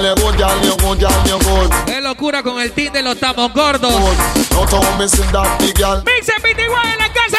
You 0.01 0.15
good, 0.15 0.39
you 0.63 0.77
good, 0.77 0.99
you 1.25 1.39
good. 1.39 1.71
¡Qué 1.85 2.01
locura 2.01 2.43
con 2.43 2.61
el 2.61 2.71
team 2.71 2.93
de 2.93 3.01
los 3.01 3.19
tamos 3.19 3.51
gordos! 3.51 3.91
Good. 3.91 4.17
No 4.51 4.65
to 4.65 4.97
missing 4.97 5.31
that 5.31 5.59
big 5.59 5.75
girl. 5.75 6.03
Mix 6.05 6.29
and 6.29 6.43
BTY 6.43 6.63
en 6.63 6.97
la 6.99 7.09
casa, 7.11 7.37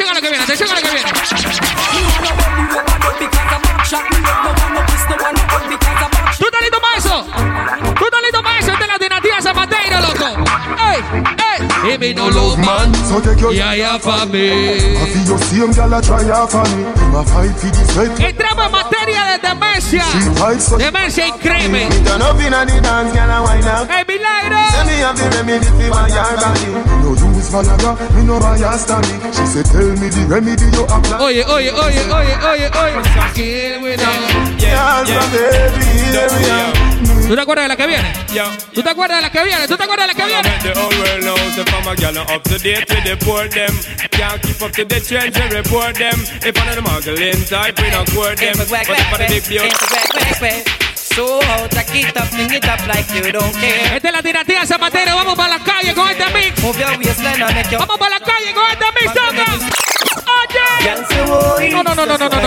atención 0.00 0.10
a 0.10 0.14
lo 0.14 0.20
que 0.20 0.28
viene, 0.30 0.44
atención 0.44 0.70
a 0.70 0.74
lo 0.74 0.80
que 0.80 0.90
viene. 0.90 1.12
¿Tú 6.38 6.44
estás 6.46 6.62
listo 6.62 6.80
para 6.80 6.96
eso? 6.96 7.26
¿Tú 7.98 8.04
estás 8.04 8.22
listo 8.22 8.42
para 8.42 8.58
eso? 8.58 8.72
Esta 8.72 8.84
es 8.84 8.88
la 8.88 8.98
dinastía 8.98 9.42
Zapatero, 9.42 10.00
loco. 10.00 10.26
¡Ey! 10.78 11.04
¡Ey! 11.84 11.94
Y 11.94 11.98
mi 11.98 12.14
no 12.14 12.30
lo 12.30 12.56
man. 12.56 12.94
So 13.08 13.20
take 13.20 13.40
your 13.40 13.52
Y 13.52 13.60
allá 13.60 13.98
pa' 13.98 14.24
mí. 14.26 14.48
I 14.48 15.06
feel 15.12 15.24
your 15.26 15.38
same 15.38 15.72
girl 15.72 15.94
a 15.94 16.00
try 16.00 16.30
off 16.30 16.54
on 16.54 16.64
me. 16.76 16.84
Him 16.84 17.14
a 17.14 17.24
fight 17.24 17.56
for 17.56 17.70
the 17.70 17.92
sweat. 17.92 18.20
Entramos 18.20 18.66
en 18.66 18.72
materia 18.72 19.24
de 19.24 19.38
demencia. 19.48 20.04
Demencia 20.78 21.26
y 21.26 21.32
crimen. 21.32 22.04
Turn 22.04 22.22
up 22.22 22.40
inna 22.40 22.64
the 22.64 22.80
dance, 22.80 23.12
girl, 23.12 23.30
and 23.30 23.44
wind 23.44 23.66
up. 23.66 23.90
¡Ey, 23.90 24.04
milagro! 24.06 24.58
Tell 24.70 24.86
me 24.86 24.92
have 25.02 25.16
the 25.16 25.36
remedy 25.36 25.66
for 25.66 25.90
my 25.90 26.08
your 26.08 26.36
body. 26.36 26.89
No 27.50 27.62
use 27.62 27.66
Viagra, 27.66 28.10
me 28.14 28.22
no 28.22 28.38
buy 28.38 28.56
a 28.62 28.78
standing. 28.78 29.20
She 29.34 29.44
said, 29.44 29.66
tell 29.66 29.82
me 29.82 30.06
the 30.06 30.22
remedy 30.28 30.70
you 30.70 30.84
apply. 30.86 31.18
Oye, 31.18 31.42
oye, 31.42 31.70
oye, 31.74 32.02
oye, 32.06 32.34
oye, 32.46 32.70
oye. 32.70 33.02
Kill 33.34 33.82
with 33.82 33.98
them. 33.98 34.22
Girl, 34.54 35.04
from 35.06 35.34
every 35.34 36.14
area. 36.14 36.72
¿Tú 37.26 37.34
te 37.34 37.40
acuerdas 37.42 37.64
de 37.64 37.68
la 37.68 37.76
que 37.76 37.86
viene? 37.86 38.12
¿Tú 38.72 38.82
te 38.82 38.90
acuerdas 38.90 39.18
de 39.18 39.22
la 39.22 39.30
que 39.30 39.44
viene? 39.44 39.66
¿Tú 39.66 39.76
te 39.76 39.82
acuerdas 39.82 40.06
de 40.06 40.14
la 40.14 40.20
que 40.20 40.26
viene? 40.26 40.48
The 40.62 40.78
whole 40.78 40.96
world 40.96 41.24
knows 41.24 41.58
if 41.58 41.74
I'm 41.74 41.88
a 41.88 41.96
gal 41.96 42.18
up 42.18 42.42
to 42.44 42.58
date 42.58 42.86
with 42.88 43.04
the 43.04 43.16
poor 43.24 43.48
them. 43.48 43.74
Can't 44.10 44.40
keep 44.42 44.62
up 44.62 44.70
to 44.72 44.84
the 44.84 45.00
trends 45.00 45.36
and 45.36 45.52
report 45.52 45.96
them. 45.96 46.18
If 46.46 46.56
one 46.56 46.68
of 46.68 46.76
them 46.76 46.84
muggling 46.84 47.44
type, 47.46 47.80
we 47.82 47.90
not 47.90 48.06
court 48.14 48.38
them. 48.38 48.54
But 48.58 48.70
if 48.70 49.12
I 49.12 49.18
the 49.18 49.26
big 49.28 49.48
beauty. 49.48 50.89
Two 51.20 51.26
out, 51.52 51.68
it 51.68 51.84
you 53.12 53.30
don't 53.30 53.52
care. 53.60 54.00
La 54.02 55.14
vamos 55.14 55.36
para 55.36 55.58
la 55.58 55.62
calle 55.62 55.92
con 55.92 56.08
este 56.08 56.24
mix. 56.32 56.62
Vamos 57.78 57.98
para 57.98 58.18
la 58.18 58.24
calle 58.24 58.54
con 58.54 58.64
este 58.70 58.86
mix, 58.96 59.12
toca. 59.12 59.44
Oye. 60.40 61.72
No, 61.72 61.82
no, 61.82 61.94
no, 61.94 62.06
no, 62.06 62.16
no, 62.16 62.26
no. 62.26 62.38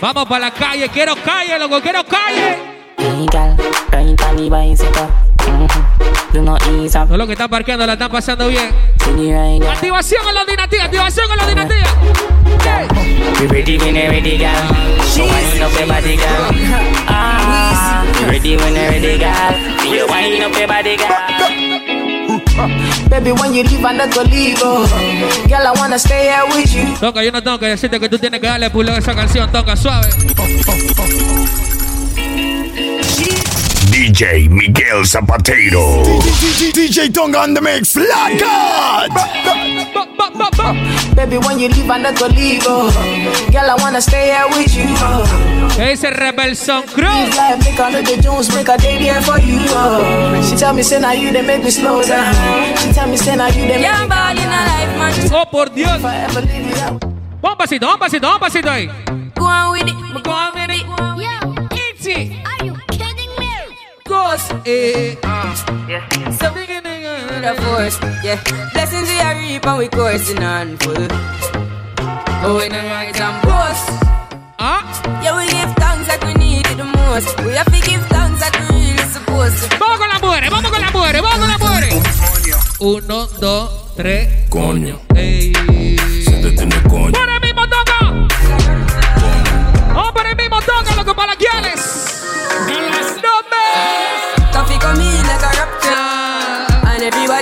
Vamos 0.00 0.26
para 0.26 0.40
la 0.40 0.50
calle, 0.50 0.88
quiero 0.88 1.14
calle, 1.16 1.58
loco, 1.58 1.82
quiero 1.82 2.04
calle. 2.04 2.75
Hey, 2.98 3.26
girl, 3.30 3.56
ride 3.92 4.22
on 4.22 4.36
the 4.36 4.48
bicycle. 4.50 5.08
Mhm. 5.38 6.32
Do 6.32 6.42
not 6.42 6.62
ease 6.68 6.96
up. 6.98 7.06
Todos 7.06 7.18
los 7.18 7.26
que 7.26 7.32
están 7.34 7.48
parqueando 7.48 7.86
la 7.86 7.94
están 7.94 8.10
pasando 8.10 8.48
bien. 8.48 8.70
Activación 9.70 10.28
en 10.28 10.34
la 10.34 10.44
dinastía, 10.44 10.84
activación 10.84 11.26
en 11.30 11.36
la 11.36 11.46
dinastía. 11.46 11.86
Ready 13.48 13.78
when 13.78 13.94
you 13.94 14.08
ready, 14.08 14.38
girl. 14.38 14.50
So 15.04 15.22
wind 15.24 15.62
up 15.62 15.72
your 15.78 15.86
body, 15.86 16.16
girl. 16.16 16.50
Ah, 17.08 18.04
ready 18.28 18.56
when 18.56 18.74
you 18.74 18.80
ready, 18.80 19.18
girl. 19.18 19.54
You 19.84 20.06
wind 20.08 20.42
up 20.44 20.56
your 20.58 20.66
body, 20.66 20.96
girl. 20.96 21.66
Baby, 23.08 23.32
when 23.32 23.54
you 23.54 23.62
leave, 23.62 23.84
I 23.84 23.92
not 23.92 24.12
go 24.14 24.22
leave. 24.22 24.58
Oh. 24.62 24.86
Girl, 25.48 25.66
I 25.66 25.72
wanna 25.78 25.98
stay 25.98 26.28
here 26.30 26.44
with 26.54 26.72
you. 26.74 26.94
Toca, 26.98 27.22
yo 27.22 27.30
no 27.30 27.42
tengo 27.42 27.58
que 27.58 27.66
decirte 27.66 28.00
que 28.00 28.08
tú 28.08 28.18
tienes 28.18 28.40
que 28.40 28.46
darle 28.46 28.70
pulo 28.70 28.92
a 28.92 28.98
esa 28.98 29.14
canción, 29.14 29.50
toca 29.52 29.76
suave. 29.76 30.08
DJ 33.90 34.48
Miguel 34.48 35.04
Zapatero. 35.04 36.02
DJ 36.74 37.12
Tonga 37.12 37.38
on 37.38 37.54
the 37.54 37.60
mix, 37.60 37.96
God. 37.96 39.10
Baby, 41.16 41.38
when 41.38 41.58
you 41.58 41.68
leave, 41.68 41.90
I 41.90 41.98
not 41.98 42.18
go 42.18 42.26
leave. 42.26 42.62
Oh. 42.66 42.90
Girl, 43.50 43.70
I 43.70 43.76
wanna 43.80 44.00
stay 44.00 44.32
here 44.32 44.46
with 44.50 44.74
you. 44.76 44.84
Oh. 45.00 45.24
¿Qué 45.76 45.90
dice 45.90 46.10
Rebelson 46.10 46.82
Cruz? 46.82 47.08
This 47.08 47.36
life, 47.36 47.58
make 47.64 47.78
know 47.78 48.02
the 48.02 48.22
Jones, 48.22 48.54
make 48.54 48.68
a 48.68 48.76
day 48.76 48.98
there 48.98 49.22
for 49.22 49.38
you. 49.40 49.58
Oh. 49.70 50.42
She 50.42 50.56
tell 50.56 50.74
me, 50.74 50.82
say, 50.82 51.00
now 51.00 51.12
you, 51.12 51.32
they 51.32 51.42
make 51.42 51.62
me 51.64 51.70
slow 51.70 52.02
down. 52.02 52.34
She 52.78 52.92
tell 52.92 53.08
me, 53.08 53.16
say, 53.16 53.36
now 53.36 53.48
you, 53.48 53.66
they 53.66 53.80
make 53.80 54.00
me 54.00 54.06
ball 54.08 54.36
in 54.36 54.44
a 54.44 54.60
life, 54.68 54.92
man. 54.98 55.12
Oh, 55.32 55.46
por 55.50 55.70
Dios. 55.70 56.02
Un 57.42 57.56
pasito, 57.56 57.90
un 57.90 57.98
pasito, 57.98 58.30
un 58.30 58.38
pasito 58.38 58.70
ahí. 58.70 58.90
Go 59.36 59.46
on 59.46 59.72
with 59.72 59.88
it. 59.88 59.94
Go 60.22 60.30
on 60.32 60.52
with 60.54 60.70
it. 60.70 60.75
Ghost. 64.26 64.50
Eh. 64.66 65.14
So 66.38 66.50
the 67.46 67.54
force, 67.62 67.98
yeah. 68.24 68.42
Blessings 68.72 69.08
we 69.08 69.20
are 69.20 69.36
reap 69.38 69.64
and 69.66 69.78
we 69.78 69.86
coursing 69.88 70.42
on 70.42 70.76
full. 70.78 71.06
Oh, 72.42 72.58
we 72.58 72.68
no 72.68 72.80
rise 72.90 73.20
and 73.20 73.38
boast. 73.46 73.86
Ah. 74.58 74.82
Yeah, 75.22 75.36
we 75.38 75.46
give 75.46 75.72
thanks 75.76 76.08
like 76.08 76.24
we 76.24 76.34
need 76.34 76.66
it 76.66 76.76
the 76.76 76.84
most. 76.84 77.38
We 77.44 77.52
have 77.54 77.70
to 77.70 77.80
give 77.88 78.02
thanks 78.06 78.40
like 78.40 78.58
we 78.58 78.90
really 78.90 79.06
supposed 79.14 79.70
to. 79.70 79.78
Vamos 79.78 79.98
con 79.98 80.08
las 80.08 80.20
mujeres, 80.20 80.50
vamos 80.50 80.70
con 80.72 80.80
las 80.80 80.92
mujeres, 80.92 81.22
vamos 81.22 81.38
con 81.38 81.48
las 81.48 81.60
mujeres. 81.60 81.94
Uno, 82.80 83.26
dos, 83.38 83.94
tres. 83.94 84.48
Coño, 84.50 85.00
Ey. 85.14 85.52
se 86.24 86.32
te 86.42 86.50
tiene 86.50 86.82
coño. 86.90 87.12
Por 87.12 87.28
el 87.28 87.40
mismo 87.40 87.62
toca. 87.68 87.98
Vamos 89.94 90.12
por 90.12 90.26
el 90.26 90.36
mismo 90.36 90.58
toca, 90.62 90.96
loco, 90.96 91.14
para 91.14 91.28
las 91.34 91.38
guiales. 91.38 92.12
No 93.22 93.42
me. 93.50 94.15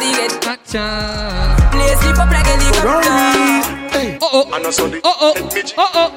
And 0.04 0.16
everybody 0.16 0.28
get 0.28 1.70
Play 1.72 1.94
sleep 1.96 2.18
up 2.18 2.30
like 2.30 2.46
a 2.46 2.56
helicopter. 2.56 3.08
Oh 4.20 4.28
oh. 4.32 5.00
Oh 5.02 5.16
oh. 5.20 5.34
Oh 5.78 5.90
oh. 5.94 6.10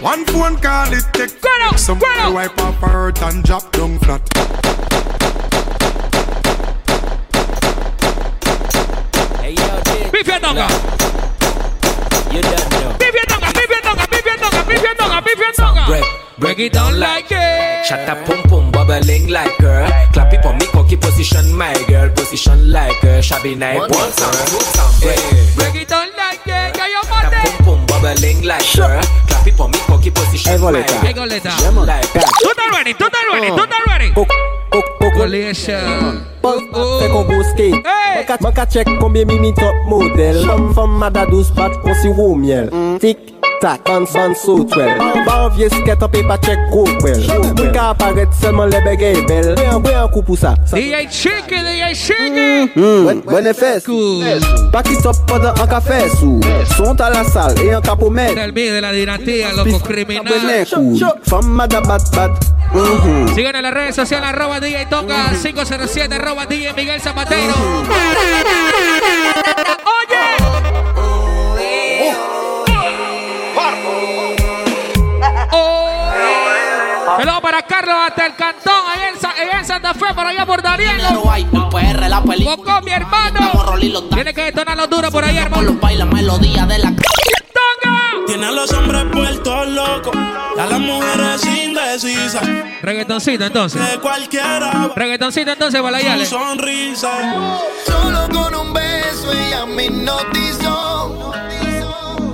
One 0.00 0.24
phone 0.26 0.56
call 0.56 0.92
it 0.92 1.04
take 1.12 1.40
Bueno, 1.40 1.70
take 1.70 1.78
some 1.78 1.98
bueno. 1.98 2.32
wipe 2.32 2.58
up 2.58 2.74
her 2.76 2.88
hurt 2.88 3.22
and 3.22 3.44
drop 3.44 3.70
down 3.72 3.98
flat. 4.00 4.22
Pifia 10.12 10.38
toca. 10.40 10.66
Pifia 12.98 13.24
toca, 13.28 13.48
pifia 13.52 13.80
toca, 13.82 14.06
pifia 14.06 14.36
toca, 14.38 14.62
pifia 14.64 14.94
toca, 14.94 15.22
pifia 15.22 15.52
toca. 15.56 15.84
Break, 15.86 16.04
Break 16.42 16.58
it 16.58 16.72
down 16.72 16.98
like 16.98 17.30
it. 17.30 17.86
Shut 17.86 18.08
up, 18.08 18.26
pum 18.26 18.42
pum, 18.50 18.72
bubbling 18.72 19.28
like 19.30 19.54
her. 19.62 19.86
Clap 20.12 20.32
it 20.34 20.42
for 20.42 20.52
me, 20.54 20.66
cocky 20.74 20.96
position, 20.96 21.54
my 21.54 21.72
girl. 21.86 22.10
Position 22.10 22.72
like 22.72 22.98
her. 23.06 23.22
Shabby 23.22 23.54
night, 23.54 23.78
one 23.78 23.88
time, 23.90 24.34
two 24.50 24.58
time, 24.74 24.92
break. 25.00 25.22
Break 25.54 25.82
it 25.82 25.88
down 25.88 26.08
like 26.18 26.42
it. 26.44 26.76
Ya 26.76 26.86
yo 26.90 27.00
Shut 27.06 27.30
up, 27.30 27.32
pum 27.46 27.54
pum, 27.64 27.86
bubbling 27.86 28.42
like 28.42 28.66
her. 28.74 28.98
Clap 29.30 29.46
it 29.46 29.54
for 29.54 29.68
me, 29.68 29.78
cocky 29.86 30.10
position, 30.10 30.60
my 30.60 30.72
girl. 30.72 30.82
goleta. 31.14 31.54
Like 31.86 32.12
that. 32.12 32.26
Tú 32.42 32.50
estás 32.50 32.70
ready, 32.74 32.94
tú 32.94 33.04
estás 33.06 33.22
ready, 33.32 33.48
tú 33.48 33.62
estás 33.62 33.80
ready. 33.86 34.12
Collision. 35.14 36.26
Fè 36.42 37.08
kon 37.12 37.26
boske 37.28 37.68
Mwen 37.70 38.24
ka- 38.26 38.36
Mwen 38.40 38.54
ka 38.54 38.64
chek 38.66 38.88
konbye 39.00 39.24
mimi 39.24 39.52
top 39.54 39.74
model 39.88 40.46
Fom 40.46 40.72
fom 40.74 40.98
mada 40.98 41.24
12 41.26 41.54
pat 41.54 41.76
kon 41.82 41.94
si 41.94 42.08
wou 42.08 42.34
miel 42.34 42.68
mm. 42.72 42.98
Tik 42.98 43.18
tak, 43.62 43.78
ban 43.86 44.04
ban 44.12 44.34
so 44.34 44.64
twel 44.66 44.90
Ban 45.26 45.50
vie 45.54 45.68
sket 45.70 46.02
an 46.02 46.10
pe 46.10 46.22
pa 46.26 46.36
chek 46.42 46.58
go 46.74 46.82
kwel 46.98 47.22
Mwen 47.54 47.70
ka 47.74 47.92
aparet 47.94 48.34
selman 48.40 48.70
le 48.74 48.80
bege 48.82 49.12
e 49.14 49.22
bel 49.28 49.54
Bwe 49.54 49.94
an 49.94 50.10
kou 50.10 50.26
pou 50.26 50.36
sa. 50.36 50.54
DJ 50.72 51.06
Chicky, 51.06 51.62
DJ 51.62 51.94
Mwen 52.74 53.46
e 53.46 53.54
fes. 53.54 53.86
An 53.86 55.68
ka 55.70 55.80
fesou 55.80 56.40
Sont 56.74 57.00
a 57.00 57.10
la 57.14 57.22
sal 57.30 57.54
e 57.62 57.70
an 57.76 57.84
ka 57.86 57.94
pou 57.98 58.10
men. 58.10 58.34
Del 58.34 58.52
de 58.52 58.80
la 58.82 58.92
dinastía, 58.92 59.52
loco 59.54 59.78
criminal. 59.86 60.26
Bwene 60.26 60.64
kou 60.66 61.14
Fom 61.30 61.54
mada 61.54 61.80
bat 61.86 62.02
bat. 62.16 62.50
Mhm. 62.72 63.34
Sigan 63.34 63.56
en 63.56 63.62
las 63.62 63.74
redes 63.74 63.94
sociales, 63.94 64.30
arroba 64.30 64.58
DJ 64.58 64.88
Toca 64.88 65.32
507, 65.40 66.14
arroba 66.14 66.46
DJ 66.46 66.72
Miguel 66.74 67.00
Zapatero. 67.00 67.54
Saludos 77.22 77.40
para 77.40 77.62
Carlos 77.62 77.94
hasta 78.08 78.26
el 78.26 78.34
cantón, 78.34 78.74
allá 78.92 79.08
en, 79.10 79.20
Sa- 79.20 79.30
allá 79.30 79.58
en 79.60 79.64
Santa 79.64 79.94
Fe, 79.94 80.06
por 80.12 80.26
allá 80.26 80.44
por 80.44 80.60
Darielo. 80.60 81.22
Con 82.64 82.84
mi 82.84 82.90
hermano. 82.90 83.52
Tiene 84.12 84.34
que 84.34 84.42
detonar 84.44 84.76
los 84.76 84.90
duros 84.90 85.10
por 85.12 85.24
ahí, 85.24 85.36
hermano. 85.38 85.78
Tiene 88.26 88.46
a 88.46 88.50
los 88.50 88.72
hombres 88.72 89.04
puertos 89.12 89.68
locos, 89.68 90.16
a 90.16 90.66
las 90.66 90.80
mujeres 90.80 91.44
indecisas. 91.46 92.42
Reggaetoncito 92.82 93.44
entonces. 93.44 93.88
De 93.92 93.98
cualquiera, 94.00 94.90
Reggaetoncito 94.96 95.52
entonces, 95.52 95.78
tu 95.78 95.84
balayale. 95.84 96.26
sonrisa. 96.26 97.10
Solo 97.86 98.28
con 98.30 98.52
un 98.54 98.72
beso 98.72 99.32
ella 99.32 99.64
me 99.66 99.84
hipnotizó. 99.84 101.32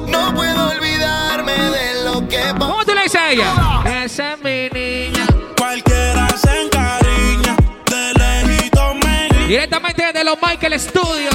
No 0.06 0.34
puedo 0.34 0.70
olvidarme 0.70 1.52
de 1.52 2.04
lo 2.04 2.26
que 2.28 2.38
pasó. 2.54 2.58
¿Cómo 2.72 2.84
tú 2.86 2.94
le 2.94 3.02
dices 3.02 3.20
a 3.20 3.30
ella? 3.30 3.52
Directamente 9.88 10.02
desde 10.02 10.24
los 10.24 10.38
Michael 10.42 10.80
Studios. 10.80 11.34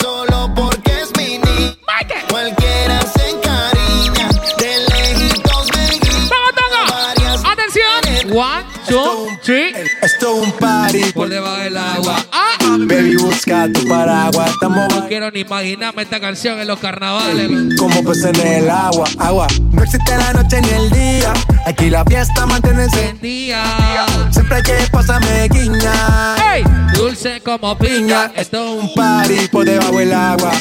Solo 0.00 0.52
porque 0.54 1.00
es 1.00 1.10
mi 1.16 1.38
niña. 1.38 1.76
Cualquiera 2.28 3.00
se 3.02 3.30
encariña. 3.30 4.28
De 4.58 4.78
lejitos. 4.88 5.70
¡Atención! 7.44 8.36
One, 8.36 8.64
two, 8.88 9.26
three. 9.42 9.74
Esto 10.02 10.36
es 10.36 10.46
un 10.46 10.52
party 10.52 11.12
Por 11.12 11.28
debajo 11.28 11.56
del 11.56 11.76
agua. 11.76 12.16
Baby 13.02 13.16
busca 13.16 13.68
tu 13.72 13.84
paraguas 13.88 14.50
Estamos 14.50 14.88
No 14.94 15.08
quiero 15.08 15.30
ni 15.32 15.40
imaginarme 15.40 16.02
esta 16.02 16.20
canción 16.20 16.60
en 16.60 16.68
los 16.68 16.78
carnavales. 16.78 17.50
como 17.76 18.04
peces 18.04 18.38
en 18.38 18.46
el 18.46 18.70
agua, 18.70 19.04
agua. 19.18 19.46
No 19.72 19.82
existe 19.82 20.16
la 20.16 20.32
noche 20.32 20.60
ni 20.60 20.68
el 20.68 20.90
día. 20.90 21.32
Aquí 21.66 21.90
la 21.90 22.04
fiesta 22.04 22.46
mantiene 22.46 22.86
Día. 23.20 23.64
Siempre 24.30 24.56
hay 24.56 24.62
que 24.62 24.74
pasarme 24.90 25.48
guiña. 25.48 26.36
¡Ey! 26.54 26.64
Dulce 26.94 27.40
como 27.40 27.76
piña. 27.76 28.30
Esto 28.36 28.64
es 28.64 28.84
un 28.84 28.94
Party 28.94 29.48
por 29.50 29.64
debajo 29.64 29.98
del 29.98 30.12
agua. 30.12 30.52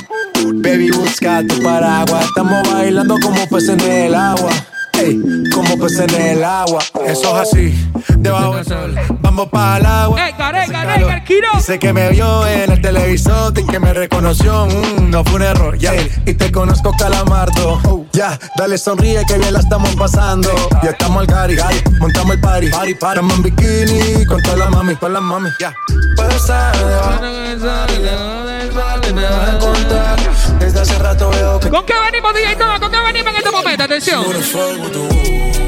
Baby, 0.55 0.89
busca 0.91 1.43
tu 1.47 1.61
paraguas. 1.61 2.25
Estamos 2.25 2.67
bailando 2.73 3.17
como 3.21 3.47
peces 3.49 3.69
en 3.69 3.81
el 3.81 4.15
agua. 4.15 4.49
Ey, 5.01 5.19
como 5.53 5.77
peces 5.79 6.13
en 6.13 6.21
el 6.21 6.43
agua. 6.43 6.79
Eso 7.05 7.41
es 7.41 7.49
así, 7.49 7.91
debajo 8.17 8.55
del 8.55 8.65
sol. 8.65 8.95
Vamos 9.21 9.49
para 9.49 9.77
el 9.77 9.85
agua. 9.85 10.27
¡Ey, 10.27 10.33
careca, 10.33 10.71
careca, 10.71 11.17
el 11.17 11.23
Quiro! 11.23 11.47
Dice 11.55 11.79
que 11.79 11.91
me 11.93 12.09
vio 12.09 12.47
en 12.47 12.71
el 12.71 12.81
televisor 12.81 13.57
y 13.57 13.65
que 13.65 13.79
me 13.79 13.93
reconoció. 13.93 14.67
mm, 14.67 15.09
no 15.09 15.23
fue 15.23 15.35
un 15.35 15.41
error, 15.43 15.77
ya. 15.77 15.93
Y 16.25 16.33
te 16.33 16.51
conozco, 16.51 16.91
calamardo. 16.97 18.05
Ya, 18.13 18.37
dale 18.57 18.77
sonríe 18.77 19.23
que 19.25 19.37
bien 19.37 19.53
la 19.53 19.59
estamos 19.59 19.95
pasando. 19.95 20.49
Ya 20.83 20.91
estamos 20.91 21.21
al 21.21 21.27
gari, 21.27 21.55
montamos 21.99 22.35
el 22.35 22.41
party. 22.41 22.69
party, 22.69 22.93
party. 22.95 23.19
Estamos 23.19 23.35
en 23.37 23.43
bikini 23.43 24.25
con 24.25 24.41
todas 24.43 24.59
las 24.59 24.69
mami, 24.69 24.95
con 24.95 25.13
las 25.13 25.21
mami. 25.21 25.49
Ya. 25.59 25.73
Puedo 26.15 26.29
estar 26.29 26.77
debajo 26.77 27.21
me 29.13 29.23
vas 29.23 29.49
a 29.49 29.55
encontrar. 29.55 30.40
Desde 30.59 30.79
hace 30.79 30.97
rato 30.99 31.29
veo 31.29 31.59
que 31.59 31.69
¿Con 31.69 31.85
qué 31.85 31.93
venimos, 32.05 32.33
DJ 32.33 32.55
Toga? 32.55 32.79
¿Con 32.79 32.91
qué 32.91 32.97
venimos 32.97 33.31
en 33.31 33.37
este 33.37 33.51
momento, 33.51 33.83
atención. 33.83 34.25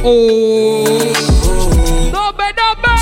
Oh. 0.03 0.85
No 2.11 2.33
me, 2.33 2.53
no 2.53 2.75
me. 2.81 2.93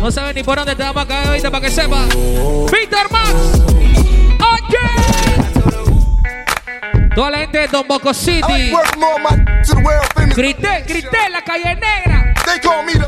No 0.00 0.12
sabe 0.12 0.32
ni 0.32 0.42
por 0.42 0.56
dónde 0.56 0.74
te 0.74 0.82
vamos 0.82 1.02
a 1.02 1.06
caer 1.06 1.28
ahorita 1.28 1.50
para 1.50 1.66
que 1.66 1.70
sepa. 1.70 2.06
Peter 2.70 3.10
Max. 3.10 3.34
Oye. 4.40 4.78
Toda 7.14 7.30
la 7.30 7.38
gente 7.40 7.58
de 7.58 7.68
Don 7.68 7.86
Boco 7.86 8.14
City. 8.14 8.72
Grité, 10.34 10.84
grité 10.86 11.18
en 11.26 11.32
la 11.32 11.42
calle 11.42 11.74
negra. 11.74 12.27
They 12.58 12.68
call 12.68 12.82
me 12.82 12.92
the 12.94 13.06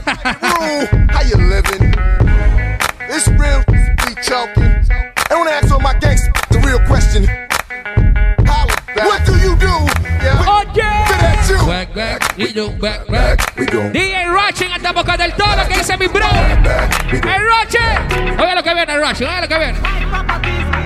How 1.10 1.22
you 1.22 1.34
living? 1.34 1.90
It's 3.10 3.26
real, 3.34 3.64
be 3.66 4.14
choking. 4.22 4.78
And 5.26 5.40
when 5.40 5.48
I 5.48 5.58
ask 5.58 5.72
all 5.72 5.80
my 5.80 5.94
gangsters 5.98 6.30
the 6.50 6.60
real 6.60 6.78
question, 6.86 7.26
what 8.94 9.26
do 9.26 9.32
you 9.42 9.56
do? 9.58 9.74
Oh 10.46 10.62
yeah. 10.74 11.66
Back, 11.66 11.94
back, 11.94 12.38
y 12.38 12.52
yo, 12.54 12.70
back, 12.70 13.08
back. 13.08 13.38
DJ 13.56 14.30
Rushing 14.30 14.70
hasta 14.70 14.92
Boca 14.92 15.16
del 15.16 15.32
Toro, 15.34 15.66
que 15.66 15.78
dice 15.78 15.96
mi 15.96 16.06
bro. 16.06 16.28
El 17.10 17.42
Rushing. 17.42 18.38
Oiga 18.38 18.54
lo 18.54 18.62
que 18.62 18.74
viene, 18.74 18.92
el 18.92 19.00
Rushing, 19.00 19.26
oiga 19.26 19.40
lo 19.40 19.48
que 19.48 19.58
viene. 19.58 20.79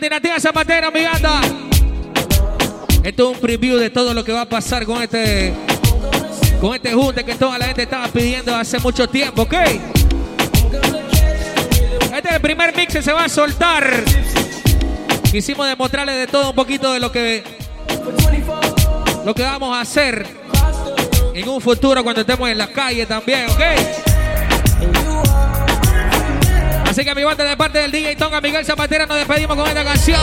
Dinastía 0.00 0.40
Zapatera, 0.40 0.90
mi 0.90 1.04
banda. 1.04 1.40
Esto 3.02 3.30
es 3.30 3.36
un 3.36 3.40
preview 3.40 3.76
de 3.78 3.90
todo 3.90 4.14
lo 4.14 4.24
que 4.24 4.32
va 4.32 4.42
a 4.42 4.48
pasar 4.48 4.84
con 4.84 5.02
este 5.02 5.52
con 6.60 6.74
este 6.74 6.92
junte 6.92 7.24
que 7.24 7.34
toda 7.34 7.58
la 7.58 7.66
gente 7.66 7.82
estaba 7.82 8.08
pidiendo 8.08 8.54
hace 8.54 8.78
mucho 8.78 9.08
tiempo, 9.08 9.42
¿ok? 9.42 9.54
Este 12.14 12.28
es 12.28 12.34
el 12.34 12.40
primer 12.40 12.76
mix 12.76 12.92
que 12.92 13.02
se 13.02 13.12
va 13.12 13.24
a 13.24 13.28
soltar. 13.28 13.88
Quisimos 15.30 15.66
demostrarles 15.66 16.16
de 16.16 16.26
todo 16.26 16.50
un 16.50 16.56
poquito 16.56 16.92
de 16.92 17.00
lo 17.00 17.10
que 17.12 17.42
lo 19.24 19.34
que 19.34 19.42
vamos 19.42 19.76
a 19.76 19.80
hacer 19.80 20.26
en 21.34 21.48
un 21.48 21.60
futuro 21.60 22.02
cuando 22.02 22.22
estemos 22.22 22.48
en 22.48 22.58
la 22.58 22.68
calle 22.68 23.06
también, 23.06 23.48
¿ok? 23.50 24.09
Así 26.90 27.04
que 27.04 27.14
mi 27.14 27.22
banda 27.22 27.44
de 27.44 27.56
parte 27.56 27.78
del 27.78 27.92
DJ 27.92 28.16
Tonga 28.16 28.40
Miguel 28.40 28.64
Zapatera 28.64 29.06
nos 29.06 29.16
despedimos 29.16 29.56
con 29.56 29.64
esta 29.68 29.84
canción. 29.84 30.20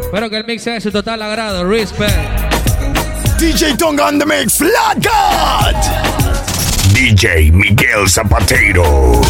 Espero 0.00 0.30
que 0.30 0.36
el 0.36 0.44
mix 0.44 0.62
sea 0.62 0.74
de 0.74 0.80
su 0.80 0.92
total 0.92 1.20
agrado. 1.22 1.68
Respect. 1.68 2.14
DJ 3.36 3.76
Tonga 3.76 4.06
on 4.06 4.20
the 4.20 4.26
mix, 4.26 4.58
Flat 4.58 4.98
God. 4.98 5.74
DJ 6.94 7.50
Miguel 7.50 8.08
Zapatero. 8.08 9.20